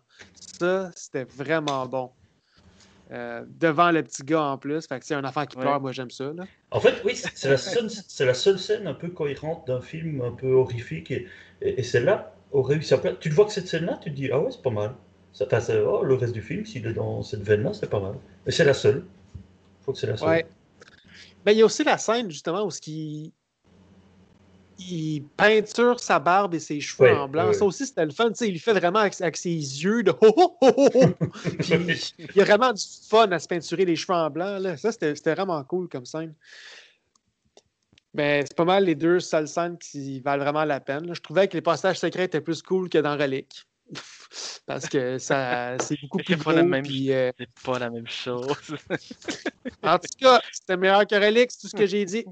[0.58, 2.10] Ça, c'était vraiment bon.
[3.10, 4.86] Euh, devant le petit gars en plus.
[4.86, 5.62] Fait que c'est un enfant qui Ouais.
[5.62, 6.30] pleure, moi j'aime ça.
[6.34, 6.44] Là.
[6.70, 9.80] En fait, oui, c'est c'est la, seule- c'est la seule scène un peu cohérente d'un
[9.80, 11.10] film un peu horrifique.
[11.10, 11.26] Et,
[11.62, 12.78] et, et celle-là aurait.
[12.78, 14.94] Tu le vois que cette scène-là, tu te dis, ah ouais, c'est pas mal.
[15.32, 15.46] Ça,
[15.86, 18.14] oh, le reste du film, s'il est dans cette veine-là, c'est pas mal.
[18.44, 19.04] Mais c'est la seule.
[19.34, 20.28] Je crois que c'est la seule.
[20.28, 20.46] Ouais.
[21.44, 23.32] Ben, il y a aussi la scène justement où ce qui
[24.78, 27.48] il peinture sa barbe et ses cheveux Ouais, en blanc.
[27.48, 28.28] ouais, Ça aussi, c'était le fun.
[28.28, 30.88] tu sais, il le fait vraiment avec, avec ses yeux de ho ho ho ho
[30.94, 31.06] ho.
[31.58, 34.58] Puis il y a vraiment du fun à se peinturer les cheveux en blanc.
[34.58, 34.76] Là.
[34.76, 36.34] Ça, c'était c'était vraiment cool comme scène.
[38.14, 41.06] Mais c'est pas mal les deux seules scènes qui valent vraiment la peine.
[41.06, 41.14] là.
[41.14, 43.64] Je trouvais que les passages secrets étaient plus cool que dans Relic.
[44.66, 48.76] Parce que ça c'est beaucoup plus la même- puis, euh, C'est pas la même chose.
[49.82, 52.24] en tout cas, c'était meilleur que Relic, c'est tout ce que j'ai dit.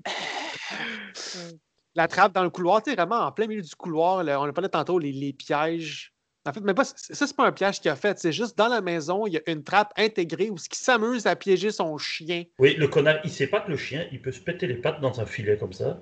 [1.94, 4.44] La trappe dans le couloir, tu sais, vraiment en plein milieu du couloir, là, on
[4.44, 6.12] a parlé tantôt, les, les pièges.
[6.46, 6.94] En fait, mais pas, ça,
[7.26, 9.40] c'est pas un piège qu'il a fait, c'est juste dans la maison, il y a
[9.50, 12.44] une trappe intégrée où ce qui s'amuse à piéger son chien.
[12.58, 15.00] Oui, le connard, il sait pas que le chien, il peut se péter les pattes
[15.00, 16.00] dans un filet comme ça.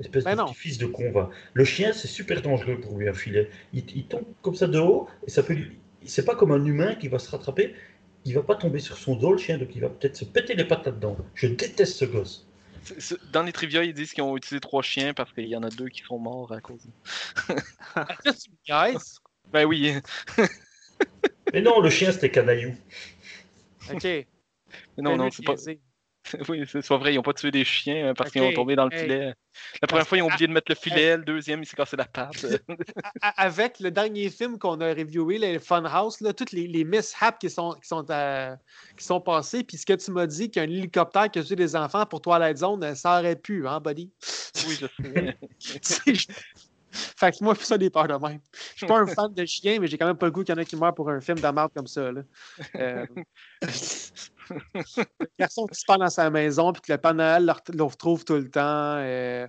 [0.00, 0.46] Espèce Ben de non.
[0.46, 1.30] petit fils de con, va.
[1.52, 3.50] Le chien, c'est super dangereux pour lui, un filet.
[3.72, 5.78] Il, il tombe comme ça de haut, et ça peut lui...
[6.04, 7.74] C'est pas comme un humain qui va se rattraper.
[8.24, 10.54] Il va pas tomber sur son dos, le chien, donc il va peut-être se péter
[10.54, 11.16] les pattes là-dedans.
[11.34, 12.48] Je déteste ce gosse.
[13.32, 15.70] Dans les trivia, ils disent qu'ils ont utilisé trois chiens parce qu'il y en a
[15.70, 16.82] deux qui sont morts à cause.
[18.68, 19.21] Niaises.
[19.52, 19.94] Ben oui.
[21.52, 22.74] Mais non, le chien, c'était canaillou.
[23.92, 24.04] OK.
[24.04, 24.26] Mais
[24.98, 25.54] non, non, c'est pas.
[26.48, 28.76] Oui, c'est soit vrai, ils ont pas tué des chiens hein, parce qu'ils ont tombé
[28.76, 29.02] dans le hey.
[29.02, 29.34] filet.
[29.82, 31.96] La première fois, ils ont oublié de mettre le filet, le deuxième, il s'est cassé
[31.96, 32.46] la patte.
[33.20, 37.50] Avec le dernier film qu'on a reviewé, le Funhouse, là, toutes les, les mishaps qui
[37.50, 38.54] sont, qui, sont, euh,
[38.96, 41.74] qui sont passés, puis ce que tu m'as dit qu'un hélicoptère qui a tué des
[41.74, 44.12] enfants pour Twilight Zone, euh, ça aurait pu, hein, buddy?
[44.68, 44.86] oui, je
[45.82, 46.12] sais.
[46.92, 48.40] Fait que moi, ça des peurs de même.
[48.72, 50.54] Je suis pas un fan de chiens, mais j'ai quand même pas le goût qu'il
[50.54, 52.12] y en a qui meurent pour un film de merde comme ça.
[52.12, 52.22] Là.
[52.76, 53.06] Euh,
[53.60, 57.82] le garçon qui se perd dans sa maison, puis que le Père Noël le, le
[57.84, 58.96] retrouve tout le temps.
[58.98, 59.46] euh.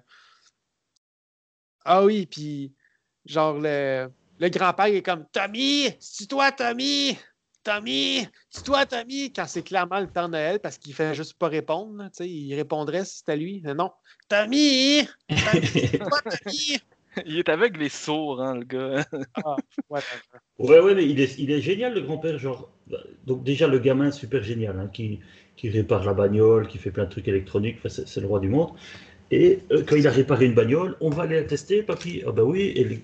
[1.86, 2.74] Ah oui, puis
[3.26, 4.10] genre le,
[4.40, 7.18] le grand-père est comme Tommy, c'est toi Tommy,
[7.64, 11.48] Tommy, c'est toi Tommy, quand c'est clairement le Père Noël parce qu'il fait juste pas
[11.50, 12.10] répondre.
[12.20, 13.62] il répondrait si c'était lui.
[13.64, 13.92] Mais non,
[14.30, 16.80] Tommy, Tommy, toi Tommy?
[17.26, 19.06] Il est aveugle et sourd, hein, le gars.
[19.36, 19.56] Ah,
[19.90, 20.00] ouais,
[20.60, 22.38] Ouais, ouais, mais il est, il est génial, le grand-père.
[22.38, 25.20] Genre, bah, donc déjà, le gamin, super génial, hein, qui,
[25.56, 28.40] qui répare la bagnole, qui fait plein de trucs électroniques, enfin, c'est c'est le roi
[28.40, 28.72] du monde.
[29.32, 32.24] Et euh, quand il a réparé une bagnole, on va aller la tester, papy.
[32.28, 33.04] Ah bah oui, et les-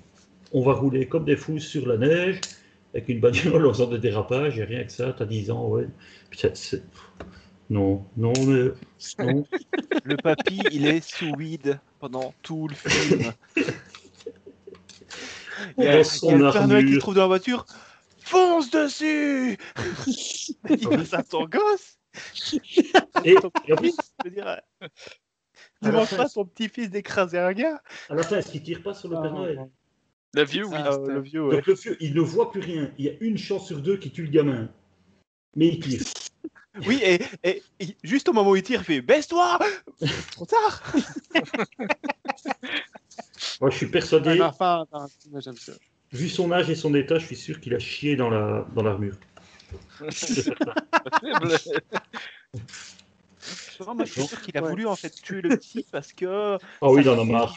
[0.54, 2.40] on va rouler comme des fous sur la neige,
[2.94, 5.88] avec une bagnole en faisant des dérapages, et rien que ça, t'as 10 ans, ouais.
[6.32, 6.84] Puis ça, c'est-
[7.70, 8.72] Non, non, mais...
[9.20, 9.46] Non.
[10.06, 13.34] Le papy, il est sous weed pendant tout le film.
[15.78, 17.22] Il y a, Dans il y a son le Père Noël qui se trouve dans
[17.22, 17.66] la voiture.
[18.22, 19.58] Fonce dessus
[20.70, 21.98] Il ça à son gosse
[23.24, 23.32] Et,
[23.68, 24.58] et en plus, Je veux dire, euh,
[25.82, 27.82] pas à son petit-fils d'écraser un gars.
[28.10, 29.70] à la fin, est-ce qu'il tire pas sur le Père Noël?
[30.36, 30.76] Le vieux, oui.
[30.76, 31.56] Ah, le vieux, ouais.
[31.56, 32.92] Donc le vieux, il ne voit plus rien.
[33.00, 34.70] Il y a une chance sur deux qui tue le gamin.
[35.56, 36.02] Mais il tire.
[36.86, 39.60] Oui, et, et- et juste au moment où il tire, il fait Baisse-toi
[40.32, 40.82] Trop tard
[43.60, 44.42] Moi, je suis Un persuadé,
[46.12, 48.84] vu son âge et son état, je suis sûr qu'il a chié dans la dans
[48.84, 49.16] l'armure.
[53.80, 56.58] Non, moi, je suis sûr qu'il a voulu en fait tuer le petit parce que.
[56.82, 57.56] Oh oui, il en a marre.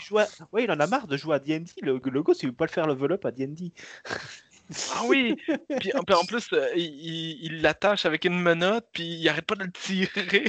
[0.52, 1.70] Ouais, il en a marre de jouer à D&D.
[1.82, 3.72] Le, le gosse, il veut pas le faire level up à D&D.
[4.94, 5.36] Ah oui!
[5.80, 9.72] Puis en, plus, euh, il- l'attache avec une menotte, puis il arrête pas de le
[9.72, 10.44] tirer.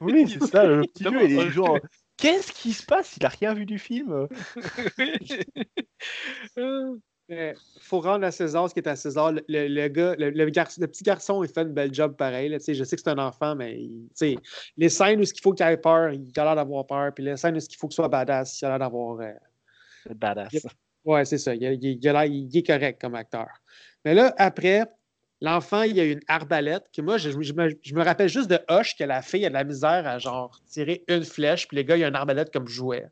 [0.00, 0.64] Oui, c'est ça.
[0.64, 1.78] Le petit jeu, il est genre.
[2.16, 3.16] Qu'est-ce qui se passe?
[3.16, 4.28] Il a rien vu du film.
[7.28, 9.32] Il faut rendre à César ce qui est à César.
[9.32, 12.16] Le, le- le gars, le, le garçon- le petit garçon, il fait une belle job
[12.16, 12.48] pareil.
[12.48, 12.58] là.
[12.58, 14.36] Tu sais, je sais que c'est un enfant, mais il- tu sais,
[14.76, 17.12] les scènes où il faut qu'il ait peur, il a l'air d'avoir peur.
[17.14, 19.20] Puis les scènes où il faut qu'il soit badass, il a l'air d'avoir.
[19.20, 19.32] euh,
[20.14, 20.52] badass.
[21.04, 21.54] Ouais, c'est ça.
[21.54, 21.98] Il, il- il
[22.50, 23.48] il est correct comme acteur.
[24.04, 24.84] Mais là, après,
[25.44, 28.58] l'enfant, il a une arbalète que moi, je, je me, je me rappelle juste de
[28.68, 31.82] Hush que la fille a de la misère à genre tirer une flèche, puis le
[31.82, 33.06] gars, il a une arbalète comme jouet.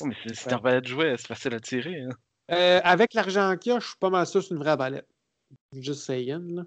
[0.00, 2.02] Oh, mais c'est c'est un balai de jouet, c'est facile à tirer.
[2.02, 2.10] hein.
[2.52, 4.70] Euh, avec l'argent qu'il y a, je suis pas mal sûr que c'est une vraie
[4.70, 5.06] arbalète.
[5.72, 6.62] Juste saying, là.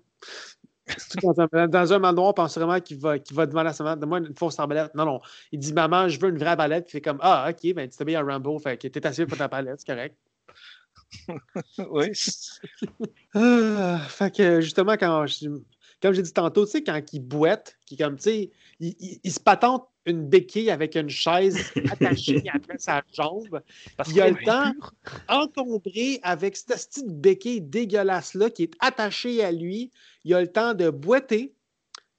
[1.22, 3.86] Dans, un, dans un manoir, on pense vraiment qu'il va, qu'il va demander à sa
[3.86, 4.94] maman, donne-moi une fausse arbalète.
[4.96, 5.22] Non, non.
[5.52, 6.86] Il dit, maman, je veux une vraie arbalète.
[6.86, 9.26] Puis il fait comme, ah, ok, ben tu mis un Rambo, fait que t'es assez
[9.26, 10.18] pour ta arbalète, c'est correct.
[11.90, 12.10] oui.
[13.34, 15.48] Ah, fait que justement, quand je-
[16.02, 19.20] comme j'ai dit tantôt, tu sais, quand il boite, qui comme, tu sais, il, il-
[19.24, 23.62] il se patente une béquille avec une chaise attachée après sa jambe.
[23.96, 24.74] Parce il a le temps,
[25.30, 29.92] encombré avec cette petite béquille dégueulasse-là qui est attachée à lui,
[30.26, 31.56] il a le temps de boiter,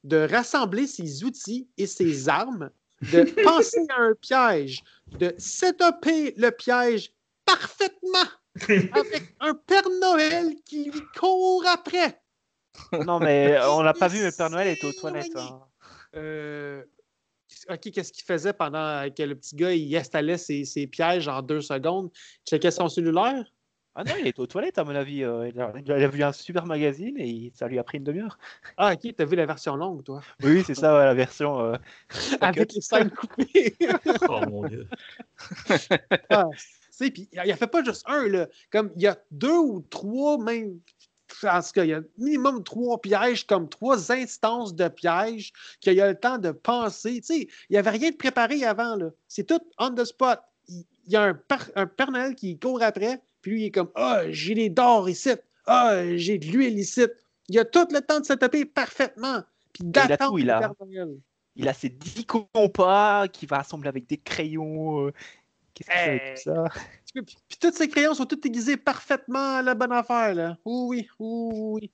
[0.02, 2.70] de rassembler ses outils et ses armes,
[3.02, 4.82] de penser à un piège,
[5.18, 7.12] de setuper le piège
[7.44, 8.30] parfaitement
[8.68, 12.20] avec un Père Noël qui lui court après.
[12.92, 15.36] Non, mais on l'a pas vu, mais le Père Noël était aux toilettes.
[15.36, 15.60] hein.
[16.16, 16.82] Euh,
[17.68, 21.42] OK, qu'est-ce qu'il faisait pendant que le petit gars il installait ses, ses pièges en
[21.42, 22.10] deux secondes?
[22.46, 23.44] Il checkait son cellulaire?
[23.96, 25.22] Ah non, il était aux toilettes, à mon avis.
[25.22, 28.04] euh, il, a, il a vu un super magazine et ça lui a pris une
[28.04, 28.38] demi-heure.
[28.76, 30.20] Ah, OK, t'as vu la version longue, toi?
[30.42, 31.60] Oui, c'est ça, ouais, la version.
[31.60, 31.76] euh,
[32.40, 33.76] Avec les scènes coupées.
[34.28, 34.88] Oh mon dieu.
[36.28, 36.48] Ah,
[36.96, 38.46] sais, puis il a fait pas juste un, là.
[38.70, 40.78] Comme il y a deux ou trois, même.
[41.42, 46.00] En tout cas, il y a minimum trois pièges, comme trois instances de pièges, qu'il
[46.00, 47.20] a le temps de penser.
[47.20, 47.38] Tu sais,
[47.68, 49.10] il n'y avait rien de préparé avant, là.
[49.26, 50.38] C'est tout on the spot.
[50.68, 53.70] Il y a un, par- un Père Noël qui court après, puis lui, il est
[53.72, 55.30] comme Ah, j'ai des dards ici.
[55.66, 57.02] Ah, j'ai de l'huile ici.
[57.48, 59.42] Il a tout le temps de se taper parfaitement.
[59.72, 61.18] Puis il a d'attendre tout, il a- Père Noël.
[61.56, 65.06] il a ses 10 compas qu'il va assembler avec des crayons.
[65.08, 65.12] euh,
[65.74, 66.64] Qu'est-ce qu'il fait avec tout ça?
[67.12, 70.34] Puis, puis- tous ces crayons sont tous aiguisés parfaitement à la bonne affaire.
[70.34, 70.58] Là.
[70.64, 71.92] Oui, oui, oui.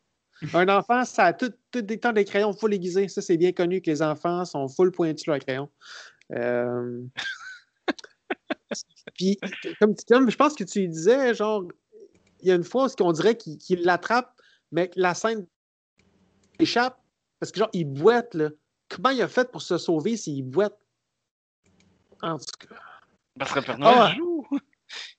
[0.55, 3.09] Un enfant, ça a tout, tout des temps des crayons full aiguisés.
[3.09, 5.70] Ça, c'est bien connu que les enfants sont full pointus leurs crayons.
[6.32, 7.02] Euh,
[9.15, 9.39] Puis,
[9.81, 11.65] comme, comme je pense que tu disais, genre,
[12.40, 14.35] il y a une fois où on dirait qu'il l'attrape,
[14.73, 15.47] mais que la scène
[16.59, 16.98] échappe.
[17.39, 18.51] Parce que, genre, il boite, là.
[18.89, 20.78] Comment il a fait pour se sauver s'il boite?
[22.23, 22.90] En tout cas.
[23.41, 24.15] Parce que le Père Noël Ah!
[24.17, 24.47] joue.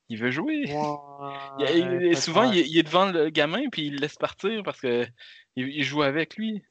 [0.10, 0.65] Il veut jouer.
[0.68, 3.99] Il- Ouais, il- il- souvent, il, est- il est devant le gamin, puis il le
[4.02, 5.07] laisse partir parce que
[5.56, 6.61] il, il joue avec lui.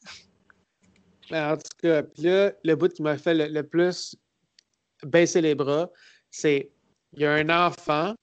[1.30, 4.14] Mais en tout cas, puis là, le bout qui m'a fait le, le plus
[5.02, 5.90] baisser les bras,
[6.30, 6.70] c'est
[7.14, 8.14] il y a un enfant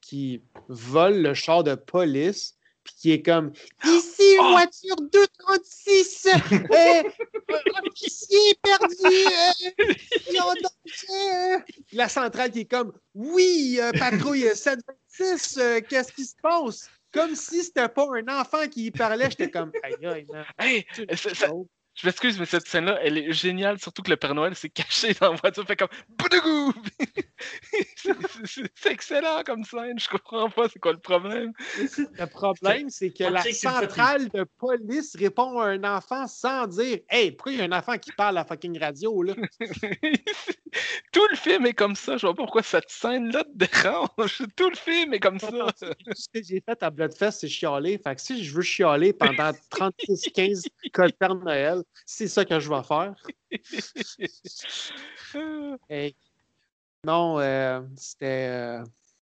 [0.00, 2.57] qui vole le char de police,
[2.88, 3.52] puis qui est comme
[3.84, 7.02] Ici, voiture 236, euh,
[7.48, 9.90] un officier perdu, euh,
[10.32, 11.58] est en danger, euh.
[11.92, 16.88] La centrale qui est comme Oui, euh, patrouille 726, euh, qu'est-ce qui se passe?
[17.12, 20.44] Comme si c'était pas un enfant qui y parlait, j'étais comme Aïe, aïe, man.
[20.58, 20.84] Hey,
[21.16, 21.52] ça- ça-.
[22.00, 25.14] Je m'excuse, mais cette scène-là, elle est géniale, surtout que le Père Noël s'est caché
[25.20, 26.72] dans la voiture, fait comme Boudougou!
[28.44, 31.52] C'est- excellent comme scène, je comprends pas c'est quoi le problème.
[31.76, 37.32] Le problème, c'est que la centrale de police répond à un enfant sans dire Hey,
[37.32, 39.34] pourquoi il y a un enfant qui parle à la fucking radio, là?
[41.12, 44.42] Tout le film est comme ça, je vois pas pourquoi cette scène-là te dérange.
[44.56, 45.48] Tout le film est comme ça.
[45.48, 47.98] Tout ce que j'ai fait à Bloodfest, c'est chialer.
[47.98, 52.58] Fait que si je veux chialer pendant 36-15 cas de Père Noël, c'est ça que
[52.60, 53.14] je vais faire.
[57.04, 58.48] Non, euh, c'était.
[58.50, 58.82] euh,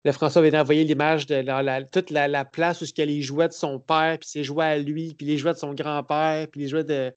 [0.05, 3.03] Le François vient d'envoyer l'image de la- la- toute la, la place où il y
[3.03, 5.59] a les jouets de son père, puis ses jouets à lui, puis les jouets de
[5.59, 7.13] son grand-père, puis les jouets de.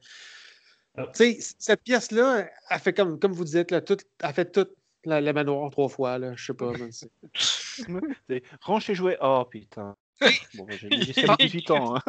[0.97, 1.07] Ah.
[1.15, 4.73] Tu sais, cette pièce-là, elle fait comme, comme vous dites, là, tout, elle fait toute
[5.05, 6.33] la, le manoir trois fois, là.
[6.35, 6.73] Je sais pas.
[8.61, 9.17] range tes jouets.
[9.21, 9.95] Oh putain.
[10.55, 11.95] Bon, bah, j'ai j'ai jusqu'à 18 ans.
[11.95, 12.01] hein.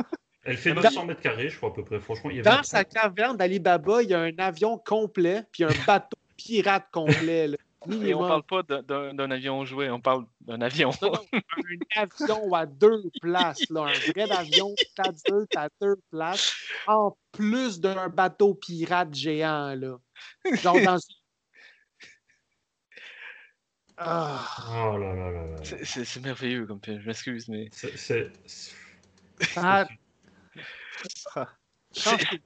[0.45, 1.99] Elle fait Dans- 900 mètres carrés, je crois, à peu près.
[2.01, 5.45] Franchement, il y avait Dans un sa caverne d'Alibaba, il y a un avion complet,
[5.53, 7.49] puis un bateau pirate complet.
[7.49, 7.57] là.
[8.03, 10.91] Et on parle pas d'un- avion jouet, on parle d'un avion.
[11.03, 16.55] Non, un avion à deux places, là, un vrai avion adulte à deux places,
[16.87, 19.99] en plus d'un bateau pirate géant, là.
[20.63, 20.99] Genre dans
[23.97, 25.57] Ah, Oh là là là là.
[25.85, 27.69] C'est- merveilleux comme film, je m'excuse, mais.
[27.73, 28.33] C'est-
[29.57, 29.87] Ah,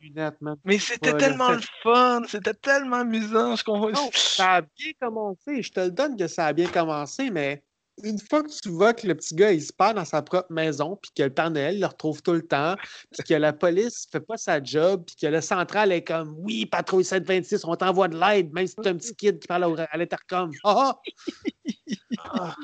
[0.01, 0.57] lunettes, man.
[0.65, 3.91] Mais c'était Ouais, tellement le fun, c'était tellement amusant, je comprends.
[3.91, 5.63] Non, ça a bien commencé.
[5.63, 7.63] Je te le donne que ça a bien commencé, mais
[8.05, 10.53] une fois que tu vois que le petit gars, il se perd dans sa propre
[10.53, 12.77] maison, puis que le Père Noël le retrouve tout le temps,
[13.13, 16.67] puis que la police fait pas sa job, puis que le central est comme Oui,
[16.67, 19.97] patrouille 726, on t'envoie de l'aide, même si c'est un petit kid qui parle à
[19.97, 20.51] l'intercom.
[20.65, 20.97] Ah!
[22.19, 22.55] Ah!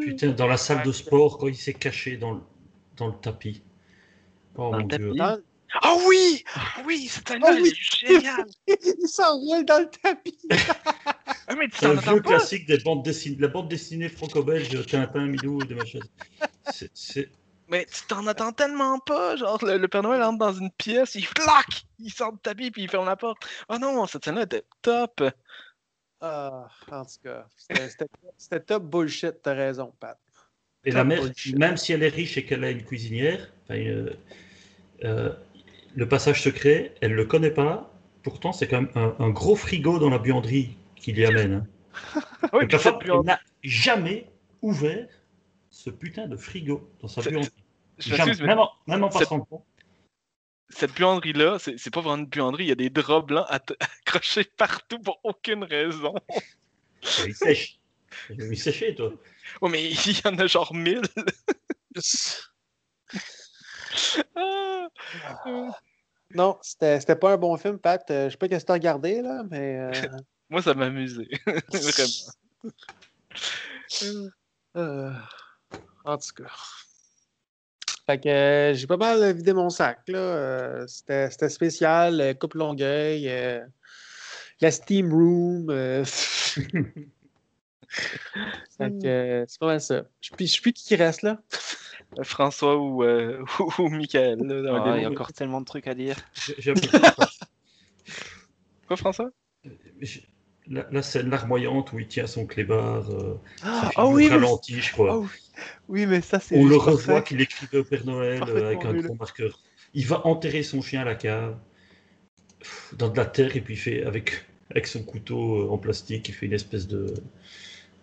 [0.00, 2.40] Putain, dans la salle de sport, quand il s'est caché dans le,
[2.96, 3.62] dans le tapis.
[4.56, 5.02] Oh Dans mon le tapis?
[5.04, 5.14] dieu.
[5.14, 5.38] Dans-
[5.82, 6.44] Ah oui!
[6.86, 7.74] Oui, cette Ah année, oui!
[8.00, 8.46] c'est génial!
[8.68, 10.38] il s'enroule dans le tapis.
[11.46, 12.28] Ah, mais tu C'est un vieux pas?
[12.30, 16.00] classique des bandes dessinées, de la bande dessinée franco-belge, Tintin, Milou et des machins.
[16.70, 17.28] C'est- C'est
[17.68, 21.14] Mais tu t'en attends tellement pas, genre le, le Père Noël entre dans une pièce,
[21.16, 21.84] il flac!
[21.98, 23.42] Il sort de tapis puis il ferme la porte.
[23.68, 25.22] Oh non, cette scène-là était top!
[26.20, 27.46] Ah, en tout cas,
[28.38, 30.18] c'était top bullshit, t'as raison, Pat.
[30.86, 31.22] Et la mère,
[31.56, 34.10] même si elle est riche et qu'elle a une cuisinière, euh,
[35.04, 35.32] euh,
[35.94, 37.90] le passage secret, elle le connaît pas.
[38.22, 41.52] Pourtant, c'est quand même un, un gros frigo dans la buanderie qui l'y amène.
[41.54, 41.66] hein.
[42.52, 44.30] Oui, il n'a jamais
[44.62, 45.08] ouvert
[45.70, 47.52] ce putain de frigo dans sa buanderie.
[47.98, 48.34] Jamais.
[48.42, 49.62] Même en, même en passant le pont.
[50.68, 53.46] cette buanderie-là, c'est pas vraiment une buanderie, il y a des draps blancs
[54.04, 56.14] accrochés partout pour aucune raison.
[57.26, 57.78] Il sèche.
[58.30, 59.12] Il séché, toi.
[59.60, 61.02] Oh, mais il y en a genre mille.
[64.34, 64.88] Ah,
[65.46, 65.68] euh,
[66.34, 68.02] Non, c'était c'était pas un bon film, Pat.
[68.10, 69.78] Euh, je sais pas qu'est-ce que t'as regardé, là, mais.
[69.78, 69.90] euh,
[70.50, 71.28] Moi, ça m'amusait.
[71.72, 72.32] Vraiment.
[74.76, 75.12] euh,
[76.04, 76.50] en tout cas.
[78.06, 80.18] Fait que euh, j'ai pas mal vidé mon sac, là.
[80.18, 82.36] Euh, c'était c'était spécial.
[82.38, 83.64] Coupe Longueuil, euh,
[84.60, 85.70] la Steam Room.
[88.80, 90.04] euh, que euh, c'est pas mal ça.
[90.20, 91.40] Je je sais plus qui reste, là.
[92.22, 94.38] François ou, euh, ou, ou Michael.
[94.40, 96.16] là, Ah, il y a encore tellement de trucs à dire.
[98.86, 99.30] Quoi, François?
[100.66, 104.80] La, la scène larmoyante où il tient son clébard, euh, Ah, filmé oui, mais- ralenti,
[104.80, 105.12] je crois.
[105.12, 105.28] Ah oui.
[105.88, 108.92] Oui, mais ça, c'est On le revoit qu'il écrivait au Père Noël euh, avec un
[108.94, 109.02] nul.
[109.04, 109.60] gros marqueur.
[109.92, 111.56] Il va enterrer son chien à la cave,
[112.94, 116.28] dans de la terre, et puis il fait avec, avec son couteau euh, en plastique,
[116.30, 117.14] il fait une espèce de,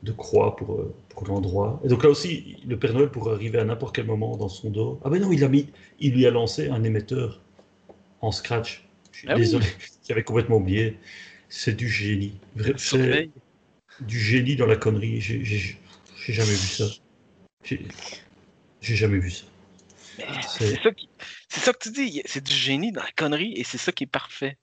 [0.04, 1.80] de croix pour, euh, pour l'endroit.
[1.84, 4.70] Et donc là aussi, le Père Noël pourrait arriver à n'importe quel moment dans son
[4.70, 5.00] dos.
[5.04, 5.70] Ah ben non, il, a mis,
[6.00, 7.40] il lui a lancé un émetteur
[8.22, 8.88] en scratch.
[9.12, 9.42] Je suis Ah oui.
[9.42, 9.66] désolé,
[10.08, 10.98] j'avais complètement oublié.
[11.50, 12.34] C'est du génie.
[12.78, 13.30] C'est
[14.00, 15.22] du génie dans la connerie.
[15.22, 16.86] J'ai jamais vu ça.
[17.64, 19.46] J'ai jamais vu ça.
[20.48, 21.10] C'est- ça, qui-
[21.50, 24.04] c'est ça que tu dis, c'est du génie dans la connerie et c'est ça qui
[24.06, 24.58] est parfait.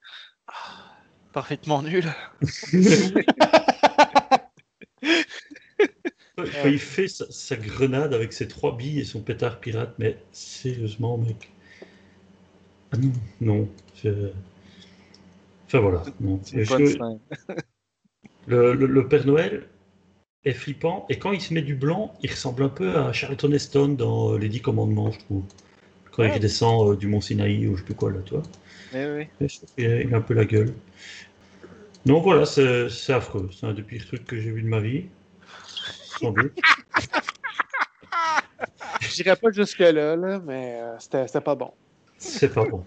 [1.31, 2.05] Parfaitement nul.
[6.61, 10.17] Quand il fait sa, sa grenade avec ses trois billes et son pétard pirate, mais
[10.31, 11.49] sérieusement, mec.
[12.91, 13.11] Ah non,
[13.41, 13.67] non.
[14.03, 14.31] je-
[15.67, 16.03] Enfin voilà.
[16.19, 16.39] Non.
[16.51, 16.97] Je-
[18.47, 19.67] le, le- le Père Noël
[20.45, 23.51] est flippant et quand il se met du blanc, il ressemble un peu à Charlton
[23.53, 25.43] Heston dans euh, Les Dix Commandements, je trouve.
[26.11, 26.35] Quand il Ouais.
[26.35, 28.43] redescend euh, du Mont Sinaï ou je sais plus quoi là, toi.
[29.75, 30.73] Qu'il a, il a un peu la gueule.
[32.05, 33.49] Non, voilà, c'est c'est affreux.
[33.57, 35.05] C'est un des pires trucs que j'ai vu de ma vie.
[39.01, 41.71] Je dirais pas jusque-là, là, mais euh, c'était pas bon.
[42.17, 42.85] C'est pas bon.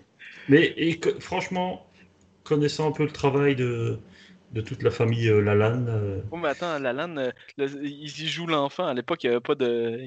[0.49, 1.87] Mais et franchement,
[2.45, 3.99] connaissant un peu le travail de,
[4.53, 8.29] de toute la famille euh, Lalanne, euh, Oh, mais attends, Lalanne, euh, le- ils y
[8.29, 8.87] jouent l'enfant.
[8.87, 10.01] À l'époque, il n'y avait pas de.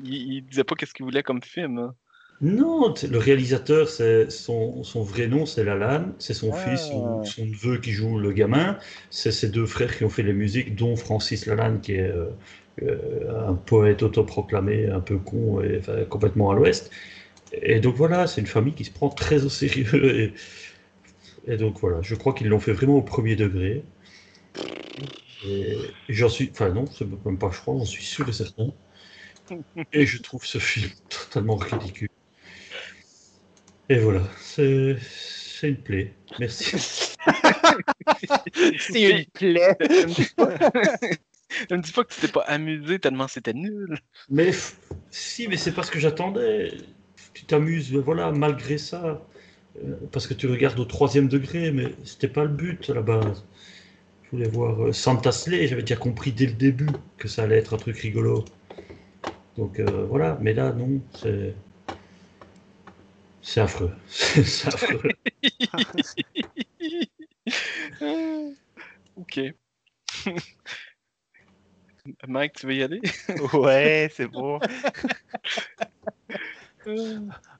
[0.00, 1.78] Il, il disait pas qu'est-ce qu'il voulait comme film.
[1.78, 1.94] hein.
[2.40, 6.52] non, le réalisateur, c'est son, son vrai nom, c'est Lalanne, c'est son Ah.
[6.52, 8.78] fils ou son neveu qui joue le gamin,
[9.10, 12.30] c'est ses deux frères qui ont fait les musiques, dont Francis Lalanne, qui est euh,
[12.80, 16.90] un poète autoproclamé, un peu con et enfin, complètement à l'ouest.
[17.52, 20.34] Et donc voilà, c'est une famille qui se prend très au sérieux.
[21.46, 23.84] Et, et donc voilà, je crois qu'ils l'ont fait vraiment au premier degré.
[25.44, 28.72] Et j'en suis, enfin non, c'est même pas je crois, j'en suis sûr et certain.
[29.92, 32.08] Et je trouve ce film totalement ridicule.
[33.88, 36.14] Et voilà, c'est c'est une plaie.
[36.38, 37.14] Merci.
[38.78, 39.76] C'est une plaie.
[41.70, 43.98] Ne me dis pas- que tu t'es pas amusé tellement c'était nul.
[44.30, 44.50] Mais
[45.10, 46.72] si, mais c'est pas ce que j'attendais.
[47.34, 49.22] Tu t'amuses, mais voilà, malgré ça.
[49.84, 53.02] Euh, parce que tu regardes au troisième degré, mais c'était pas le but à la
[53.02, 53.44] base.
[54.32, 55.68] voulais voir euh, Santa Slay.
[55.68, 58.44] J'avais déjà compris dès le début que ça allait être un truc rigolo.
[59.56, 61.54] Donc euh, voilà, mais là, non, c'est.
[63.42, 63.92] C'est affreux.
[64.08, 65.02] c'est affreux.
[69.14, 69.54] ok.
[72.26, 73.00] Mike, tu veux y aller?
[73.54, 74.58] Ouais, c'est bon.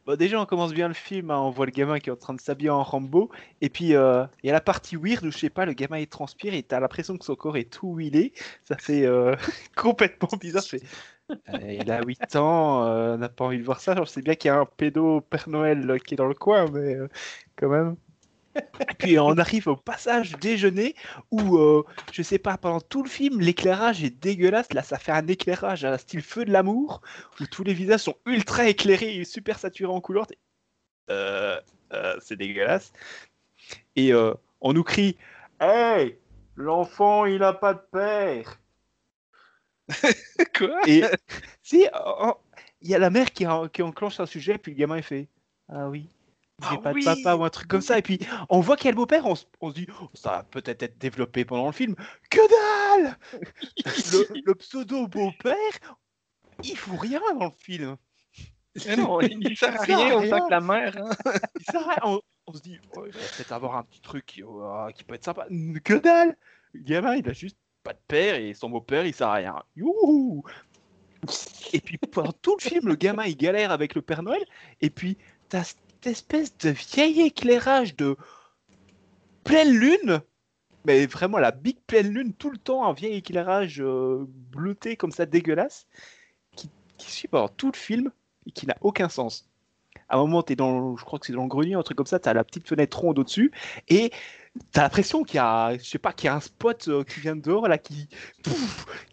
[0.05, 1.31] Bon, déjà, on commence bien le film.
[1.31, 3.31] hein, On voit le gamin qui est en train de s'habiller en Rambo.
[3.61, 5.99] Et puis, euh, il y a la partie weird où, je sais pas, le gamin
[5.99, 8.33] il transpire et t'as l'impression que son corps est tout huilé.
[8.65, 9.37] Ça fait euh,
[9.77, 10.65] complètement bizarre.
[11.31, 13.95] Euh, il a 8 ans, on n'a pas envie de voir ça.
[13.97, 16.69] Je sais bien qu'il y a un pédo Père Noël qui est dans le coin,
[16.73, 16.97] mais
[17.55, 17.97] quand même.
[18.99, 20.95] Puis on arrive au passage déjeuner
[21.31, 24.73] où, euh, je sais pas, pendant tout le film, l'éclairage est dégueulasse.
[24.73, 27.01] Là, ça fait un éclairage à style feu de l'amour,
[27.41, 30.27] où tous les visages sont ultra éclairés et super saturés en couleur.
[31.11, 31.61] Euh,
[31.93, 32.93] euh, c'est dégueulasse.
[33.97, 35.17] Et on nous crie
[35.61, 36.19] Hey,
[36.57, 38.59] l'enfant, il a pas de père.
[40.59, 40.81] Quoi?
[40.87, 41.05] Et
[41.63, 41.87] si,
[42.81, 45.29] il y a la mère qui, qui enclenche un sujet, puis le gamin il fait
[45.69, 46.09] Ah oui,
[46.71, 47.01] j'ai Ah pas oui.
[47.01, 47.99] de papa ou un truc comme ça.
[47.99, 48.19] Et puis
[48.49, 50.43] on voit qu'il y a le beau-père, on, se- on se dit Oh, Ça va
[50.45, 51.95] peut-être être développé pendant le film.
[52.31, 53.19] Que dalle
[54.13, 55.57] Le, le pseudo beau-père,
[56.63, 57.97] il fout rien dans le film.
[58.87, 60.97] Mais non, il sert à rien autant que la mère.
[60.97, 61.11] hein.
[61.61, 62.01] Il sert à rien.
[62.05, 65.05] on, on se dit Oh, Il va peut-être avoir un petit truc qui, oh, qui
[65.05, 65.47] peut être sympa.
[65.85, 66.37] Que dalle
[66.73, 69.63] Le gamin, il a juste pas de père et son beau-père, il sert à rien.
[69.77, 70.43] Youhou
[71.75, 74.43] Et puis pendant tout le film, le gamin il galère avec le Père Noël.
[74.81, 75.19] Et puis
[75.49, 75.75] t'as
[76.07, 78.17] espèce de vieil éclairage de
[79.45, 80.21] pleine lune,
[80.85, 85.13] mais vraiment la big pleine lune tout le temps, un vieil éclairage euh, bleuté comme
[85.13, 85.87] ça dégueulasse,
[86.57, 88.11] qui, qui suit pendant tout le film
[88.47, 89.49] et qui n'a aucun sens.
[90.09, 92.07] À un moment, t'es dans, je crois que c'est dans le grenier, un truc comme
[92.07, 93.53] ça, t'as la petite fenêtre ronde au-dessus,
[93.89, 94.13] et
[94.73, 97.21] t'as l'impression qu'il y a, je sais pas, qu'il y a un spot euh, qui
[97.21, 98.09] vient de dehors là, qui,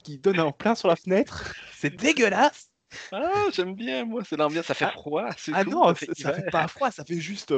[0.03, 1.53] qui donne en plein sur la fenêtre.
[1.74, 2.69] C'est dégueulasse.
[3.11, 4.91] Ah, j'aime bien, moi, c'est l'ambiance, ça fait Ah.
[4.91, 5.30] froid.
[5.53, 7.53] Ah cool, non, ça fait ça fait pas froid, ça fait juste.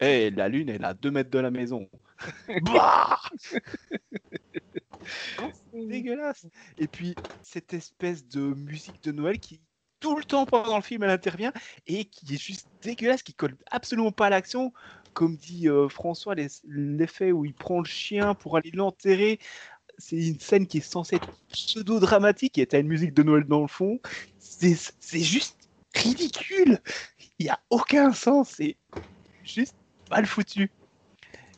[0.00, 1.88] Eh, la lune, elle est à 2 mètres de la maison.
[2.62, 3.18] Bah
[5.38, 6.46] Non, c'est dégueulasse.
[6.78, 9.60] Et puis, cette espèce de musique de Noël qui,
[10.00, 11.52] tout le temps pendant le film, elle intervient
[11.86, 14.72] et qui est juste dégueulasse, qui colle absolument pas à l'action.
[15.12, 19.38] Comme dit euh, François, les- l'effet où il prend le chien pour aller l'enterrer,
[19.98, 23.62] c'est une scène qui est censée être pseudo-dramatique et t'as une musique de Noël dans
[23.62, 24.00] le fond.
[24.38, 24.76] C'est
[25.12, 25.56] juste
[25.94, 26.80] ridicule.
[27.38, 28.54] Il n'y a aucun sens.
[28.56, 28.76] C'est
[29.42, 29.76] juste
[30.10, 30.72] mal foutu.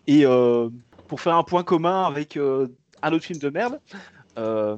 [0.07, 0.71] Et euh,
[1.07, 2.69] pour faire un point commun avec euh,
[3.03, 3.81] un autre film de merde,
[4.39, 4.77] euh,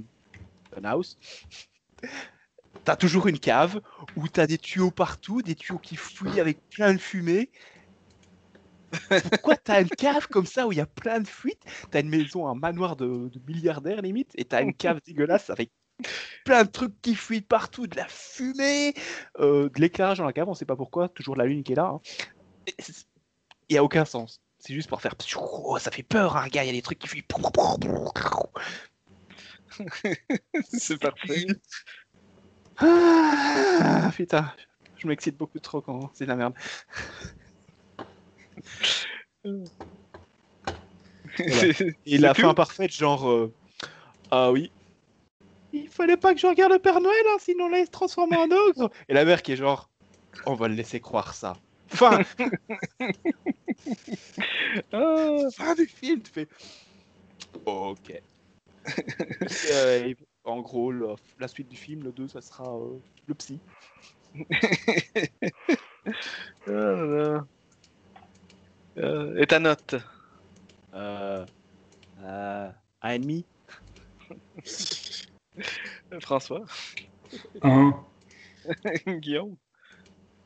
[0.74, 1.18] Funhouse,
[2.84, 3.80] t'as toujours une cave
[4.16, 7.50] où t'as des tuyaux partout, des tuyaux qui fouillent avec plein de fumée.
[9.30, 11.62] Pourquoi t'as une cave comme ça où il y a plein de fuites?
[11.90, 15.70] T'as une maison, un manoir de, de milliardaires limite, et t'as une cave dégueulasse avec
[16.44, 18.94] plein de trucs qui fuient partout, de la fumée,
[19.38, 21.76] euh, de l'éclairage dans la cave, on sait pas pourquoi, toujours la lune qui est
[21.76, 21.86] là.
[21.86, 22.00] hein.
[23.68, 24.40] Il y a aucun sens.
[24.58, 25.14] C'est juste pour faire.
[25.36, 27.24] Oh, ça fait peur, un gars, il y a des trucs qui fuient.
[30.72, 31.46] c'est parfait.
[32.76, 34.52] Ah, putain,
[34.96, 36.54] je m'excite beaucoup trop quand c'est de la merde.
[41.36, 43.28] C'est- Et la fin parfaite, genre.
[43.28, 43.52] euh,
[44.30, 44.72] Ah oui.
[45.72, 48.34] Il fallait pas que je regarde le Père Noël, hein, sinon là il se transforme
[48.34, 48.90] en ogre.
[49.08, 49.88] Et la mère qui est genre.
[50.46, 51.54] On va le laisser croire ça.
[51.88, 52.20] Fin,
[54.92, 56.48] Ah, fin du film, tu fais.
[57.66, 58.12] Ok.
[59.70, 63.34] Euh, et en gros, le- la suite du film, le 2, ça sera euh, le
[63.34, 63.58] psy.
[66.66, 67.44] ah là.
[68.98, 69.94] Euh, et ta note
[70.94, 71.46] Euh,
[72.18, 72.70] euh,
[73.02, 73.46] un et demi.
[76.20, 76.64] François
[77.62, 77.92] Un.
[79.06, 79.56] Guillaume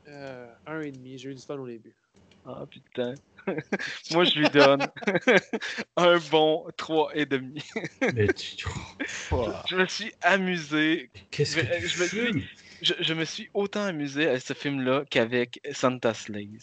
[0.06, 1.96] Euh, un et demi, j'ai eu du fun au début.
[2.44, 3.14] Ah putain.
[4.12, 4.90] Moi, je lui donne
[5.96, 7.62] un bon 3 et demi.
[8.14, 8.56] Mais tu-
[9.66, 11.10] Je me suis amusé.
[11.30, 12.42] Qu'est-ce que Mais, tu je me fumes?
[12.82, 16.58] Je, je me suis autant amusé à ce film-là qu'avec Santa Slays.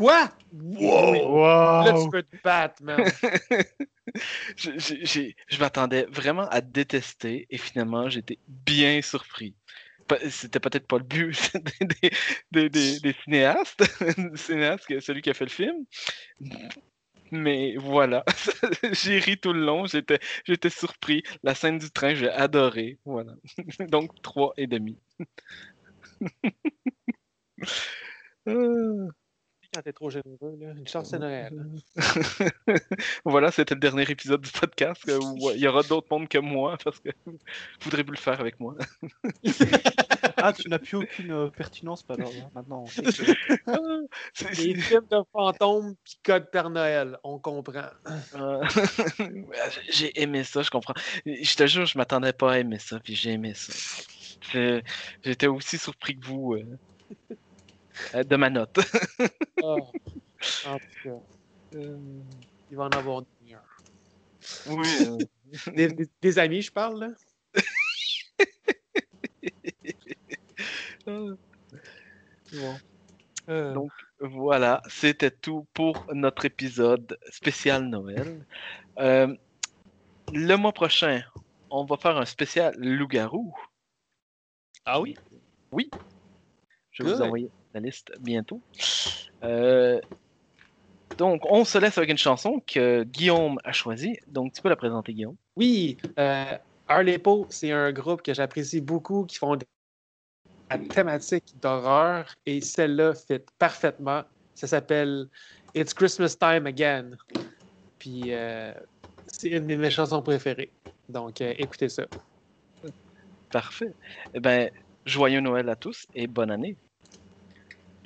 [0.00, 0.30] Quoi?
[0.54, 1.84] Wow!
[1.84, 3.04] Là, tu peux te battre, man.
[4.56, 9.54] Je, m'attendais vraiment à détester et finalement, j'étais bien surpris.
[10.30, 11.52] C'était peut-être pas le but
[12.00, 12.10] des,
[12.50, 13.84] des- des- des cinéastes,
[14.36, 15.84] cinéastes celui qui a fait le film.
[17.30, 18.24] Mais voilà,
[18.92, 21.22] j'ai ri tout le long, j'étais, j'étais surpris.
[21.42, 22.98] La scène du train, j'ai adoré.
[23.04, 23.34] Voilà.
[23.90, 24.96] Donc, trois et demi.
[28.46, 29.19] Ah.
[29.72, 30.58] Quand t'es trop généreux.
[30.60, 30.72] Là.
[30.76, 31.52] Une chance, c'est Noël.
[33.24, 36.38] voilà, c'était le dernier épisode du podcast euh, où il y aura d'autres mondes que
[36.38, 37.38] moi parce que vous
[37.82, 38.76] voudrez plus le faire avec moi.
[40.42, 42.86] Ah, tu n'as plus aucune euh, pertinence pas alors, hein, maintenant.
[44.32, 47.90] C'est- Les films de fantômes puis code Père Noël, on comprend.
[48.36, 48.64] Euh,
[49.90, 50.94] j'ai aimé ça, je comprends.
[51.26, 53.72] Je te jure, je m'attendais pas à aimer ça, puis j'ai aimé ça.
[55.22, 56.64] J'étais aussi surpris que vous euh,
[57.30, 57.34] euh,
[58.14, 58.78] de ma note.
[59.62, 59.76] Ah.
[60.66, 61.18] En tout cas,
[61.74, 61.98] euh,
[62.70, 63.76] il va en avoir des meilleurs.
[64.68, 64.88] oui.
[65.06, 65.18] euh,
[65.74, 67.08] Des, des- des amis, je parle, là.
[71.08, 71.36] euh,
[72.52, 72.76] bon.
[73.48, 78.46] Euh, Donc voilà, c'était tout pour notre épisode spécial Noël.
[78.98, 79.34] Euh,
[80.32, 81.22] le mois prochain,
[81.70, 83.54] on va faire un spécial loup-garou.
[84.84, 85.16] Ah oui?
[85.72, 85.90] Oui.
[86.92, 88.60] Je vais vous envoyer la liste bientôt.
[89.42, 90.00] Euh,
[91.16, 94.18] donc, on se laisse avec une chanson que Guillaume a choisie.
[94.26, 95.36] Donc, tu peux la présenter, Guillaume.
[95.56, 96.56] Oui, euh,
[96.88, 99.56] Harlepo, c'est un groupe que j'apprécie beaucoup, qui font
[100.70, 104.22] la thématique d'horreur, et celle-là fit parfaitement.
[104.54, 105.28] Ça s'appelle
[105.74, 107.10] It's Christmas Time Again.
[107.98, 108.72] Puis, euh,
[109.26, 110.70] c'est une de mes chansons préférées.
[111.08, 112.04] Donc, euh, écoutez ça.
[113.50, 113.92] Parfait.
[114.32, 114.70] Eh ben,
[115.04, 116.76] joyeux Noël à tous et bonne année.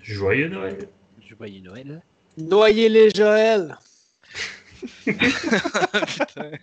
[0.04, 0.88] Joyeux Noël.
[1.26, 2.02] Joyeux Noël.
[2.36, 3.78] Noyez-les, Joël!
[5.06, 6.50] Putain.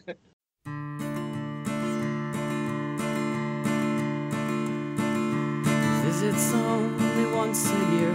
[6.06, 8.14] Visits only once a year.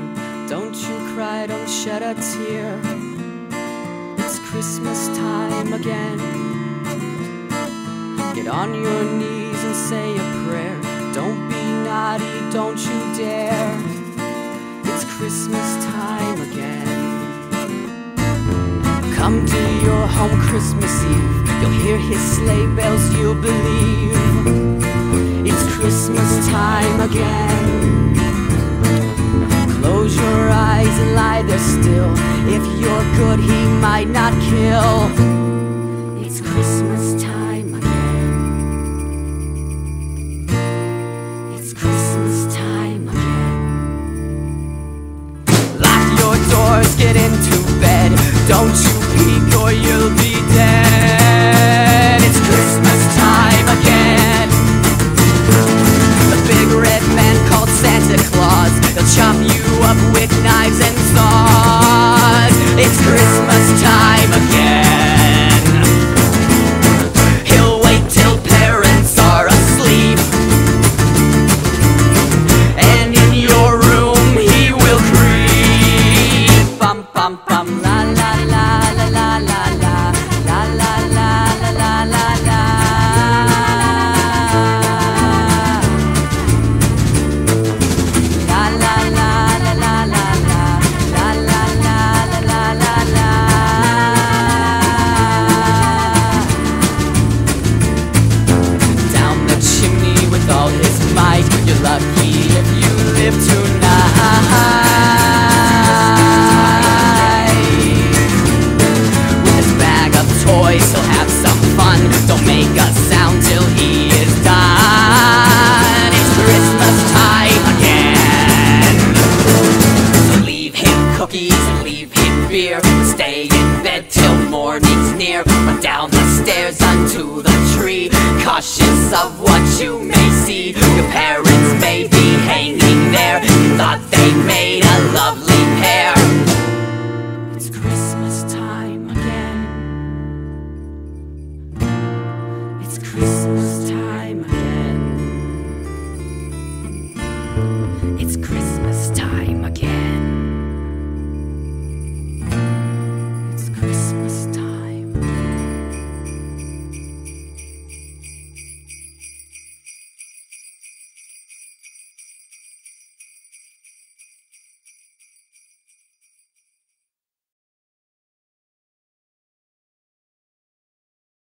[0.48, 2.78] Don't you cry, don't shed a tear.
[4.18, 6.18] It's Christmas time again.
[8.32, 10.80] Get on your knees and say a prayer.
[11.12, 13.95] Don't be naughty, don't you dare.
[14.98, 18.16] It's Christmas time again.
[19.14, 21.48] Come to your home Christmas Eve.
[21.60, 24.16] You'll hear his sleigh bells, you'll believe.
[25.46, 28.16] It's Christmas time again.
[29.82, 32.14] Close your eyes and lie there still.
[32.48, 35.10] If you're good, he might not kill.
[36.24, 37.45] It's Christmas time
[47.06, 48.10] get into bed.
[48.48, 52.18] Don't you peek or you'll be dead.
[52.26, 54.48] It's Christmas time again.
[56.32, 58.74] The big red man called Santa Claus.
[58.94, 62.54] He'll chop you up with knives and saws.
[62.74, 64.85] It's Christmas time again.